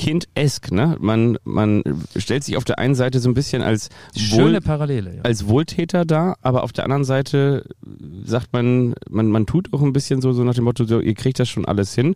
Kind-esk, 0.00 0.72
ne? 0.72 0.96
Man, 0.98 1.36
man 1.44 1.82
stellt 2.16 2.42
sich 2.42 2.56
auf 2.56 2.64
der 2.64 2.78
einen 2.78 2.94
Seite 2.94 3.20
so 3.20 3.28
ein 3.28 3.34
bisschen 3.34 3.60
als, 3.60 3.90
Schöne 4.16 4.54
Wohl, 4.54 4.60
Parallele, 4.62 5.16
ja. 5.16 5.22
als 5.24 5.46
Wohltäter 5.46 6.06
da, 6.06 6.36
aber 6.40 6.62
auf 6.62 6.72
der 6.72 6.84
anderen 6.84 7.04
Seite 7.04 7.66
sagt 8.24 8.52
man, 8.52 8.94
man, 9.08 9.28
man 9.28 9.46
tut 9.46 9.72
auch 9.72 9.82
ein 9.82 9.92
bisschen 9.92 10.20
so, 10.20 10.32
so 10.32 10.44
nach 10.44 10.54
dem 10.54 10.64
Motto, 10.64 10.84
so, 10.84 11.00
ihr 11.00 11.14
kriegt 11.14 11.38
das 11.38 11.48
schon 11.48 11.64
alles 11.64 11.94
hin. 11.94 12.14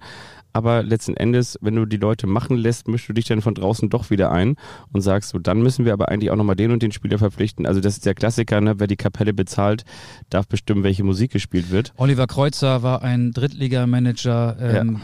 Aber 0.57 0.85
letzten 0.85 1.17
Endes, 1.17 1.59
wenn 1.63 1.75
du 1.75 1.85
die 1.85 1.97
Leute 1.97 2.29
machen 2.29 2.57
lässt, 2.57 2.87
mischst 2.87 3.09
du 3.09 3.13
dich 3.13 3.25
dann 3.25 3.43
von 3.43 3.55
draußen 3.55 3.91
doch 3.91 4.11
wieder 4.11 4.31
ein 4.31 4.55
und 4.93 5.01
sagst 5.01 5.31
so, 5.31 5.41
dann 5.41 5.61
müssen 5.61 5.85
wir 5.85 5.93
aber 5.93 6.11
eigentlich 6.11 6.31
auch 6.31 6.37
nochmal 6.37 6.55
den 6.55 6.71
und 6.71 6.81
den 6.81 6.93
Spieler 6.93 7.19
verpflichten. 7.19 7.67
Also 7.67 7.81
das 7.81 7.95
ist 7.95 8.07
der 8.07 8.15
Klassiker, 8.15 8.61
ne? 8.61 8.79
wer 8.79 8.87
die 8.87 8.95
Kapelle 8.97 9.35
bezahlt, 9.35 9.85
darf 10.31 10.47
bestimmen, 10.47 10.85
welche 10.85 11.03
Musik 11.03 11.33
gespielt 11.33 11.73
wird. 11.73 11.93
Oliver 11.97 12.29
Kreuzer 12.29 12.85
war 12.85 13.03
ein 13.03 13.33
Drittligamanager. 13.33 14.57
Ähm, 14.61 15.01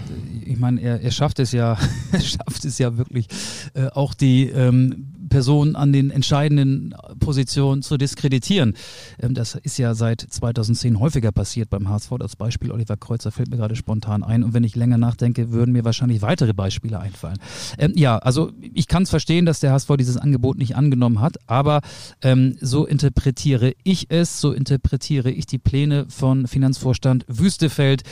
Ich 0.46 0.58
meine, 0.60 0.80
er, 0.80 1.00
er 1.00 1.10
schafft 1.10 1.40
es 1.40 1.50
ja, 1.50 1.76
er 2.12 2.20
schafft 2.20 2.64
es 2.64 2.78
ja 2.78 2.96
wirklich, 2.96 3.26
äh, 3.74 3.88
auch 3.88 4.14
die 4.14 4.48
ähm, 4.50 5.19
Personen 5.30 5.76
an 5.76 5.94
den 5.94 6.10
entscheidenden 6.10 6.94
Positionen 7.18 7.80
zu 7.80 7.96
diskreditieren. 7.96 8.74
Ähm, 9.18 9.32
das 9.32 9.54
ist 9.54 9.78
ja 9.78 9.94
seit 9.94 10.20
2010 10.20 11.00
häufiger 11.00 11.32
passiert 11.32 11.70
beim 11.70 11.88
HSV. 11.88 12.10
Das 12.18 12.36
Beispiel 12.36 12.70
Oliver 12.70 12.98
Kreuzer 12.98 13.30
fällt 13.30 13.50
mir 13.50 13.56
gerade 13.56 13.76
spontan 13.76 14.22
ein. 14.22 14.44
Und 14.44 14.52
wenn 14.52 14.64
ich 14.64 14.76
länger 14.76 14.98
nachdenke, 14.98 15.52
würden 15.52 15.72
mir 15.72 15.84
wahrscheinlich 15.84 16.20
weitere 16.20 16.52
Beispiele 16.52 17.00
einfallen. 17.00 17.38
Ähm, 17.78 17.92
ja, 17.96 18.18
also 18.18 18.52
ich 18.74 18.86
kann 18.88 19.04
es 19.04 19.10
verstehen, 19.10 19.46
dass 19.46 19.60
der 19.60 19.72
HSV 19.72 19.96
dieses 19.98 20.18
Angebot 20.18 20.58
nicht 20.58 20.76
angenommen 20.76 21.20
hat, 21.20 21.38
aber 21.46 21.80
ähm, 22.20 22.56
so 22.60 22.84
interpretiere 22.84 23.72
ich 23.84 24.10
es, 24.10 24.40
so 24.40 24.52
interpretiere 24.52 25.30
ich 25.30 25.46
die 25.46 25.58
Pläne 25.58 26.06
von 26.08 26.46
Finanzvorstand 26.46 27.24
Wüstefeld. 27.28 28.02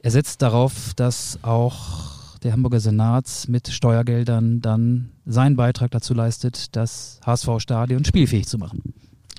Er 0.00 0.10
setzt 0.10 0.42
darauf, 0.42 0.94
dass 0.94 1.38
auch 1.42 2.19
der 2.42 2.52
Hamburger 2.52 2.80
Senat 2.80 3.46
mit 3.48 3.68
Steuergeldern 3.68 4.60
dann 4.60 5.10
seinen 5.26 5.56
Beitrag 5.56 5.90
dazu 5.90 6.14
leistet, 6.14 6.74
das 6.76 7.20
HSV-Stadion 7.24 8.04
spielfähig 8.04 8.46
zu 8.46 8.58
machen. 8.58 8.94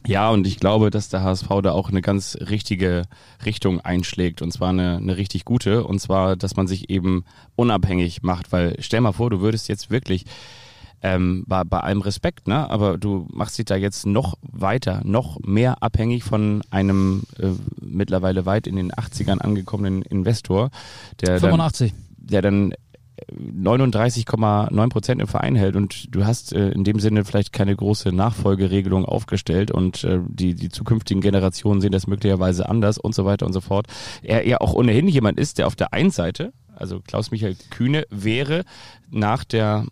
Ja, 0.08 0.32
und 0.32 0.48
ich 0.48 0.60
glaube, 0.60 0.90
dass 0.90 1.10
der 1.10 1.22
HSV 1.22 1.48
da 1.62 1.72
auch 1.74 1.90
eine 1.90 2.02
ganz 2.02 2.36
richtige 2.50 3.04
Richtung 3.46 3.82
einschlägt 3.82 4.42
und 4.42 4.52
zwar 4.52 4.70
eine, 4.70 4.98
eine 4.98 5.18
richtig 5.18 5.46
gute 5.46 5.84
und 5.84 6.00
zwar, 6.00 6.36
dass 6.36 6.56
man 6.56 6.68
sich 6.68 6.90
eben 6.90 7.24
unabhängig 7.56 8.24
macht, 8.24 8.52
weil 8.52 8.76
stell 8.80 9.02
mal 9.02 9.12
vor, 9.12 9.30
du 9.30 9.42
würdest 9.42 9.68
jetzt 9.68 9.92
wirklich 9.92 10.26
ähm, 11.04 11.44
bei, 11.48 11.64
bei 11.64 11.80
allem 11.80 12.02
Respekt, 12.02 12.48
ne? 12.48 12.70
Aber 12.70 12.98
du 12.98 13.28
machst 13.32 13.58
dich 13.58 13.66
da 13.66 13.76
jetzt 13.76 14.06
noch 14.06 14.38
weiter, 14.42 15.02
noch 15.04 15.40
mehr 15.40 15.82
abhängig 15.82 16.24
von 16.24 16.62
einem 16.70 17.24
äh, 17.40 17.50
mittlerweile 17.80 18.46
weit 18.46 18.68
in 18.68 18.76
den 18.76 18.92
80ern 18.92 19.40
angekommenen 19.40 20.04
Investor, 20.04 20.70
der 21.22 21.40
85. 21.40 21.92
dann, 21.92 22.28
der 22.28 22.42
dann 22.42 22.74
39,9 23.32 24.90
Prozent 24.90 25.22
im 25.22 25.28
Verein 25.28 25.56
hält 25.56 25.76
und 25.76 26.14
du 26.14 26.26
hast 26.26 26.54
äh, 26.54 26.70
in 26.70 26.84
dem 26.84 27.00
Sinne 27.00 27.26
vielleicht 27.26 27.54
keine 27.54 27.76
große 27.76 28.12
Nachfolgeregelung 28.12 29.06
aufgestellt 29.06 29.72
und 29.72 30.04
äh, 30.04 30.20
die, 30.28 30.56
die 30.56 30.70
zukünftigen 30.70 31.22
Generationen 31.22 31.82
sehen 31.82 31.92
das 31.92 32.08
möglicherweise 32.08 32.68
anders 32.68 32.98
und 32.98 33.16
so 33.16 33.26
weiter 33.26 33.46
und 33.46 33.54
so 33.54 33.62
fort. 33.62 33.88
Er 34.24 34.48
ja 34.48 34.60
auch 34.62 34.74
ohnehin 34.74 35.08
jemand 35.08 35.40
ist, 35.40 35.58
der 35.58 35.68
auf 35.68 35.76
der 35.76 35.94
einen 35.94 36.12
Seite, 36.12 36.54
also 36.76 37.00
Klaus-Michael 37.00 37.56
Kühne, 37.70 38.06
wäre 38.10 38.64
nach 39.10 39.44
der 39.44 39.86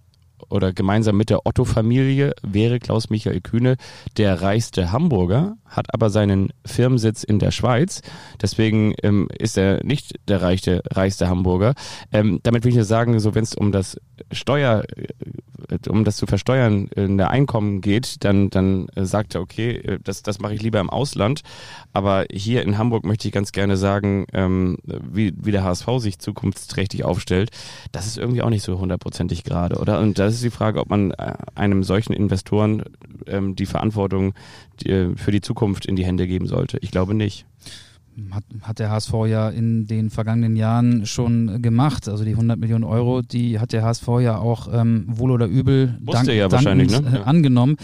oder 0.50 0.74
gemeinsam 0.74 1.18
mit 1.18 1.30
der 1.30 1.46
Otto-Familie 1.46 2.34
wäre 2.42 2.80
Klaus-Michael 2.80 3.42
Kühne 3.42 3.76
der 4.18 4.42
reichste 4.42 4.92
Hamburger, 4.92 5.58
hat 5.66 5.94
aber 5.94 6.10
seinen 6.10 6.50
Firmensitz 6.66 7.24
in 7.24 7.40
der 7.40 7.52
Schweiz. 7.52 8.02
Deswegen 8.42 8.94
ähm, 9.04 9.28
ist 9.38 9.58
er 9.58 9.84
nicht 9.84 10.16
der 10.28 10.42
reichste, 10.42 10.82
reichste 10.92 11.30
Hamburger. 11.30 11.74
Ähm, 12.12 12.40
damit 12.44 12.64
will 12.64 12.70
ich 12.70 12.76
nur 12.76 12.86
sagen, 12.86 13.20
so 13.20 13.36
wenn 13.36 13.44
es 13.44 13.56
um 13.56 13.72
das 13.72 13.98
Steuer, 14.32 14.84
äh, 14.96 15.90
um 15.90 16.04
das 16.04 16.18
zu 16.18 16.26
versteuern 16.26 16.88
in 16.96 17.18
der 17.18 17.30
Einkommen 17.30 17.82
geht, 17.82 18.24
dann, 18.24 18.50
dann 18.50 18.88
äh, 18.96 19.06
sagt 19.06 19.36
er, 19.36 19.42
okay, 19.42 19.78
äh, 19.78 20.00
das, 20.04 20.24
das 20.24 20.40
mache 20.40 20.54
ich 20.54 20.62
lieber 20.62 20.80
im 20.80 20.90
Ausland. 20.90 21.42
Aber 21.94 22.26
hier 22.32 22.64
in 22.64 22.78
Hamburg 22.78 23.06
möchte 23.06 23.28
ich 23.28 23.34
ganz 23.34 23.52
gerne 23.52 23.78
sagen, 23.78 24.26
ähm, 24.34 24.78
wie, 24.84 25.34
wie 25.38 25.52
der 25.52 25.64
HSV 25.64 25.88
sich 25.98 26.20
zukunftsträchtig 26.20 27.04
aufstellt, 27.04 27.52
das 27.92 28.08
ist 28.08 28.18
irgendwie 28.18 28.42
auch 28.42 28.50
nicht 28.50 28.64
so 28.64 28.80
hundertprozentig 28.80 29.44
gerade, 29.44 29.78
oder? 29.78 30.00
Und 30.00 30.20
das 30.30 30.36
ist 30.36 30.44
die 30.44 30.52
Frage, 30.52 30.80
ob 30.80 30.90
man 30.92 31.10
äh, 31.12 31.34
einem 31.56 31.84
solchen 31.84 32.14
Investoren 32.14 32.84
ähm, 33.26 33.56
die 33.56 33.66
Verantwortung 33.66 34.36
die, 34.80 34.92
äh, 34.92 35.16
für 35.16 35.32
die 35.32 35.42
Zukunft 35.42 35.88
in 35.88 35.96
die 35.96 36.06
Hände 36.06 36.28
geben 36.28 36.46
sollte. 36.46 36.78
Ich 36.82 36.92
glaube 36.92 37.16
nicht. 37.16 37.46
Hat, 38.32 38.44
hat 38.62 38.80
der 38.80 38.90
HSV 38.92 39.14
ja 39.28 39.50
in 39.50 39.88
den 39.88 40.10
vergangenen 40.10 40.56
Jahren 40.56 41.06
schon 41.06 41.62
gemacht. 41.62 42.08
Also 42.08 42.24
die 42.24 42.32
100 42.32 42.60
Millionen 42.60 42.84
Euro, 42.84 43.22
die 43.22 43.60
hat 43.60 43.72
der 43.74 43.84
HSV 43.84 44.08
ja 44.22 44.38
auch 44.38 44.68
ähm, 44.72 45.06
wohl 45.08 45.32
oder 45.32 45.46
übel 45.48 45.98
Wusste 46.02 46.34
ja 46.34 46.48
dankend, 46.48 46.92
ne? 46.92 46.98
äh, 47.12 47.16
Ja. 47.16 47.24
angenommen. 47.24 47.78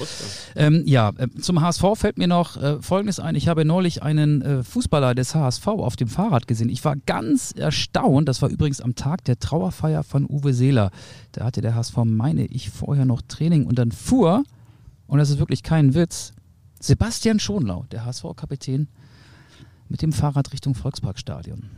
Ähm, 0.56 0.84
ja, 0.86 1.12
äh, 1.18 1.28
zum 1.42 1.62
HSV 1.62 1.84
fällt 1.96 2.18
mir 2.18 2.28
noch 2.28 2.58
äh, 2.58 2.82
Folgendes 2.82 3.20
ein. 3.20 3.36
Ich 3.36 3.48
habe 3.48 3.66
neulich 3.66 4.04
einen 4.04 4.42
äh, 4.42 4.64
Fußballer 4.64 5.16
des 5.16 5.36
HSV 5.36 5.68
auf 5.68 5.96
dem 5.96 6.08
Fahrrad 6.08 6.48
gesehen. 6.48 6.70
Ich 6.70 6.84
war 6.86 6.96
ganz 7.06 7.52
erstaunt. 7.52 8.28
Das 8.30 8.42
war 8.42 8.50
übrigens 8.50 8.82
am 8.82 8.96
Tag 8.96 9.24
der 9.26 9.40
Trauerfeier 9.40 10.04
von 10.04 10.26
Uwe 10.30 10.54
Seeler. 10.54 10.92
Da 11.32 11.46
hatte 11.46 11.62
der 11.62 11.76
HSV, 11.76 11.98
meine 12.06 12.46
ich, 12.46 12.70
vorher 12.70 13.06
noch 13.06 13.22
Training 13.28 13.66
und 13.66 13.78
dann 13.80 13.92
fuhr, 13.92 14.44
und 15.08 15.18
das 15.20 15.30
ist 15.30 15.40
wirklich 15.40 15.64
kein 15.64 15.94
Witz, 15.94 16.34
Sebastian 16.80 17.40
Schonlau, 17.40 17.86
der 17.92 18.06
HSV-Kapitän, 18.06 18.88
mit 19.90 20.02
dem 20.02 20.14
Fahrrad 20.14 20.52
Richtung 20.54 20.76
Volksparkstadion. 20.76 21.70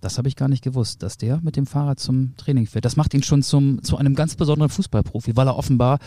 Das 0.00 0.16
habe 0.16 0.28
ich 0.28 0.36
gar 0.36 0.48
nicht 0.48 0.64
gewusst, 0.64 1.02
dass 1.02 1.18
der 1.18 1.40
mit 1.42 1.56
dem 1.56 1.66
Fahrrad 1.66 2.00
zum 2.00 2.34
Training 2.36 2.66
fährt. 2.66 2.86
Das 2.86 2.96
macht 2.96 3.12
ihn 3.12 3.22
schon 3.22 3.42
zum, 3.42 3.82
zu 3.82 3.98
einem 3.98 4.14
ganz 4.14 4.34
besonderen 4.34 4.70
Fußballprofi, 4.70 5.36
weil 5.36 5.46
er 5.46 5.56
offenbar 5.56 5.98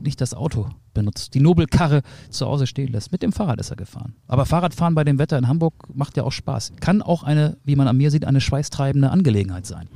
nicht 0.00 0.20
das 0.20 0.34
Auto 0.34 0.68
benutzt, 0.94 1.34
die 1.34 1.40
Nobelkarre 1.40 2.02
zu 2.28 2.46
Hause 2.46 2.66
stehen 2.66 2.92
lässt. 2.92 3.12
Mit 3.12 3.22
dem 3.22 3.32
Fahrrad 3.32 3.60
ist 3.60 3.70
er 3.70 3.76
gefahren. 3.76 4.14
Aber 4.26 4.46
Fahrradfahren 4.46 4.96
bei 4.96 5.04
dem 5.04 5.18
Wetter 5.18 5.38
in 5.38 5.46
Hamburg 5.46 5.94
macht 5.94 6.16
ja 6.16 6.24
auch 6.24 6.32
Spaß. 6.32 6.72
Kann 6.80 7.02
auch 7.02 7.22
eine, 7.22 7.56
wie 7.62 7.76
man 7.76 7.86
an 7.86 7.96
mir 7.96 8.10
sieht, 8.10 8.24
eine 8.24 8.40
schweißtreibende 8.40 9.10
Angelegenheit 9.10 9.66
sein. 9.66 9.88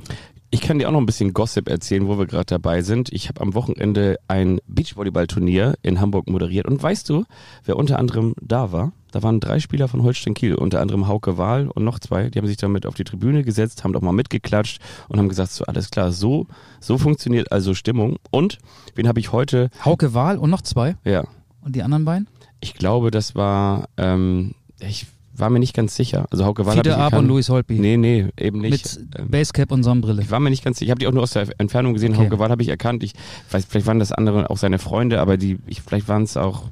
Ich 0.53 0.59
kann 0.59 0.79
dir 0.79 0.89
auch 0.89 0.91
noch 0.91 0.99
ein 0.99 1.05
bisschen 1.05 1.33
Gossip 1.33 1.69
erzählen, 1.69 2.07
wo 2.07 2.19
wir 2.19 2.25
gerade 2.25 2.45
dabei 2.45 2.81
sind. 2.81 3.11
Ich 3.13 3.29
habe 3.29 3.39
am 3.39 3.53
Wochenende 3.53 4.17
ein 4.27 4.59
Beachvolleyballturnier 4.67 5.75
in 5.81 6.01
Hamburg 6.01 6.29
moderiert. 6.29 6.67
Und 6.67 6.83
weißt 6.83 7.07
du, 7.07 7.23
wer 7.63 7.77
unter 7.77 7.97
anderem 7.97 8.35
da 8.41 8.73
war? 8.73 8.91
Da 9.11 9.23
waren 9.23 9.39
drei 9.39 9.59
Spieler 9.59 9.87
von 9.87 10.03
Holstein 10.03 10.33
Kiel, 10.33 10.55
unter 10.55 10.81
anderem 10.81 11.07
Hauke 11.07 11.37
Wahl 11.37 11.69
und 11.69 11.85
noch 11.85 11.99
zwei. 11.99 12.29
Die 12.29 12.37
haben 12.37 12.47
sich 12.47 12.57
damit 12.57 12.85
auf 12.85 12.95
die 12.95 13.05
Tribüne 13.05 13.43
gesetzt, 13.43 13.85
haben 13.85 13.93
doch 13.93 14.01
mal 14.01 14.11
mitgeklatscht 14.11 14.81
und 15.07 15.19
haben 15.19 15.29
gesagt, 15.29 15.51
so 15.51 15.63
alles 15.65 15.89
klar, 15.89 16.11
so, 16.11 16.47
so 16.81 16.97
funktioniert 16.97 17.51
also 17.53 17.73
Stimmung. 17.73 18.17
Und 18.29 18.57
wen 18.95 19.07
habe 19.07 19.21
ich 19.21 19.31
heute? 19.31 19.69
Hauke 19.85 20.13
Wahl 20.13 20.37
und 20.37 20.49
noch 20.49 20.61
zwei. 20.61 20.97
Ja, 21.05 21.23
Und 21.61 21.77
die 21.77 21.83
anderen 21.83 22.03
beiden? 22.03 22.27
ich 22.59 22.73
glaube, 22.73 23.09
das 23.09 23.35
war, 23.35 23.87
ähm, 23.97 24.53
ich 24.79 25.07
war 25.41 25.49
mir 25.49 25.59
nicht 25.59 25.73
ganz 25.75 25.95
sicher. 25.95 26.25
Also 26.31 26.45
Hauke 26.45 26.65
Wahl 26.65 26.75
Fiete 26.75 26.95
Ab 26.97 27.13
und 27.13 27.27
Louis 27.27 27.49
Holtby. 27.49 27.79
Nee, 27.79 27.97
nee, 27.97 28.27
eben 28.37 28.59
nicht. 28.61 28.99
Mit 28.99 29.19
Ähm, 29.19 29.29
Basecap 29.29 29.71
und 29.71 29.83
Sonnenbrille. 29.83 30.21
Ich 30.21 30.31
war 30.31 30.39
mir 30.39 30.49
nicht 30.49 30.63
ganz 30.63 30.77
sicher. 30.79 30.85
Ich 30.87 30.91
habe 30.91 30.99
die 30.99 31.07
auch 31.07 31.11
nur 31.11 31.23
aus 31.23 31.31
der 31.31 31.47
Entfernung 31.57 31.93
gesehen. 31.93 32.13
Okay. 32.13 32.25
Hauke 32.25 32.39
Wahl 32.39 32.49
habe 32.49 32.61
ich 32.61 32.69
erkannt. 32.69 33.03
Ich 33.03 33.13
weiß, 33.49 33.65
vielleicht 33.65 33.87
waren 33.87 33.99
das 33.99 34.11
andere 34.11 34.49
auch 34.49 34.57
seine 34.57 34.79
Freunde, 34.79 35.19
aber 35.19 35.35
die, 35.37 35.59
ich, 35.67 35.81
vielleicht 35.81 36.07
waren 36.07 36.23
es 36.23 36.37
auch. 36.37 36.69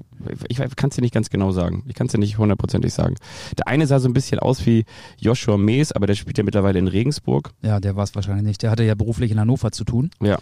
Ich 0.49 0.57
kann 0.57 0.89
es 0.89 0.95
dir 0.95 1.01
nicht 1.01 1.13
ganz 1.13 1.29
genau 1.29 1.51
sagen. 1.51 1.83
Ich 1.87 1.95
kann 1.95 2.07
es 2.07 2.11
dir 2.11 2.17
nicht 2.19 2.37
hundertprozentig 2.37 2.93
sagen. 2.93 3.15
Der 3.57 3.67
eine 3.67 3.87
sah 3.87 3.99
so 3.99 4.09
ein 4.09 4.13
bisschen 4.13 4.39
aus 4.39 4.65
wie 4.65 4.83
Joshua 5.17 5.57
Mees, 5.57 5.91
aber 5.93 6.07
der 6.07 6.15
spielt 6.15 6.37
ja 6.37 6.43
mittlerweile 6.43 6.77
in 6.77 6.87
Regensburg. 6.87 7.51
Ja, 7.61 7.79
der 7.79 7.95
war 7.95 8.03
es 8.03 8.13
wahrscheinlich 8.15 8.45
nicht. 8.45 8.61
Der 8.61 8.69
hatte 8.71 8.83
ja 8.83 8.95
beruflich 8.95 9.31
in 9.31 9.39
Hannover 9.39 9.71
zu 9.71 9.83
tun. 9.85 10.11
Ja. 10.21 10.37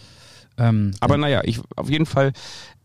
Ähm, 0.58 0.90
Aber 0.98 1.16
naja, 1.16 1.42
ich 1.44 1.60
auf 1.76 1.88
jeden 1.88 2.06
Fall. 2.06 2.32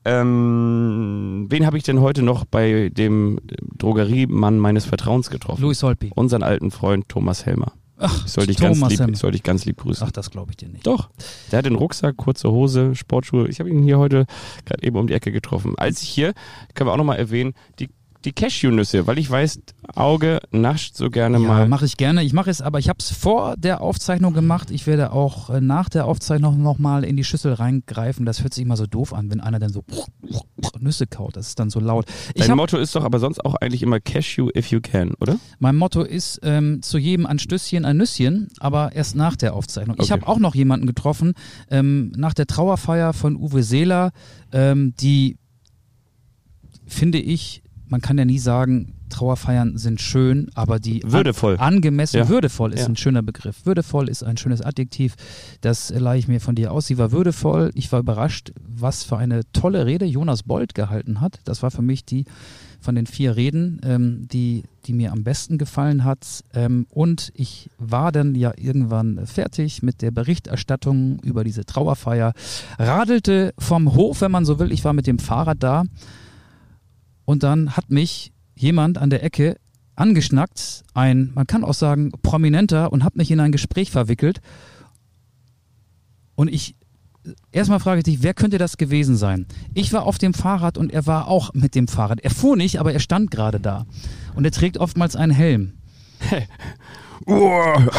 Ähm, 0.05 1.45
wen 1.49 1.65
habe 1.65 1.77
ich 1.77 1.83
denn 1.83 2.01
heute 2.01 2.21
noch 2.23 2.45
bei 2.45 2.89
dem 2.89 3.39
Drogeriemann 3.77 4.59
meines 4.59 4.85
Vertrauens 4.85 5.29
getroffen? 5.29 5.61
Louis 5.61 5.81
Holtby. 5.83 6.11
Unseren 6.15 6.43
alten 6.43 6.71
Freund 6.71 7.07
Thomas 7.09 7.45
Helmer. 7.45 7.73
Ach, 7.97 8.25
Ich 8.25 8.31
soll 8.33 8.47
dich 8.47 8.57
Thomas 8.57 8.79
ganz 8.79 8.91
lieb, 8.91 8.99
Helmer. 8.99 9.33
ich 9.33 9.43
ganz 9.43 9.65
lieb 9.65 9.77
grüßen. 9.77 10.05
Ach, 10.05 10.11
das 10.11 10.29
glaube 10.31 10.51
ich 10.51 10.57
dir 10.57 10.67
nicht. 10.67 10.85
Doch. 10.85 11.09
Der 11.51 11.59
hat 11.59 11.65
den 11.65 11.75
Rucksack, 11.75 12.17
kurze 12.17 12.51
Hose, 12.51 12.95
Sportschuhe. 12.95 13.47
Ich 13.47 13.59
habe 13.59 13.69
ihn 13.69 13.81
hier 13.83 13.97
heute 13.97 14.25
gerade 14.65 14.83
eben 14.83 14.97
um 14.97 15.07
die 15.07 15.13
Ecke 15.13 15.31
getroffen. 15.31 15.75
Als 15.77 16.01
ich 16.01 16.09
hier, 16.09 16.33
können 16.73 16.89
wir 16.89 16.93
auch 16.93 16.97
nochmal 16.97 17.17
erwähnen, 17.19 17.53
die, 17.79 17.89
die 18.25 18.31
Cashew-Nüsse, 18.31 19.05
weil 19.07 19.17
ich 19.19 19.29
weiß, 19.29 19.59
Auge 19.95 20.39
nascht 20.51 20.95
so 20.95 21.09
gerne 21.09 21.39
Ja, 21.39 21.47
mal. 21.47 21.67
mache 21.67 21.85
ich 21.85 21.97
gerne. 21.97 22.23
Ich 22.23 22.33
mache 22.33 22.49
es, 22.49 22.61
aber 22.61 22.79
ich 22.79 22.89
habe 22.89 22.99
es 22.99 23.11
vor 23.11 23.55
der 23.57 23.81
Aufzeichnung 23.81 24.33
gemacht. 24.33 24.71
Ich 24.71 24.87
werde 24.87 25.11
auch 25.11 25.49
äh, 25.49 25.61
nach 25.61 25.89
der 25.89 26.05
Aufzeichnung 26.05 26.61
nochmal 26.61 27.03
in 27.03 27.17
die 27.17 27.23
Schüssel 27.23 27.53
reingreifen. 27.53 28.25
Das 28.25 28.41
hört 28.43 28.53
sich 28.53 28.63
immer 28.63 28.77
so 28.77 28.85
doof 28.87 29.13
an, 29.13 29.29
wenn 29.29 29.41
einer 29.41 29.59
dann 29.59 29.69
so 29.71 29.83
Nüsse 30.79 31.07
kaut. 31.07 31.35
Das 31.37 31.47
ist 31.47 31.59
dann 31.59 31.69
so 31.69 31.79
laut. 31.79 32.05
Ich 32.33 32.45
Dein 32.47 32.57
Motto 32.57 32.77
ist 32.77 32.95
doch 32.95 33.03
aber 33.03 33.19
sonst 33.19 33.43
auch 33.43 33.55
eigentlich 33.55 33.83
immer 33.83 33.99
Cashew 33.99 34.49
if 34.55 34.67
you 34.71 34.79
can, 34.81 35.13
oder? 35.19 35.37
mein 35.59 35.75
Motto 35.75 36.01
ist 36.01 36.39
ähm, 36.43 36.81
zu 36.81 36.97
jedem 36.97 37.25
ein 37.25 37.39
Stößchen, 37.39 37.85
ein 37.85 37.97
Nüsschen, 37.97 38.47
aber 38.59 38.91
erst 38.93 39.15
nach 39.15 39.35
der 39.35 39.53
Aufzeichnung. 39.55 39.95
Ich 39.99 40.03
Okay. 40.11 40.11
habe 40.21 40.27
auch 40.27 40.39
noch 40.39 40.55
jemanden 40.55 40.87
getroffen 40.87 41.33
ähm, 41.69 42.11
nach 42.15 42.33
der 42.33 42.47
Trauerfeier 42.47 43.13
von 43.13 43.35
Uwe 43.35 43.63
Seeler, 43.63 44.11
ähm, 44.51 44.93
die 44.99 45.37
finde 46.85 47.17
ich, 47.19 47.63
man 47.87 48.01
kann 48.01 48.17
ja 48.17 48.25
nie 48.25 48.39
sagen, 48.39 48.93
Trauerfeiern 49.09 49.77
sind 49.77 50.01
schön, 50.01 50.49
aber 50.55 50.79
die 50.79 51.03
an- 51.03 51.11
Würdevoll. 51.11 51.57
angemessen, 51.59 52.17
Ja. 52.17 52.29
würdevoll 52.29 52.73
ist 52.73 52.81
Ja. 52.81 52.85
ein 52.87 52.95
schöner 52.95 53.21
Begriff. 53.21 53.65
Würdevoll 53.65 54.09
ist 54.09 54.23
ein 54.23 54.37
schönes 54.37 54.61
Adjektiv. 54.61 55.15
Das 55.61 55.91
leihe 55.91 56.17
ich 56.17 56.27
mir 56.27 56.41
von 56.41 56.55
dir 56.55 56.71
aus. 56.71 56.87
Sie 56.87 56.97
war 56.97 57.11
würdevoll. 57.11 57.69
Ich 57.75 57.91
war 57.91 57.99
überrascht, 57.99 58.51
was 58.67 59.03
für 59.03 59.17
eine 59.17 59.41
tolle 59.53 59.85
Rede 59.85 60.05
Jonas 60.05 60.43
Bold 60.43 60.73
gehalten 60.73 61.21
hat. 61.21 61.39
Das 61.45 61.61
war 61.61 61.69
für 61.69 61.83
mich 61.83 62.05
die 62.05 62.25
von 62.81 62.95
den 62.95 63.05
vier 63.05 63.37
Reden, 63.37 63.79
ähm, 63.85 64.27
die, 64.29 64.63
die 64.87 64.91
mir 64.93 65.13
am 65.13 65.23
besten 65.23 65.57
gefallen 65.57 66.03
hat. 66.03 66.43
Ähm, 66.53 66.85
und 66.89 67.31
ich 67.35 67.69
war 67.77 68.11
dann 68.11 68.35
ja 68.35 68.51
irgendwann 68.57 69.25
fertig 69.25 69.83
mit 69.83 70.01
der 70.01 70.11
Berichterstattung 70.11 71.19
über 71.23 71.43
diese 71.45 71.63
Trauerfeier, 71.65 72.33
radelte 72.79 73.53
vom 73.57 73.93
Hof, 73.95 74.19
wenn 74.21 74.31
man 74.31 74.43
so 74.45 74.59
will. 74.59 74.71
Ich 74.71 74.83
war 74.83 74.91
mit 74.93 75.07
dem 75.07 75.19
Fahrrad 75.19 75.61
da. 75.63 75.83
Und 77.25 77.43
dann 77.43 77.75
hat 77.75 77.89
mich 77.89 78.31
jemand 78.55 78.97
an 78.97 79.09
der 79.09 79.23
Ecke 79.23 79.57
angeschnackt, 79.95 80.83
ein, 80.93 81.31
man 81.35 81.47
kann 81.47 81.63
auch 81.63 81.73
sagen, 81.73 82.11
prominenter 82.21 82.91
und 82.91 83.03
hat 83.03 83.15
mich 83.15 83.31
in 83.31 83.39
ein 83.39 83.51
Gespräch 83.51 83.91
verwickelt. 83.91 84.41
Und 86.35 86.47
ich, 86.47 86.75
erstmal 87.51 87.79
frage 87.79 87.99
ich 87.99 88.03
dich, 88.03 88.23
wer 88.23 88.33
könnte 88.33 88.57
das 88.57 88.77
gewesen 88.77 89.15
sein? 89.15 89.45
Ich 89.73 89.93
war 89.93 90.03
auf 90.03 90.17
dem 90.17 90.33
Fahrrad 90.33 90.77
und 90.77 90.91
er 90.91 91.05
war 91.05 91.27
auch 91.27 91.53
mit 91.53 91.75
dem 91.75 91.87
Fahrrad. 91.87 92.21
Er 92.21 92.31
fuhr 92.31 92.57
nicht, 92.57 92.79
aber 92.79 92.93
er 92.93 92.99
stand 92.99 93.29
gerade 93.29 93.59
da. 93.59 93.85
Und 94.35 94.45
er 94.45 94.51
trägt 94.51 94.77
oftmals 94.77 95.15
einen 95.15 95.31
Helm. 95.31 95.73
Oh, 97.25 97.51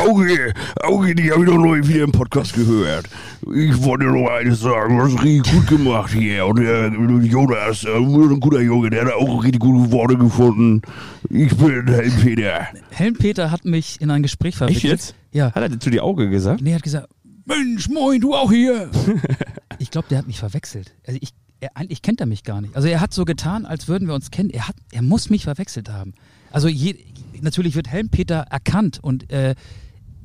Auge, 0.07 0.53
Auge, 0.83 1.14
die 1.14 1.33
habe 1.33 1.45
ich 1.45 1.51
doch 1.51 1.59
neulich 1.59 1.89
wieder 1.89 2.05
im 2.05 2.12
Podcast 2.12 2.53
gehört. 2.55 3.09
Ich 3.55 3.83
wollte 3.83 4.05
noch 4.05 4.29
eines 4.29 4.61
sagen, 4.61 4.99
du 4.99 5.05
hast 5.05 5.22
richtig 5.22 5.53
gut 5.53 5.66
gemacht 5.66 6.12
hier. 6.12 6.47
Und 6.47 6.61
der 6.61 6.89
Jonas, 6.89 7.85
äh, 7.85 7.97
ein 7.97 8.41
guter 8.41 8.61
Junge, 8.61 8.91
der 8.91 9.07
hat 9.07 9.14
auch 9.14 9.43
richtig 9.43 9.61
gute 9.61 9.91
Worte 9.93 10.18
gefunden. 10.18 10.83
Ich 11.31 11.57
bin 11.57 11.87
Helm 11.87 12.12
Peter. 12.20 12.68
Helmpeter 12.91 13.51
hat 13.51 13.64
mich 13.64 14.01
in 14.01 14.11
ein 14.11 14.22
Gespräch 14.22 14.57
verwickelt. 14.57 14.85
jetzt? 14.85 15.14
Ja. 15.33 15.53
Hat 15.53 15.62
er 15.62 15.81
zu 15.81 15.91
die 15.91 16.01
Auge 16.01 16.29
gesagt? 16.29 16.61
Nee, 16.61 16.72
er 16.72 16.77
hat 16.77 16.83
gesagt, 16.83 17.09
Mensch, 17.47 17.89
moin, 17.89 18.20
du 18.20 18.35
auch 18.35 18.51
hier. 18.51 18.91
ich 19.79 19.91
glaube, 19.91 20.09
der 20.11 20.18
hat 20.18 20.27
mich 20.27 20.39
verwechselt. 20.39 20.95
Also 21.07 21.18
ich, 21.22 21.31
er, 21.61 21.77
eigentlich 21.77 22.03
kennt 22.03 22.20
er 22.20 22.27
mich 22.27 22.45
gar 22.45 22.61
nicht. 22.61 22.77
Also 22.77 22.89
er 22.89 23.01
hat 23.01 23.14
so 23.14 23.25
getan, 23.25 23.64
als 23.64 23.89
würden 23.89 24.07
wir 24.07 24.14
uns 24.14 24.31
kennen. 24.31 24.51
Er, 24.51 24.68
hat, 24.68 24.77
er 24.93 25.03
muss 25.03 25.31
mich 25.31 25.45
verwechselt 25.45 25.89
haben. 25.89 26.12
Also 26.55 26.68
je, 26.68 26.95
natürlich 27.41 27.74
wird 27.74 27.89
Helmpeter 27.89 28.47
erkannt 28.51 28.99
und 29.03 29.30
äh, 29.32 29.55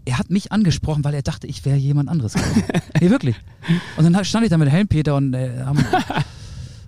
er 0.05 0.17
hat 0.17 0.29
mich 0.29 0.51
angesprochen, 0.51 1.03
weil 1.03 1.13
er 1.13 1.21
dachte, 1.21 1.47
ich 1.47 1.65
wäre 1.65 1.77
jemand 1.77 2.09
anderes. 2.09 2.33
gewesen. 2.33 2.63
nee, 3.01 3.09
wirklich. 3.09 3.35
Und 3.97 4.11
dann 4.11 4.25
stand 4.25 4.43
ich 4.43 4.49
da 4.49 4.57
mit 4.57 4.69
Helmpeter 4.69 5.15
und 5.15 5.33
äh, 5.33 5.61
haben, 5.63 5.77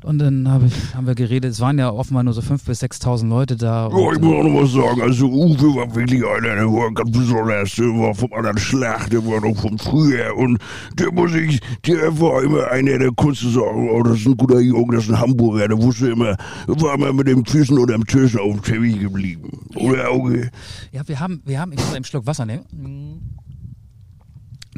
und 0.03 0.19
dann 0.19 0.49
hab 0.49 0.63
ich, 0.63 0.73
haben 0.95 1.07
wir 1.07 1.15
geredet. 1.15 1.51
Es 1.51 1.59
waren 1.59 1.77
ja 1.77 1.91
offenbar 1.91 2.23
nur 2.23 2.33
so 2.33 2.41
5.000 2.41 2.65
bis 2.65 2.83
6.000 2.83 3.27
Leute 3.27 3.55
da. 3.55 3.89
Ja, 3.89 4.11
ich 4.13 4.19
muss 4.19 4.33
auch 4.33 4.43
noch 4.43 4.61
was 4.61 4.71
sagen. 4.71 5.01
Also 5.01 5.27
Uwe 5.27 5.75
war 5.75 5.95
wirklich 5.95 6.23
einer, 6.25 6.55
der 6.55 6.67
war 6.67 6.91
ganz 6.93 7.11
besonders. 7.11 7.75
Der 7.75 7.87
war 7.87 8.13
vom 8.15 8.33
anderen 8.33 8.57
Schlag, 8.57 9.09
der 9.09 9.25
war 9.25 9.41
noch 9.41 9.55
von 9.59 9.77
früher. 9.77 10.35
Und 10.35 10.59
der 10.97 11.11
muss 11.11 11.33
ich, 11.33 11.59
der 11.85 12.19
war 12.19 12.43
immer 12.43 12.67
einer, 12.71 12.97
der 12.97 13.11
konnte 13.11 13.49
sagen, 13.49 13.89
oh, 13.89 14.03
das 14.03 14.19
ist 14.19 14.27
ein 14.27 14.37
guter 14.37 14.59
Junge, 14.59 14.95
das 14.95 15.05
ist 15.05 15.11
ein 15.11 15.19
Hamburger. 15.19 15.67
Der 15.67 15.81
wusste 15.81 16.09
immer, 16.09 16.35
war 16.67 16.95
immer 16.95 17.13
mit 17.13 17.27
den 17.27 17.45
Füßen 17.45 17.77
unterm 17.77 18.05
Tisch 18.05 18.37
auf 18.37 18.53
dem 18.53 18.63
Teppich 18.63 18.99
geblieben. 18.99 19.49
Oder 19.75 20.09
Auge? 20.09 20.49
Ja, 20.91 21.07
wir 21.07 21.19
haben, 21.19 21.41
wir 21.45 21.59
haben, 21.59 21.71
ich 21.71 21.79
muss 21.79 21.93
einen 21.93 22.05
Schluck 22.05 22.25
Wasser 22.25 22.45
nehmen. 22.45 23.40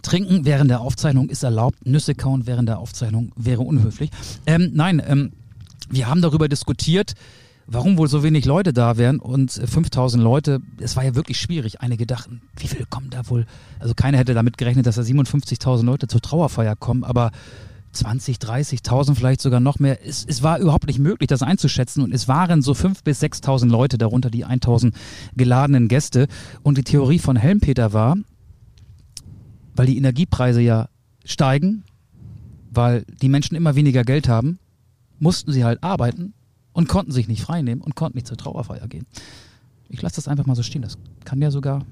Trinken 0.03 0.45
während 0.45 0.69
der 0.69 0.81
Aufzeichnung 0.81 1.29
ist 1.29 1.43
erlaubt, 1.43 1.85
Nüsse 1.87 2.13
kauen 2.13 2.45
während 2.45 2.69
der 2.69 2.77
Aufzeichnung 2.79 3.31
wäre 3.35 3.61
unhöflich. 3.61 4.11
Ähm, 4.45 4.71
nein, 4.73 5.01
ähm, 5.05 5.31
wir 5.89 6.07
haben 6.07 6.21
darüber 6.21 6.47
diskutiert, 6.47 7.13
warum 7.65 7.97
wohl 7.97 8.07
so 8.07 8.21
wenig 8.21 8.45
Leute 8.45 8.73
da 8.73 8.97
wären 8.97 9.19
und 9.19 9.57
äh, 9.57 9.65
5000 9.65 10.21
Leute, 10.23 10.59
es 10.79 10.95
war 10.95 11.03
ja 11.03 11.15
wirklich 11.15 11.39
schwierig. 11.39 11.81
Einige 11.81 12.05
dachten, 12.05 12.41
wie 12.57 12.67
viel 12.67 12.85
kommen 12.85 13.09
da 13.09 13.27
wohl? 13.29 13.45
Also 13.79 13.93
keiner 13.95 14.17
hätte 14.17 14.33
damit 14.33 14.57
gerechnet, 14.57 14.85
dass 14.85 14.95
da 14.95 15.01
57.000 15.01 15.83
Leute 15.83 16.07
zur 16.07 16.21
Trauerfeier 16.21 16.75
kommen, 16.75 17.03
aber 17.03 17.31
20, 17.93 18.37
30.000 18.37 19.15
vielleicht 19.15 19.41
sogar 19.41 19.59
noch 19.59 19.79
mehr. 19.79 20.05
Es, 20.05 20.25
es 20.27 20.43
war 20.43 20.59
überhaupt 20.59 20.87
nicht 20.87 20.99
möglich, 20.99 21.27
das 21.27 21.43
einzuschätzen 21.43 22.03
und 22.03 22.13
es 22.13 22.27
waren 22.27 22.61
so 22.61 22.73
5.000 22.73 23.03
bis 23.03 23.21
6.000 23.21 23.69
Leute, 23.69 23.97
darunter 23.97 24.29
die 24.29 24.45
1.000 24.45 24.93
geladenen 25.35 25.87
Gäste. 25.87 26.27
Und 26.63 26.77
die 26.77 26.83
Theorie 26.83 27.19
von 27.19 27.35
Helmpeter 27.35 27.93
war, 27.93 28.17
weil 29.75 29.87
die 29.87 29.97
Energiepreise 29.97 30.61
ja 30.61 30.89
steigen, 31.25 31.83
weil 32.71 33.05
die 33.21 33.29
Menschen 33.29 33.55
immer 33.55 33.75
weniger 33.75 34.03
Geld 34.03 34.27
haben, 34.27 34.59
mussten 35.19 35.51
sie 35.51 35.63
halt 35.63 35.83
arbeiten 35.83 36.33
und 36.73 36.87
konnten 36.89 37.11
sich 37.11 37.27
nicht 37.27 37.41
freinehmen 37.41 37.83
und 37.83 37.95
konnten 37.95 38.17
nicht 38.17 38.27
zur 38.27 38.37
Trauerfeier 38.37 38.87
gehen. 38.87 39.05
Ich 39.89 40.01
lasse 40.01 40.15
das 40.15 40.27
einfach 40.27 40.45
mal 40.45 40.55
so 40.55 40.63
stehen. 40.63 40.81
Das 40.81 40.97
kann 41.23 41.41
ja 41.41 41.51
sogar 41.51 41.85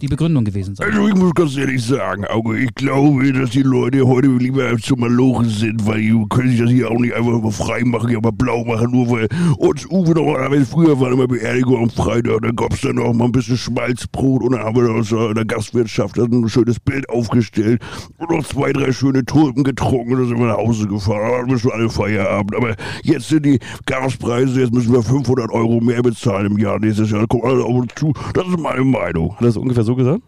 die 0.00 0.08
Begründung 0.08 0.44
gewesen 0.44 0.74
sein. 0.74 0.88
Also 0.90 1.08
ich 1.08 1.14
muss 1.14 1.34
ganz 1.34 1.56
ehrlich 1.56 1.84
sagen, 1.84 2.24
Auge, 2.26 2.58
ich 2.58 2.74
glaube, 2.74 3.32
dass 3.32 3.50
die 3.50 3.62
Leute 3.62 4.06
heute 4.06 4.28
lieber 4.28 4.76
zum 4.78 5.00
Malochen 5.00 5.48
sind, 5.48 5.86
weil 5.86 6.00
die 6.00 6.24
können 6.30 6.50
sich 6.50 6.60
das 6.60 6.70
hier 6.70 6.90
auch 6.90 6.98
nicht 6.98 7.14
einfach 7.14 7.40
mal 7.40 7.50
frei 7.50 7.82
machen, 7.84 8.16
aber 8.16 8.32
blau 8.32 8.64
machen, 8.64 8.90
nur 8.90 9.10
weil 9.10 9.28
uns 9.58 9.86
Uwe 9.90 10.12
normalerweise 10.14 10.64
früher 10.64 10.98
war 10.98 11.12
immer 11.12 11.28
Beerdigung 11.28 11.82
am 11.82 11.90
Freitag, 11.90 12.40
da 12.42 12.50
gab's 12.50 12.80
dann 12.80 12.98
auch 12.98 13.12
mal 13.12 13.26
ein 13.26 13.32
bisschen 13.32 13.56
Schmalzbrot 13.56 14.42
und 14.42 14.52
dann 14.52 14.62
haben 14.62 14.76
wir 14.76 14.84
da 14.84 14.92
aus 14.94 15.34
der 15.34 15.44
Gastwirtschaft 15.44 16.18
ein 16.18 16.48
schönes 16.48 16.80
Bild 16.80 17.08
aufgestellt 17.10 17.82
und 18.18 18.30
noch 18.30 18.44
zwei, 18.44 18.72
drei 18.72 18.92
schöne 18.92 19.24
Tulpen 19.24 19.64
getrunken 19.64 20.14
und 20.14 20.20
dann 20.20 20.28
sind 20.28 20.38
wir 20.38 20.46
nach 20.46 20.56
Hause 20.56 20.86
gefahren, 20.88 21.20
dann 21.22 21.40
hatten 21.40 21.50
wir 21.50 21.58
schon 21.58 21.72
alle 21.72 21.90
Feierabend, 21.90 22.56
aber 22.56 22.74
jetzt 23.02 23.28
sind 23.28 23.44
die 23.44 23.58
Gaspreise, 23.84 24.60
jetzt 24.60 24.72
müssen 24.72 24.92
wir 24.92 25.02
500 25.02 25.50
Euro 25.50 25.80
mehr 25.80 26.02
bezahlen 26.02 26.46
im 26.46 26.58
Jahr 26.58 26.78
nächstes 26.78 27.10
Jahr, 27.10 27.26
guck 27.28 27.44
alle 27.44 27.62
auf 27.62 27.74
uns 27.74 27.94
zu, 27.96 28.12
das 28.32 28.46
ist 28.46 28.58
meine 28.58 28.84
Meinung. 28.84 29.36
Das 29.40 29.56
ungefähr 29.56 29.84
so 29.84 29.89
gesagt? 29.96 30.22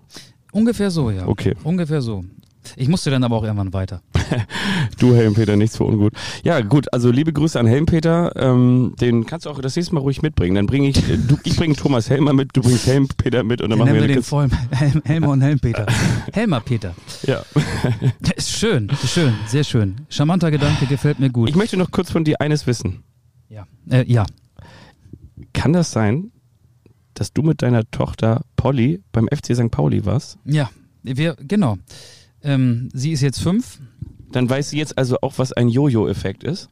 Ungefähr 0.53 0.91
so, 0.91 1.11
ja. 1.11 1.27
Okay. 1.27 1.55
Ungefähr 1.65 2.03
so. 2.03 2.25
Ich 2.77 2.87
musste 2.87 3.11
dann 3.11 3.25
aber 3.25 3.37
auch 3.37 3.43
irgendwann 3.45 3.73
weiter. 3.73 4.03
Du, 4.99 5.15
Helmpeter, 5.15 5.57
nichts 5.57 5.77
für 5.77 5.85
ungut. 5.85 6.15
Ja, 6.43 6.61
gut, 6.61 6.91
also 6.95 7.11
liebe 7.11 7.33
Grüße 7.35 7.59
an 7.61 7.67
Helmpeter. 7.67 8.33
Ähm, 8.37 8.95
den 8.99 9.27
kannst 9.27 9.45
du 9.45 9.51
auch 9.51 9.61
das 9.61 9.77
nächste 9.77 9.95
Mal 9.95 10.01
ruhig 10.01 10.23
mitbringen. 10.23 10.55
Dann 10.55 10.67
bringe 10.67 10.89
ich, 10.89 10.95
du, 11.27 11.37
ich 11.45 11.57
bringe 11.57 11.75
Thomas 11.75 12.09
Helmer 12.09 12.33
mit, 12.33 12.51
du 12.55 12.63
bringst 12.63 12.87
Helmpeter 12.87 13.43
mit 13.45 13.61
und 13.61 13.69
dann 13.71 13.79
Dann 13.79 13.89
machen 13.89 14.01
wir 14.01 14.09
wir 14.09 14.15
den 14.15 14.23
vollen 14.23 14.51
Helm, 14.71 15.03
Helmer 15.05 15.29
und 15.31 15.43
Helmpeter. 15.43 15.87
Helmer 16.33 16.61
Peter. 16.61 16.95
Ja. 17.27 17.43
Ist 18.37 18.53
schön, 18.53 18.89
ist 18.89 19.11
schön, 19.13 19.35
sehr 19.47 19.65
schön. 19.65 19.97
Charmanter 20.09 20.51
Gedanke, 20.51 20.87
gefällt 20.87 21.19
mir 21.19 21.29
gut. 21.31 21.51
Ich 21.51 21.57
möchte 21.57 21.77
noch 21.77 21.91
kurz 21.91 22.11
von 22.11 22.25
dir 22.25 22.41
eines 22.41 22.67
wissen. 22.67 23.03
ja. 23.49 23.67
Äh, 23.91 24.05
ja. 24.11 24.25
Kann 25.53 25.73
das 25.75 25.91
sein, 25.91 26.32
dass 27.23 27.33
du 27.33 27.43
mit 27.43 27.63
deiner 27.63 27.89
Tochter 27.93 28.45
Polly 28.57 29.01
beim 29.13 29.29
FC 29.29 29.55
St. 29.55 29.71
Pauli 29.71 30.05
warst? 30.05 30.39
Ja, 30.45 30.71
wir, 31.05 31.37
genau. 31.37 31.79
Ähm, 32.43 32.89
sie 32.93 33.13
ist 33.13 33.21
jetzt 33.21 33.41
fünf. 33.41 33.79
Dann 34.33 34.51
weiß 34.51 34.71
sie 34.71 34.79
jetzt 34.79 34.99
also 34.99 35.19
auch, 35.23 35.39
was 35.39 35.53
ein 35.53 35.69
Jojo-Effekt 35.69 36.43
ist. 36.43 36.69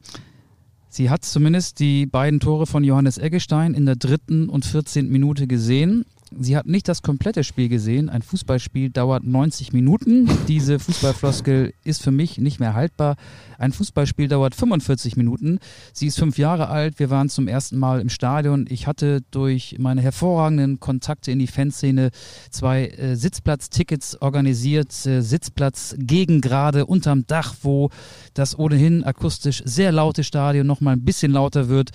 Sie 0.88 1.09
hat 1.09 1.24
zumindest 1.24 1.78
die 1.78 2.05
beiden 2.05 2.40
Tore 2.40 2.66
von 2.66 2.82
Johannes 2.82 3.16
Eggestein 3.16 3.74
in 3.74 3.86
der 3.86 3.94
dritten 3.94 4.48
und 4.48 4.64
14. 4.64 5.09
Minute 5.09 5.46
gesehen. 5.46 6.05
Sie 6.39 6.57
hat 6.57 6.66
nicht 6.66 6.87
das 6.87 7.03
komplette 7.03 7.43
Spiel 7.43 7.68
gesehen. 7.68 8.09
Ein 8.09 8.22
Fußballspiel 8.22 8.91
dauert 8.91 9.24
90 9.24 9.72
Minuten. 9.72 10.28
Diese 10.47 10.78
Fußballfloskel 10.78 11.74
ist 11.83 12.03
für 12.03 12.12
mich 12.12 12.39
nicht 12.39 12.61
mehr 12.61 12.74
haltbar. 12.74 13.16
Ein 13.59 13.72
Fußballspiel 13.72 14.28
dauert 14.28 14.55
45 14.55 15.16
Minuten. 15.16 15.59
Sie 15.93 16.07
ist 16.07 16.18
fünf 16.18 16.39
Jahre 16.39 16.68
alt. 16.68 17.01
Wir 17.01 17.11
waren 17.11 17.28
zum 17.28 17.49
ersten 17.49 17.78
Mal 17.78 18.01
im 18.01 18.09
Stadion. 18.09 18.66
Ich 18.68 18.87
hatte 18.87 19.22
durch 19.33 19.76
meine 19.81 20.03
hervorragenden 20.03 20.78
Kontakte 20.78 21.33
in 21.33 21.41
die 21.41 21.49
Fanszene 21.49 22.11
zwei 22.51 22.87
äh, 22.87 23.16
Sitzplatztickets 23.16 24.22
organisiert. 24.22 25.05
Äh, 25.07 25.22
Sitzplatz 25.22 25.97
gegen 25.99 26.41
gerade 26.41 26.87
unterm 26.87 27.26
Dach, 27.26 27.57
wo 27.62 27.91
das 28.35 28.57
ohnehin 28.57 29.03
akustisch 29.03 29.62
sehr 29.64 29.91
laute 29.91 30.22
Stadion 30.22 30.68
noch 30.68 30.81
mal 30.81 30.93
ein 30.93 31.05
bisschen 31.05 31.33
lauter 31.33 31.68
wird. 31.68 31.91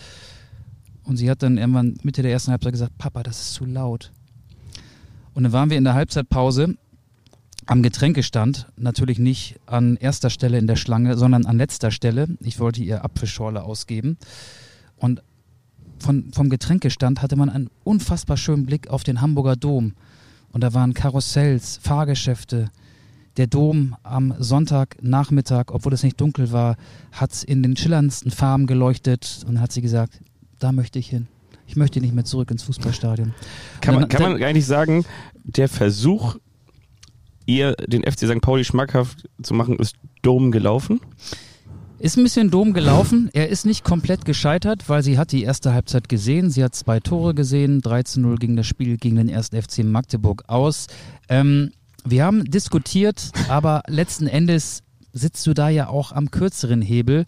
Und 1.06 1.18
sie 1.18 1.30
hat 1.30 1.42
dann 1.42 1.58
irgendwann 1.58 1.96
Mitte 2.04 2.22
der 2.22 2.32
ersten 2.32 2.52
Halbzeit 2.52 2.74
gesagt, 2.74 2.98
Papa, 2.98 3.24
das 3.24 3.40
ist 3.40 3.54
zu 3.54 3.64
laut. 3.64 4.12
Und 5.36 5.44
dann 5.44 5.52
waren 5.52 5.70
wir 5.70 5.78
in 5.78 5.84
der 5.84 5.94
Halbzeitpause 5.94 6.76
am 7.66 7.84
Getränkestand, 7.84 8.68
natürlich 8.78 9.20
nicht 9.20 9.60
an 9.66 9.98
erster 9.98 10.30
Stelle 10.30 10.58
in 10.58 10.66
der 10.66 10.78
Schlange, 10.78 11.18
sondern 11.18 11.46
an 11.46 11.58
letzter 11.58 11.92
Stelle. 11.92 12.28
Ich 12.40 12.60
wollte 12.60 12.82
ihr 12.82 13.04
Apfelschorle 13.04 13.64
ausgeben. 13.64 14.18
Und 14.98 15.22
von, 16.00 16.32
vom 16.32 16.50
Getränkestand 16.50 17.22
hatte 17.22 17.36
man 17.36 17.50
einen 17.50 17.70
unfassbar 17.84 18.38
schönen 18.38 18.66
Blick 18.66 18.88
auf 18.88 19.04
den 19.04 19.20
Hamburger 19.20 19.58
Dom. 19.58 19.94
Und 20.52 20.64
da 20.64 20.74
waren 20.74 20.94
Karussells, 20.94 21.80
Fahrgeschäfte. 21.84 22.72
Der 23.36 23.48
Dom 23.48 23.98
am 24.04 24.34
Sonntagnachmittag, 24.40 25.66
obwohl 25.68 25.94
es 25.94 26.04
nicht 26.04 26.22
dunkel 26.22 26.54
war, 26.54 26.78
hat 27.12 27.44
in 27.44 27.62
den 27.62 27.76
schillerndsten 27.76 28.32
Farben 28.32 28.68
geleuchtet. 28.68 29.42
Und 29.46 29.56
dann 29.56 29.62
hat 29.62 29.74
sie 29.74 29.82
gesagt, 29.82 30.22
da 30.60 30.72
möchte 30.72 30.98
ich 30.98 31.10
hin. 31.10 31.28
Ich 31.68 31.76
möchte 31.76 32.00
nicht 32.00 32.14
mehr 32.14 32.26
zurück 32.26 32.52
ins 32.52 32.64
Fußballstadion. 32.64 33.34
Kann 33.82 33.96
Und 33.96 34.02
man, 34.02 34.10
dann- 34.10 34.22
kann 34.22 34.32
man 34.34 34.44
eigentlich 34.44 34.66
sagen, 34.66 35.06
der 35.44 35.68
Versuch, 35.70 36.36
ihr 37.46 37.74
den 37.88 38.04
FC 38.04 38.28
St. 38.28 38.42
Pauli 38.42 38.64
schmackhaft 38.64 39.30
zu 39.42 39.54
machen, 39.54 39.78
ist 39.78 39.96
dumm 40.22 40.52
gelaufen? 40.52 41.00
Ist 41.98 42.18
ein 42.18 42.24
bisschen 42.24 42.52
dumm 42.52 42.74
gelaufen. 42.74 43.30
Er 43.34 43.50
ist 43.50 43.66
nicht 43.66 43.84
komplett 43.84 44.26
gescheitert, 44.26 44.90
weil 44.90 45.02
sie 45.02 45.18
hat 45.18 45.32
die 45.32 45.44
erste 45.44 45.74
Halbzeit 45.74 46.10
gesehen. 46.10 46.50
Sie 46.50 46.64
hat 46.64 46.76
zwei 46.76 47.00
Tore 47.00 47.34
gesehen. 47.34 47.82
13-0 47.82 48.36
ging 48.38 48.56
das 48.56 48.68
Spiel 48.68 48.98
gegen 48.98 49.16
den 49.16 49.30
1. 49.34 49.50
FC 49.54 49.84
Magdeburg 49.84 50.44
aus. 50.48 50.88
Ähm, 51.30 51.72
wir 52.04 52.24
haben 52.26 52.44
diskutiert, 52.46 53.32
aber 53.48 53.82
letzten 53.88 54.28
Endes 54.28 54.84
sitzt 55.14 55.48
du 55.48 55.54
da 55.54 55.70
ja 55.70 55.88
auch 55.88 56.12
am 56.12 56.30
kürzeren 56.30 56.82
Hebel. 56.82 57.26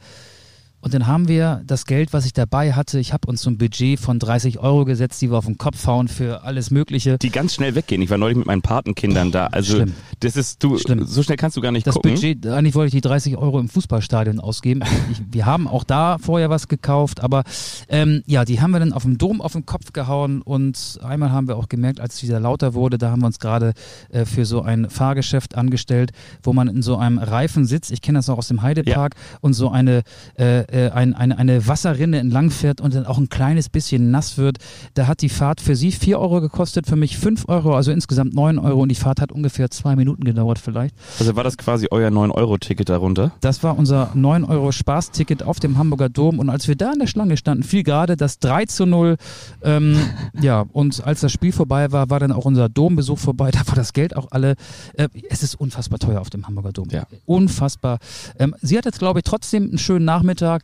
Und 0.88 0.94
dann 0.94 1.06
haben 1.06 1.28
wir 1.28 1.64
das 1.68 1.86
Geld, 1.86 2.14
was 2.14 2.26
ich 2.26 2.32
dabei 2.32 2.72
hatte, 2.72 2.98
ich 2.98 3.12
habe 3.12 3.28
uns 3.28 3.42
so 3.42 3.50
ein 3.50 3.58
Budget 3.58 4.00
von 4.00 4.20
30 4.20 4.60
Euro 4.60 4.86
gesetzt, 4.86 5.22
die 5.22 5.30
wir 5.30 5.38
auf 5.38 5.46
den 5.46 5.58
Kopf 5.58 5.86
hauen 5.86 6.08
für 6.08 6.44
alles 6.46 6.72
Mögliche. 6.72 7.18
Die 7.18 7.30
ganz 7.30 7.56
schnell 7.56 7.76
weggehen. 7.76 8.02
Ich 8.02 8.10
war 8.10 8.18
neulich 8.18 8.38
mit 8.38 8.48
meinen 8.48 8.62
Patenkindern 8.62 9.34
da. 9.34 9.48
Also 9.48 9.76
Schlimm. 9.76 9.96
das 10.22 10.38
ist 10.38 10.64
du 10.64 10.78
Schlimm. 10.78 11.04
so 11.06 11.24
schnell 11.24 11.36
kannst 11.36 11.58
du 11.58 11.62
gar 11.62 11.74
nicht 11.74 11.86
Das 11.86 11.96
gucken. 11.96 12.14
Budget, 12.14 12.48
eigentlich 12.48 12.74
wollte 12.74 12.88
ich 12.88 13.02
die 13.02 13.06
30 13.06 13.36
Euro 13.36 13.60
im 13.60 13.68
Fußballstadion 13.68 14.40
ausgeben. 14.40 14.80
Ich, 15.12 15.22
wir 15.30 15.46
haben 15.46 15.68
auch 15.68 15.84
da 15.84 16.18
vorher 16.20 16.50
was 16.50 16.68
gekauft, 16.68 17.22
aber 17.22 17.44
ähm, 17.88 18.24
ja, 18.26 18.46
die 18.46 18.62
haben 18.62 18.72
wir 18.72 18.80
dann 18.80 18.94
auf 18.94 19.04
dem 19.04 19.18
Dom 19.18 19.42
auf 19.42 19.54
den 19.54 19.66
Kopf 19.66 19.94
gehauen 19.94 20.42
und 20.42 21.00
einmal 21.02 21.32
haben 21.32 21.48
wir 21.48 21.56
auch 21.58 21.70
gemerkt, 21.70 22.00
als 22.00 22.16
es 22.16 22.24
wieder 22.24 22.40
lauter 22.40 22.74
wurde, 22.74 22.98
da 22.98 23.12
haben 23.12 23.22
wir 23.22 23.28
uns 23.28 23.40
gerade 23.40 23.74
äh, 24.10 24.26
für 24.26 24.46
so 24.46 24.62
ein 24.62 24.90
Fahrgeschäft 24.90 25.56
angestellt, 25.56 26.12
wo 26.44 26.52
man 26.52 26.68
in 26.68 26.82
so 26.82 26.98
einem 26.98 27.20
Reifen 27.20 27.66
sitzt. 27.66 27.92
Ich 27.92 28.02
kenne 28.02 28.20
das 28.20 28.30
auch 28.30 28.38
aus 28.38 28.48
dem 28.48 28.62
Heidepark 28.62 29.16
und 29.42 29.54
so 29.54 29.70
eine, 29.70 30.04
äh, 30.38 30.64
äh, 30.78 30.92
ein, 30.92 31.14
eine, 31.14 31.38
eine 31.38 31.68
Wasserrinne 31.68 32.20
entlang 32.20 32.52
fährt 32.52 32.82
und 32.82 32.94
dann 32.94 33.06
auch 33.06 33.18
ein 33.18 33.30
kleines 33.30 33.70
bisschen 33.70 34.12
nass 34.12 34.38
wird. 34.38 34.58
Da 34.94 35.08
hat 35.08 35.22
die 35.22 35.30
Fahrt 35.30 35.60
für 35.60 35.76
sie 35.76 35.92
4 35.92 36.20
Euro 36.20 36.42
gekostet, 36.42 36.86
für 36.86 36.96
mich 36.96 37.18
5 37.18 37.46
Euro, 37.48 37.76
also 37.76 37.92
insgesamt 37.92 38.34
9 38.34 38.60
Euro 38.60 38.82
und 38.82 38.90
die 38.90 38.96
Fahrt 38.96 39.22
hat 39.22 39.32
ungefähr 39.32 39.70
zwei 39.72 39.96
Minuten 39.96 40.24
gedauert 40.24 40.60
vielleicht. 40.60 40.96
Also 41.20 41.36
war 41.36 41.44
das 41.44 41.58
quasi 41.58 41.88
euer 41.92 42.10
9-Euro-Ticket 42.10 42.90
darunter? 42.90 43.32
Das 43.42 43.64
war 43.64 43.78
unser 43.78 44.12
9 44.14 44.44
Euro 44.44 44.72
Spaßticket 44.72 45.44
auf 45.44 45.60
dem 45.60 45.78
Hamburger 45.78 46.10
Dom. 46.10 46.40
Und 46.40 46.50
als 46.50 46.68
wir 46.68 46.76
da 46.76 46.94
in 46.94 47.00
der 47.00 47.08
Schlange 47.08 47.38
standen, 47.38 47.64
fiel 47.64 47.84
gerade 47.84 48.18
das 48.18 48.40
3 48.40 48.66
zu 48.66 48.86
0. 48.86 49.18
Ähm, 49.64 49.98
ja, 50.42 50.66
und 50.74 51.04
als 51.04 51.22
das 51.22 51.32
Spiel 51.32 51.52
vorbei 51.52 51.92
war, 51.92 52.10
war 52.10 52.20
dann 52.20 52.32
auch 52.32 52.46
unser 52.46 52.70
Dombesuch 52.70 53.20
vorbei. 53.20 53.52
Da 53.58 53.68
war 53.68 53.76
das 53.76 53.94
Geld 53.94 54.16
auch 54.16 54.28
alle. 54.30 54.54
Äh, 54.94 55.08
es 55.30 55.42
ist 55.42 55.56
unfassbar 55.56 55.98
teuer 55.98 56.22
auf 56.22 56.30
dem 56.30 56.46
Hamburger 56.46 56.72
Dom. 56.74 56.90
Ja. 56.92 57.08
Unfassbar. 57.26 57.98
Ähm, 58.38 58.56
sie 58.62 58.78
hat 58.78 58.86
jetzt, 58.86 59.00
glaube 59.00 59.20
ich, 59.20 59.24
trotzdem 59.24 59.64
einen 59.64 59.80
schönen 59.80 60.06
Nachmittag. 60.06 60.64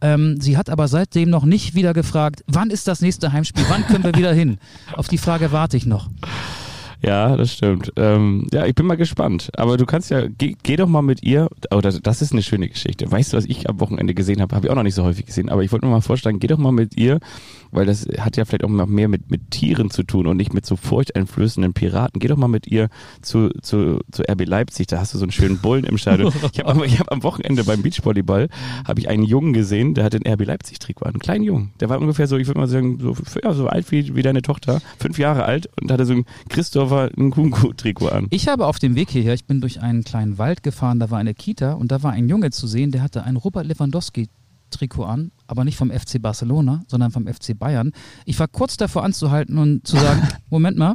Ähm, 0.00 0.40
sie 0.40 0.56
hat 0.56 0.68
aber 0.68 0.88
seitdem 0.88 1.30
noch 1.30 1.44
nicht 1.44 1.74
wieder 1.74 1.94
gefragt, 1.94 2.42
wann 2.48 2.70
ist 2.70 2.88
das 2.88 3.00
nächste 3.00 3.32
Heimspiel? 3.32 3.64
Wann 3.68 3.86
können 3.86 4.04
wir 4.04 4.14
wieder 4.14 4.32
hin? 4.32 4.58
Auf 4.94 5.08
die 5.08 5.18
Frage 5.18 5.52
warte 5.52 5.76
ich 5.76 5.86
noch. 5.86 6.10
Ja, 7.02 7.36
das 7.36 7.52
stimmt. 7.52 7.92
Ähm, 7.96 8.46
ja, 8.52 8.64
ich 8.64 8.74
bin 8.76 8.86
mal 8.86 8.96
gespannt. 8.96 9.50
Aber 9.56 9.76
du 9.76 9.86
kannst 9.86 10.10
ja, 10.10 10.26
geh, 10.26 10.54
geh 10.62 10.76
doch 10.76 10.86
mal 10.86 11.02
mit 11.02 11.22
ihr. 11.24 11.48
Oh, 11.72 11.80
das, 11.80 12.00
das 12.00 12.22
ist 12.22 12.32
eine 12.32 12.42
schöne 12.42 12.68
Geschichte. 12.68 13.10
Weißt 13.10 13.32
du, 13.32 13.36
was 13.36 13.44
ich 13.44 13.68
am 13.68 13.80
Wochenende 13.80 14.14
gesehen 14.14 14.40
habe? 14.40 14.54
Habe 14.54 14.66
ich 14.66 14.70
auch 14.70 14.76
noch 14.76 14.84
nicht 14.84 14.94
so 14.94 15.02
häufig 15.02 15.26
gesehen. 15.26 15.48
Aber 15.48 15.64
ich 15.64 15.72
wollte 15.72 15.84
nur 15.84 15.94
mal 15.94 16.00
vorschlagen, 16.00 16.38
geh 16.38 16.46
doch 16.46 16.58
mal 16.58 16.70
mit 16.70 16.96
ihr, 16.96 17.18
weil 17.72 17.86
das 17.86 18.06
hat 18.18 18.36
ja 18.36 18.44
vielleicht 18.44 18.62
auch 18.62 18.68
noch 18.68 18.86
mehr 18.86 19.08
mit, 19.08 19.30
mit 19.30 19.50
Tieren 19.50 19.90
zu 19.90 20.04
tun 20.04 20.28
und 20.28 20.36
nicht 20.36 20.54
mit 20.54 20.64
so 20.64 20.76
furchteinflößenden 20.76 21.72
Piraten. 21.72 22.20
Geh 22.20 22.28
doch 22.28 22.36
mal 22.36 22.46
mit 22.46 22.68
ihr 22.68 22.88
zu, 23.20 23.50
zu, 23.62 24.00
zu 24.12 24.22
RB 24.22 24.46
Leipzig. 24.46 24.86
Da 24.86 25.00
hast 25.00 25.12
du 25.12 25.18
so 25.18 25.24
einen 25.24 25.32
schönen 25.32 25.58
Bullen 25.58 25.84
im 25.84 25.98
Stadion. 25.98 26.32
Ich 26.52 26.60
habe 26.60 26.86
hab 26.86 27.12
am 27.12 27.22
Wochenende 27.22 27.64
beim 27.64 27.82
Beachvolleyball 27.82 28.48
habe 28.86 29.00
ich 29.00 29.08
einen 29.08 29.24
Jungen 29.24 29.52
gesehen, 29.52 29.94
der 29.94 30.04
hatte 30.04 30.18
einen 30.22 30.32
RB 30.34 30.46
Leipzig 30.46 30.78
Trikot 30.78 31.06
an. 31.06 31.14
Einen 31.14 31.20
kleinen 31.20 31.44
Jungen. 31.44 31.72
Der 31.80 31.88
war 31.88 32.00
ungefähr 32.00 32.26
so, 32.26 32.36
ich 32.36 32.46
würde 32.46 32.60
mal 32.60 32.68
sagen, 32.68 32.98
so, 33.00 33.16
ja, 33.42 33.52
so 33.52 33.66
alt 33.66 33.90
wie, 33.90 34.14
wie 34.14 34.22
deine 34.22 34.42
Tochter. 34.42 34.80
Fünf 34.98 35.18
Jahre 35.18 35.44
alt 35.44 35.68
und 35.80 35.90
hatte 35.90 36.04
so 36.06 36.12
ein 36.12 36.26
Christopher 36.92 37.10
Nkunku 37.16 37.72
Trikot 37.72 38.08
an. 38.08 38.26
Ich 38.30 38.48
habe 38.48 38.66
auf 38.66 38.78
dem 38.78 38.94
Weg 38.94 39.10
hierher, 39.10 39.34
ich 39.34 39.46
bin 39.46 39.60
durch 39.60 39.80
einen 39.80 40.04
kleinen 40.04 40.38
Wald 40.38 40.62
gefahren, 40.62 40.98
da 40.98 41.10
war 41.10 41.18
eine 41.18 41.34
Kita 41.34 41.72
und 41.72 41.90
da 41.90 42.02
war 42.02 42.12
ein 42.12 42.28
Junge 42.28 42.50
zu 42.50 42.66
sehen, 42.66 42.90
der 42.90 43.02
hatte 43.02 43.24
ein 43.24 43.36
Robert 43.36 43.66
Lewandowski 43.66 44.28
Trikot 44.70 45.04
an, 45.04 45.32
aber 45.46 45.64
nicht 45.64 45.76
vom 45.76 45.90
FC 45.90 46.20
Barcelona, 46.20 46.82
sondern 46.88 47.10
vom 47.10 47.26
FC 47.26 47.58
Bayern. 47.58 47.92
Ich 48.24 48.38
war 48.38 48.48
kurz 48.48 48.76
davor 48.76 49.04
anzuhalten 49.04 49.58
und 49.58 49.86
zu 49.86 49.96
sagen, 49.96 50.26
Moment 50.50 50.76
mal, 50.78 50.94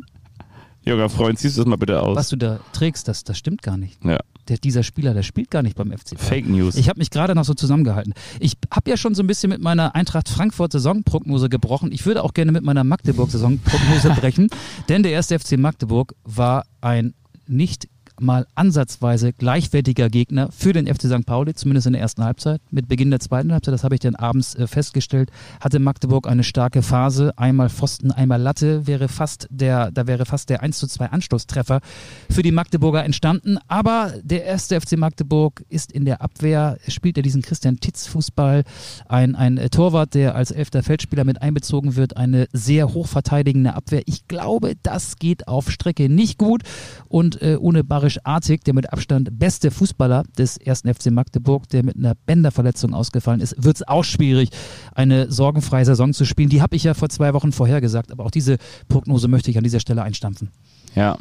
Junger 0.83 1.09
Freund, 1.09 1.37
ziehst 1.37 1.57
du 1.57 1.61
das 1.61 1.67
mal 1.67 1.75
bitte 1.75 2.01
aus. 2.01 2.15
was 2.15 2.29
du 2.29 2.37
da 2.37 2.59
trägst, 2.71 3.07
das, 3.07 3.23
das 3.23 3.37
stimmt 3.37 3.61
gar 3.61 3.77
nicht. 3.77 4.03
Ja. 4.05 4.19
Der, 4.47 4.57
dieser 4.57 4.83
Spieler, 4.83 5.13
der 5.13 5.23
spielt 5.23 5.51
gar 5.51 5.61
nicht 5.61 5.75
beim 5.75 5.91
FC 5.91 6.11
Bayern. 6.11 6.27
Fake 6.27 6.47
News. 6.47 6.75
Ich 6.75 6.89
habe 6.89 6.99
mich 6.99 7.09
gerade 7.09 7.35
noch 7.35 7.45
so 7.45 7.53
zusammengehalten. 7.53 8.13
Ich 8.39 8.53
habe 8.73 8.89
ja 8.89 8.97
schon 8.97 9.15
so 9.15 9.23
ein 9.23 9.27
bisschen 9.27 9.49
mit 9.49 9.61
meiner 9.61 9.95
Eintracht 9.95 10.29
Frankfurt 10.29 10.71
Saisonprognose 10.71 11.49
gebrochen. 11.49 11.91
Ich 11.91 12.05
würde 12.05 12.23
auch 12.23 12.33
gerne 12.33 12.51
mit 12.51 12.63
meiner 12.63 12.83
Magdeburg 12.83 13.29
Saisonprognose 13.29 14.09
brechen, 14.19 14.49
denn 14.89 15.03
der 15.03 15.11
erste 15.11 15.37
FC 15.37 15.57
Magdeburg 15.57 16.15
war 16.23 16.65
ein 16.81 17.13
nicht 17.47 17.87
mal 18.19 18.47
ansatzweise 18.55 19.33
gleichwertiger 19.33 20.09
Gegner 20.09 20.49
für 20.51 20.73
den 20.73 20.87
FC 20.87 21.03
St. 21.03 21.25
Pauli, 21.25 21.53
zumindest 21.53 21.87
in 21.87 21.93
der 21.93 22.01
ersten 22.01 22.23
Halbzeit. 22.23 22.61
Mit 22.71 22.87
Beginn 22.87 23.09
der 23.09 23.19
zweiten 23.19 23.51
Halbzeit, 23.51 23.73
das 23.73 23.83
habe 23.83 23.95
ich 23.95 24.01
dann 24.01 24.15
abends 24.15 24.55
äh, 24.55 24.67
festgestellt, 24.67 25.31
hatte 25.59 25.79
Magdeburg 25.79 26.27
eine 26.27 26.43
starke 26.43 26.81
Phase. 26.81 27.33
Einmal 27.37 27.69
Pfosten, 27.69 28.11
einmal 28.11 28.41
Latte, 28.41 28.87
wäre 28.87 29.07
fast 29.07 29.47
der, 29.49 29.91
da 29.91 30.07
wäre 30.07 30.25
fast 30.25 30.49
der 30.49 30.61
1 30.61 30.77
zu 30.77 30.87
2 30.87 31.07
Anschlusstreffer 31.07 31.81
für 32.29 32.41
die 32.41 32.51
Magdeburger 32.51 33.03
entstanden. 33.03 33.57
Aber 33.67 34.13
der 34.23 34.45
erste 34.45 34.79
FC 34.79 34.97
Magdeburg 34.97 35.63
ist 35.69 35.91
in 35.91 36.05
der 36.05 36.21
Abwehr, 36.21 36.77
spielt 36.87 37.17
er 37.17 37.23
diesen 37.23 37.41
Christian 37.41 37.79
Titz 37.79 38.07
Fußball, 38.07 38.63
ein, 39.07 39.35
ein 39.35 39.57
äh, 39.57 39.69
Torwart, 39.69 40.13
der 40.13 40.35
als 40.35 40.51
elfter 40.51 40.83
Feldspieler 40.83 41.23
mit 41.23 41.41
einbezogen 41.41 41.95
wird, 41.95 42.17
eine 42.17 42.47
sehr 42.53 42.93
hochverteidigende 42.93 43.73
Abwehr. 43.73 44.01
Ich 44.05 44.27
glaube, 44.27 44.73
das 44.83 45.17
geht 45.17 45.47
auf 45.47 45.71
Strecke 45.71 46.09
nicht 46.09 46.37
gut 46.37 46.63
und 47.07 47.41
äh, 47.41 47.57
ohne 47.59 47.83
Barisch 48.07 48.19
Artig, 48.23 48.63
der 48.63 48.73
mit 48.73 48.93
Abstand 48.93 49.37
beste 49.37 49.69
Fußballer 49.69 50.23
des 50.37 50.55
ersten 50.55 50.93
FC 50.93 51.11
Magdeburg, 51.11 51.67
der 51.67 51.83
mit 51.83 51.97
einer 51.97 52.15
Bänderverletzung 52.15 52.93
ausgefallen 52.93 53.41
ist, 53.41 53.61
wird 53.61 53.75
es 53.75 53.85
auch 53.85 54.05
schwierig, 54.05 54.51
eine 54.95 55.29
sorgenfreie 55.29 55.83
Saison 55.83 56.13
zu 56.13 56.23
spielen. 56.23 56.47
Die 56.47 56.61
habe 56.61 56.77
ich 56.77 56.85
ja 56.85 56.93
vor 56.93 57.09
zwei 57.09 57.33
Wochen 57.33 57.51
vorhergesagt, 57.51 58.13
aber 58.13 58.23
auch 58.23 58.31
diese 58.31 58.59
Prognose 58.87 59.27
möchte 59.27 59.51
ich 59.51 59.57
an 59.57 59.65
dieser 59.65 59.81
Stelle 59.81 60.03
einstampfen. 60.03 60.51
Ja. 60.95 61.17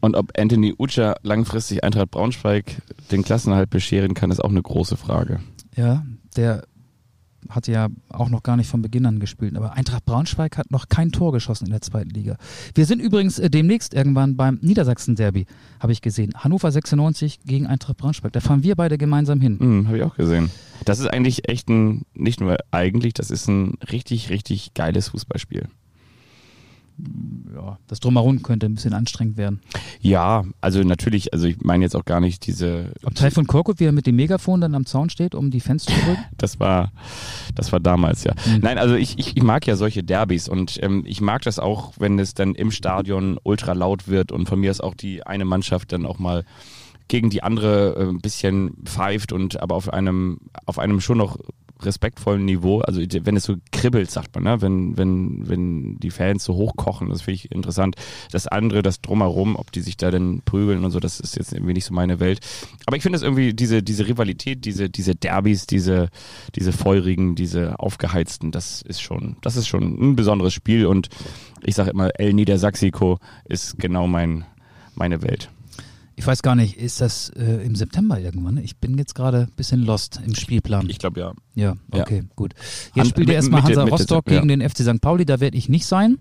Und 0.00 0.16
ob 0.16 0.32
Anthony 0.38 0.74
Ucha 0.78 1.16
langfristig 1.24 1.84
Eintracht 1.84 2.10
Braunschweig 2.10 2.80
den 3.10 3.22
Klassenhalt 3.22 3.68
bescheren 3.68 4.14
kann, 4.14 4.30
ist 4.30 4.42
auch 4.42 4.48
eine 4.48 4.62
große 4.62 4.96
Frage. 4.96 5.40
Ja, 5.76 6.06
der 6.36 6.64
hat 7.48 7.66
ja 7.66 7.88
auch 8.08 8.28
noch 8.28 8.42
gar 8.42 8.56
nicht 8.56 8.68
von 8.68 8.82
Beginn 8.82 9.06
an 9.06 9.20
gespielt. 9.20 9.56
Aber 9.56 9.74
Eintracht 9.74 10.04
Braunschweig 10.04 10.56
hat 10.56 10.70
noch 10.70 10.88
kein 10.88 11.12
Tor 11.12 11.32
geschossen 11.32 11.66
in 11.66 11.70
der 11.70 11.80
zweiten 11.80 12.10
Liga. 12.10 12.36
Wir 12.74 12.86
sind 12.86 13.00
übrigens 13.00 13.38
äh, 13.38 13.50
demnächst 13.50 13.94
irgendwann 13.94 14.36
beim 14.36 14.58
Niedersachsen-Derby, 14.62 15.46
habe 15.80 15.92
ich 15.92 16.00
gesehen. 16.00 16.32
Hannover 16.36 16.70
96 16.70 17.40
gegen 17.44 17.66
Eintracht 17.66 17.96
Braunschweig. 17.96 18.32
Da 18.32 18.40
fahren 18.40 18.62
wir 18.62 18.76
beide 18.76 18.98
gemeinsam 18.98 19.40
hin. 19.40 19.58
Hm, 19.58 19.86
habe 19.86 19.98
ich 19.98 20.04
auch 20.04 20.16
gesehen. 20.16 20.50
Das 20.84 20.98
ist 20.98 21.06
eigentlich 21.06 21.48
echt 21.48 21.68
ein, 21.68 22.02
nicht 22.14 22.40
nur 22.40 22.56
eigentlich, 22.70 23.14
das 23.14 23.30
ist 23.30 23.48
ein 23.48 23.74
richtig, 23.90 24.30
richtig 24.30 24.74
geiles 24.74 25.08
Fußballspiel. 25.08 25.68
Ja, 27.54 27.78
das 27.86 28.00
Drumherum 28.00 28.42
könnte 28.42 28.66
ein 28.66 28.74
bisschen 28.74 28.94
anstrengend 28.94 29.36
werden. 29.36 29.60
Ja, 30.00 30.44
also 30.60 30.82
natürlich, 30.82 31.32
also 31.32 31.46
ich 31.46 31.60
meine 31.60 31.84
jetzt 31.84 31.94
auch 31.94 32.04
gar 32.04 32.20
nicht 32.20 32.46
diese. 32.46 32.92
Ob 33.04 33.14
Teil 33.14 33.30
von 33.30 33.46
Korkut, 33.46 33.80
wie 33.80 33.84
er 33.84 33.92
mit 33.92 34.06
dem 34.06 34.16
Megafon 34.16 34.60
dann 34.60 34.74
am 34.74 34.86
Zaun 34.86 35.10
steht, 35.10 35.34
um 35.34 35.50
die 35.50 35.60
Fans 35.60 35.84
zu 35.84 35.92
drücken? 35.92 36.24
Das 36.38 36.58
war, 36.58 36.90
das 37.54 37.70
war 37.70 37.78
damals, 37.78 38.24
ja. 38.24 38.32
Mhm. 38.46 38.60
Nein, 38.62 38.78
also 38.78 38.94
ich, 38.96 39.16
ich, 39.18 39.36
ich 39.36 39.42
mag 39.42 39.64
ja 39.66 39.76
solche 39.76 40.02
Derbys 40.02 40.48
und 40.48 40.82
ähm, 40.82 41.04
ich 41.06 41.20
mag 41.20 41.42
das 41.42 41.60
auch, 41.60 41.92
wenn 41.98 42.18
es 42.18 42.34
dann 42.34 42.54
im 42.56 42.72
Stadion 42.72 43.38
ultra 43.44 43.74
laut 43.74 44.08
wird 44.08 44.32
und 44.32 44.48
von 44.48 44.58
mir 44.58 44.70
ist 44.70 44.82
auch 44.82 44.94
die 44.94 45.24
eine 45.24 45.44
Mannschaft 45.44 45.92
dann 45.92 46.04
auch 46.04 46.18
mal 46.18 46.44
gegen 47.08 47.30
die 47.30 47.42
andere 47.42 47.94
äh, 47.96 48.08
ein 48.08 48.20
bisschen 48.20 48.74
pfeift 48.84 49.32
und 49.32 49.60
aber 49.60 49.74
auf 49.76 49.92
einem, 49.92 50.40
auf 50.66 50.78
einem 50.78 51.00
schon 51.00 51.18
noch 51.18 51.38
respektvollen 51.84 52.44
Niveau, 52.44 52.80
also 52.80 53.00
wenn 53.00 53.36
es 53.36 53.44
so 53.44 53.56
kribbelt, 53.70 54.10
sagt 54.10 54.34
man, 54.34 54.44
ne? 54.44 54.62
wenn, 54.62 54.96
wenn, 54.96 55.48
wenn 55.48 55.96
die 55.98 56.10
Fans 56.10 56.44
so 56.44 56.54
hochkochen, 56.54 57.08
das 57.08 57.22
finde 57.22 57.36
ich 57.36 57.52
interessant. 57.52 57.96
Das 58.30 58.46
andere, 58.46 58.82
das 58.82 59.00
drumherum, 59.00 59.56
ob 59.56 59.72
die 59.72 59.80
sich 59.80 59.96
da 59.96 60.10
denn 60.10 60.42
prügeln 60.44 60.84
und 60.84 60.90
so, 60.90 61.00
das 61.00 61.20
ist 61.20 61.36
jetzt 61.36 61.52
irgendwie 61.52 61.74
nicht 61.74 61.84
so 61.84 61.94
meine 61.94 62.20
Welt. 62.20 62.40
Aber 62.86 62.96
ich 62.96 63.02
finde 63.02 63.16
es 63.16 63.22
irgendwie, 63.22 63.54
diese, 63.54 63.82
diese 63.82 64.06
Rivalität, 64.06 64.64
diese, 64.64 64.90
diese 64.90 65.14
Derbys, 65.14 65.66
diese, 65.66 66.08
diese 66.54 66.72
feurigen, 66.72 67.34
diese 67.34 67.78
aufgeheizten, 67.78 68.50
das 68.50 68.82
ist 68.82 69.00
schon, 69.00 69.36
das 69.42 69.56
ist 69.56 69.68
schon 69.68 69.82
ein 69.82 70.16
besonderes 70.16 70.54
Spiel 70.54 70.86
und 70.86 71.08
ich 71.62 71.74
sage 71.74 71.90
immer, 71.90 72.10
El 72.18 72.32
Niedersaxico 72.32 73.18
ist 73.44 73.78
genau 73.78 74.06
mein, 74.06 74.44
meine 74.94 75.22
Welt. 75.22 75.50
Ich 76.14 76.26
weiß 76.26 76.42
gar 76.42 76.54
nicht, 76.54 76.76
ist 76.76 77.00
das 77.00 77.30
äh, 77.30 77.64
im 77.64 77.74
September 77.74 78.20
irgendwann? 78.20 78.58
Ich 78.58 78.76
bin 78.76 78.98
jetzt 78.98 79.14
gerade 79.14 79.42
ein 79.50 79.56
bisschen 79.56 79.82
lost 79.84 80.20
im 80.24 80.34
Spielplan. 80.34 80.88
Ich 80.90 80.98
glaube 80.98 81.20
ja. 81.20 81.32
Ja, 81.54 81.74
Ja. 81.94 82.02
okay, 82.02 82.24
gut. 82.36 82.54
Jetzt 82.54 82.96
Han- 82.96 83.06
spielt 83.06 83.16
ja 83.16 83.20
Mitte- 83.20 83.32
erstmal 83.34 83.62
Hansa 83.62 83.84
Mitte- 83.84 83.96
Rostock 83.96 84.30
ja. 84.30 84.36
gegen 84.40 84.48
den 84.48 84.60
FC 84.60 84.82
St. 84.84 85.00
Pauli, 85.00 85.24
da 85.24 85.40
werde 85.40 85.56
ich 85.56 85.68
nicht 85.68 85.86
sein. 85.86 86.18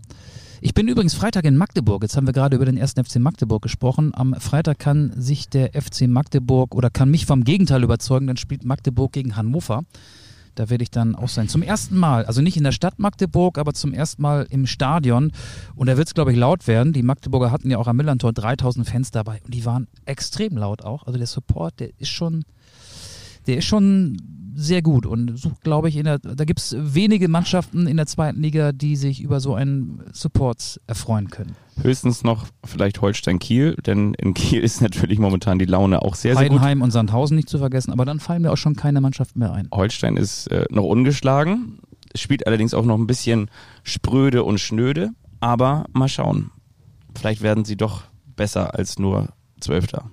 Ich 0.64 0.74
bin 0.76 0.88
übrigens 0.88 1.14
Freitag 1.16 1.44
in 1.46 1.58
Magdeburg. 1.58 2.04
Jetzt 2.04 2.16
haben 2.16 2.28
wir 2.28 2.34
gerade 2.34 2.56
über 2.56 2.66
den 2.66 2.78
ersten 2.78 3.04
FC 3.04 3.18
Magdeburg 3.20 3.64
gesprochen. 3.64 4.12
Am 4.14 4.36
Freitag 4.40 4.78
kann 4.80 5.12
sich 5.20 5.50
der 5.50 5.72
FC 5.74 6.08
Magdeburg 6.08 6.76
oder 6.76 6.90
kann 6.92 7.10
mich 7.10 7.26
vom 7.26 7.44
Gegenteil 7.44 7.84
überzeugen. 7.84 8.28
Dann 8.28 8.38
spielt 8.38 8.64
Magdeburg 8.64 9.12
gegen 9.12 9.36
Hannover. 9.36 9.84
Da 10.56 10.70
werde 10.70 10.84
ich 10.84 10.92
dann 10.92 11.16
auch 11.16 11.30
sein. 11.30 11.48
Zum 11.48 11.62
ersten 11.62 11.98
Mal, 11.98 12.26
also 12.26 12.42
nicht 12.42 12.58
in 12.58 12.64
der 12.64 12.72
Stadt 12.72 13.00
Magdeburg, 13.00 13.58
aber 13.58 13.74
zum 13.74 13.94
ersten 13.94 14.22
Mal 14.22 14.48
im 14.50 14.68
Stadion. 14.68 15.32
Und 15.76 15.88
da 15.88 15.98
wird 15.98 16.08
es, 16.08 16.14
glaube 16.14 16.32
ich, 16.32 16.38
laut 16.38 16.68
werden. 16.68 16.94
Die 16.94 17.04
Magdeburger 17.04 17.52
hatten 17.52 17.70
ja 17.72 17.78
auch 17.78 17.88
am 17.88 17.98
Millantor 17.98 18.34
3000 18.34 18.88
Fans 18.88 19.12
dabei 19.12 19.42
und 19.46 19.54
die 19.54 19.66
waren 19.66 19.88
extrem 20.06 20.58
laut 20.58 20.84
auch. 20.84 21.08
Also 21.08 21.18
der 21.18 21.28
Support, 21.28 21.80
der 21.80 21.90
ist 22.00 22.10
schon, 22.10 22.44
der 23.48 23.58
ist 23.58 23.66
schon 23.66 24.18
sehr 24.54 24.82
gut 24.82 25.06
und 25.06 25.38
sucht, 25.38 25.62
glaube 25.62 25.90
ich, 25.90 25.96
in 25.96 26.04
der, 26.04 26.20
da 26.20 26.44
gibt 26.44 26.60
es 26.60 26.76
wenige 26.78 27.28
Mannschaften 27.28 27.88
in 27.88 27.98
der 27.98 28.06
zweiten 28.06 28.42
Liga, 28.42 28.72
die 28.72 28.96
sich 28.96 29.22
über 29.22 29.40
so 29.40 29.56
einen 29.56 30.04
Support 30.12 30.80
erfreuen 30.88 31.30
können. 31.30 31.56
Höchstens 31.84 32.24
noch 32.24 32.46
vielleicht 32.64 33.02
Holstein 33.02 33.40
Kiel, 33.40 33.76
denn 33.86 34.14
in 34.16 34.34
Kiel 34.34 34.62
ist 34.62 34.82
natürlich 34.82 35.20
momentan 35.20 35.60
die 35.60 35.66
Laune 35.66 36.02
auch 36.02 36.16
sehr, 36.16 36.36
sehr 36.36 36.50
gut. 36.50 36.60
Heidenheim 36.60 36.82
und 36.82 36.92
Sandhausen 36.92 37.36
nicht 37.36 37.50
zu 37.50 37.58
vergessen, 37.58 37.92
aber 37.92 38.06
dann 38.06 38.20
fallen 38.20 38.42
mir 38.42 38.52
auch 38.52 38.58
schon 38.58 38.76
keine 38.76 39.02
Mannschaften 39.02 39.40
mehr 39.40 39.54
ein. 39.54 39.68
Holstein 39.72 40.18
ist 40.18 40.48
äh, 40.48 40.66
noch 40.70 40.84
ungeschlagen, 40.84 41.80
spielt 42.16 42.48
allerdings 42.48 42.74
auch 42.74 42.86
noch 42.86 42.98
ein 42.98 43.08
bisschen 43.08 43.50
spröde 43.84 44.44
und 44.44 44.60
schnöde, 44.60 45.12
aber 45.40 45.86
mal 45.94 46.08
schauen. 46.08 46.52
Vielleicht 47.16 47.42
werden 47.42 47.66
sie 47.66 47.76
doch 47.76 48.04
besser 48.36 48.76
als 48.76 49.00
nur 49.00 49.30
Zwölfter. 49.60 50.10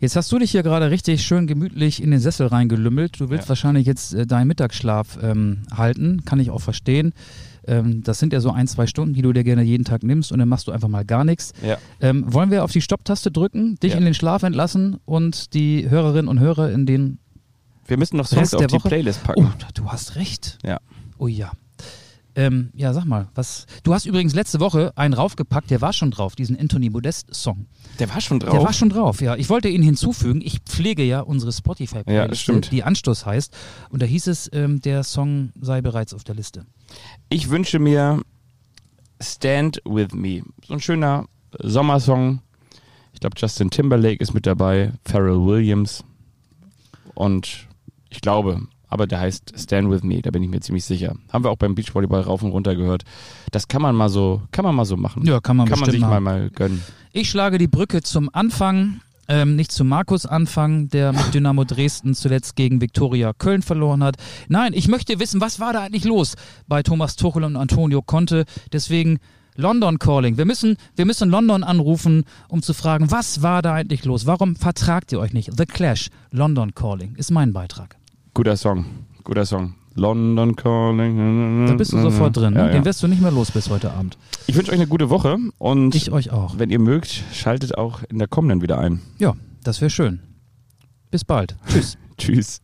Jetzt 0.00 0.14
hast 0.14 0.30
du 0.30 0.38
dich 0.38 0.52
hier 0.52 0.62
gerade 0.62 0.90
richtig 0.90 1.22
schön 1.26 1.46
gemütlich 1.48 2.00
in 2.02 2.10
den 2.12 2.20
Sessel 2.20 2.46
reingelümmelt. 2.46 3.20
Du 3.20 3.30
willst 3.30 3.46
Ja. 3.46 3.48
wahrscheinlich 3.50 3.86
jetzt 3.86 4.14
äh, 4.14 4.26
deinen 4.26 4.46
Mittagsschlaf 4.46 5.18
ähm, 5.22 5.62
halten, 5.76 6.24
kann 6.24 6.38
ich 6.38 6.50
auch 6.50 6.60
verstehen. 6.60 7.12
Ähm, 7.66 8.02
das 8.04 8.18
sind 8.20 8.32
ja 8.32 8.40
so 8.40 8.50
ein, 8.52 8.68
zwei 8.68 8.86
Stunden, 8.86 9.12
die 9.14 9.22
du 9.22 9.32
dir 9.32 9.42
gerne 9.42 9.62
jeden 9.62 9.84
Tag 9.84 10.04
nimmst 10.04 10.30
und 10.30 10.38
dann 10.38 10.48
machst 10.48 10.68
du 10.68 10.72
einfach 10.72 10.88
mal 10.88 11.04
gar 11.04 11.24
nichts. 11.24 11.52
Ja. 11.66 11.78
Ähm, 12.00 12.24
wollen 12.32 12.50
wir 12.52 12.62
auf 12.62 12.70
die 12.70 12.80
Stopptaste 12.80 13.32
drücken, 13.32 13.74
dich 13.82 13.92
Ja. 13.92 13.98
in 13.98 14.04
den 14.04 14.14
Schlaf 14.14 14.44
entlassen 14.44 14.98
und 15.04 15.52
die 15.54 15.90
Hörerinnen 15.90 16.28
und 16.28 16.38
Hörer 16.38 16.70
in 16.70 16.86
den 16.86 17.18
Wir 17.86 17.98
müssen 17.98 18.16
noch 18.18 18.26
Songs 18.26 18.42
Rest 18.42 18.54
auf 18.56 18.66
die 18.68 18.74
Woche? 18.76 18.88
Playlist 18.88 19.24
packen. 19.24 19.46
Oh, 19.46 19.50
du 19.74 19.86
hast 19.90 20.14
recht. 20.14 20.58
Ja. 20.64 20.78
Oh 21.18 21.26
ja. 21.26 21.50
Ähm, 22.38 22.70
ja, 22.72 22.92
sag 22.92 23.04
mal, 23.04 23.26
was. 23.34 23.66
Du 23.82 23.92
hast 23.92 24.06
übrigens 24.06 24.32
letzte 24.32 24.60
Woche 24.60 24.92
einen 24.96 25.12
raufgepackt, 25.12 25.70
der 25.72 25.80
war 25.80 25.92
schon 25.92 26.12
drauf, 26.12 26.36
diesen 26.36 26.56
Anthony 26.56 26.88
Modest-Song. 26.88 27.66
Der 27.98 28.08
war 28.14 28.20
schon 28.20 28.38
drauf. 28.38 28.52
Der 28.52 28.62
war 28.62 28.72
schon 28.72 28.90
drauf, 28.90 29.20
ja. 29.20 29.34
Ich 29.34 29.50
wollte 29.50 29.68
ihn 29.68 29.82
hinzufügen. 29.82 30.40
Ich 30.40 30.60
pflege 30.60 31.02
ja 31.02 31.18
unsere 31.20 31.50
Spotify-Playlist, 31.52 32.08
Ja, 32.16 32.28
das 32.28 32.38
stimmt. 32.40 32.70
die 32.70 32.84
Anstoß 32.84 33.26
heißt. 33.26 33.56
Und 33.90 34.02
da 34.02 34.06
hieß 34.06 34.28
es, 34.28 34.48
ähm, 34.52 34.80
der 34.80 35.02
Song 35.02 35.50
sei 35.60 35.80
bereits 35.80 36.14
auf 36.14 36.22
der 36.22 36.36
Liste. 36.36 36.64
Ich 37.28 37.50
wünsche 37.50 37.80
mir 37.80 38.22
Stand 39.20 39.82
With 39.84 40.12
Me. 40.14 40.42
So 40.64 40.74
ein 40.74 40.80
schöner 40.80 41.26
Sommersong. 41.58 42.40
Ich 43.14 43.18
glaube, 43.18 43.34
Justin 43.36 43.70
Timberlake 43.70 44.22
ist 44.22 44.32
mit 44.32 44.46
dabei, 44.46 44.92
Pharrell 45.04 45.44
Williams. 45.44 46.04
Und 47.14 47.66
ich 48.10 48.20
glaube, 48.20 48.62
aber 48.88 49.06
der 49.06 49.20
heißt 49.20 49.54
Stand 49.56 49.90
With 49.90 50.02
Me, 50.02 50.22
da 50.22 50.30
bin 50.30 50.42
ich 50.42 50.48
mir 50.48 50.60
ziemlich 50.60 50.84
sicher. 50.84 51.14
Haben 51.32 51.44
wir 51.44 51.50
auch 51.50 51.56
beim 51.56 51.74
Beachvolleyball 51.74 52.22
rauf 52.22 52.42
und 52.42 52.50
runter 52.50 52.74
gehört. 52.74 53.04
Das 53.50 53.68
kann 53.68 53.82
man 53.82 53.94
mal 53.94 54.08
so, 54.08 54.42
kann 54.50 54.64
man 54.64 54.74
mal 54.74 54.84
so 54.84 54.96
machen. 54.96 55.26
Ja, 55.26 55.40
kann 55.40 55.56
man 55.56 55.68
kann 55.68 55.80
man 55.80 55.90
sich 55.90 56.00
mal, 56.00 56.20
mal 56.20 56.50
gönnen. 56.50 56.82
Ich 57.12 57.30
schlage 57.30 57.58
die 57.58 57.68
Brücke 57.68 58.02
zum 58.02 58.30
Anfang, 58.32 59.00
ähm, 59.28 59.56
nicht 59.56 59.72
zu 59.72 59.84
Markus 59.84 60.24
Anfang, 60.26 60.88
der 60.88 61.12
mit 61.12 61.34
Dynamo 61.34 61.64
Dresden 61.64 62.14
zuletzt 62.14 62.56
gegen 62.56 62.80
Viktoria 62.80 63.32
Köln 63.34 63.62
verloren 63.62 64.02
hat. 64.02 64.16
Nein, 64.48 64.72
ich 64.74 64.88
möchte 64.88 65.20
wissen, 65.20 65.40
was 65.40 65.60
war 65.60 65.72
da 65.72 65.82
eigentlich 65.82 66.04
los 66.04 66.34
bei 66.66 66.82
Thomas 66.82 67.16
Tuchel 67.16 67.44
und 67.44 67.56
Antonio 67.56 68.00
Conte. 68.02 68.44
Deswegen 68.72 69.18
London 69.58 69.98
Calling. 69.98 70.38
Wir 70.38 70.44
müssen, 70.44 70.76
wir 70.94 71.04
müssen 71.04 71.28
London 71.30 71.64
anrufen, 71.64 72.24
um 72.48 72.62
zu 72.62 72.72
fragen, 72.72 73.10
was 73.10 73.42
war 73.42 73.60
da 73.60 73.74
eigentlich 73.74 74.04
los? 74.04 74.24
Warum 74.24 74.56
vertragt 74.56 75.12
ihr 75.12 75.18
euch 75.18 75.32
nicht? 75.32 75.50
The 75.56 75.66
Clash, 75.66 76.10
London 76.30 76.74
Calling, 76.74 77.16
ist 77.16 77.30
mein 77.32 77.52
Beitrag. 77.52 77.97
Guter 78.38 78.56
Song, 78.56 78.84
guter 79.24 79.44
Song. 79.44 79.74
London 79.96 80.54
Calling. 80.54 81.66
Da 81.66 81.74
bist 81.74 81.92
du 81.92 81.98
sofort 82.00 82.36
drin. 82.36 82.54
Ne? 82.54 82.60
Ja, 82.60 82.66
ja. 82.66 82.72
Den 82.72 82.84
wirst 82.84 83.02
du 83.02 83.08
nicht 83.08 83.20
mehr 83.20 83.32
los 83.32 83.50
bis 83.50 83.68
heute 83.68 83.90
Abend. 83.90 84.16
Ich 84.46 84.54
wünsche 84.54 84.70
euch 84.70 84.78
eine 84.78 84.86
gute 84.86 85.10
Woche 85.10 85.38
und 85.58 85.96
Ich 85.96 86.12
euch 86.12 86.30
auch. 86.30 86.56
wenn 86.56 86.70
ihr 86.70 86.78
mögt, 86.78 87.24
schaltet 87.32 87.76
auch 87.76 88.04
in 88.08 88.20
der 88.20 88.28
kommenden 88.28 88.62
wieder 88.62 88.78
ein. 88.78 89.00
Ja, 89.18 89.34
das 89.64 89.80
wäre 89.80 89.90
schön. 89.90 90.20
Bis 91.10 91.24
bald. 91.24 91.56
Tschüss. 91.66 91.98
Tschüss. 92.16 92.60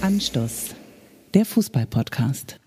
Anstoß, 0.00 0.74
der 1.34 1.44
Fußball-Podcast. 1.44 2.58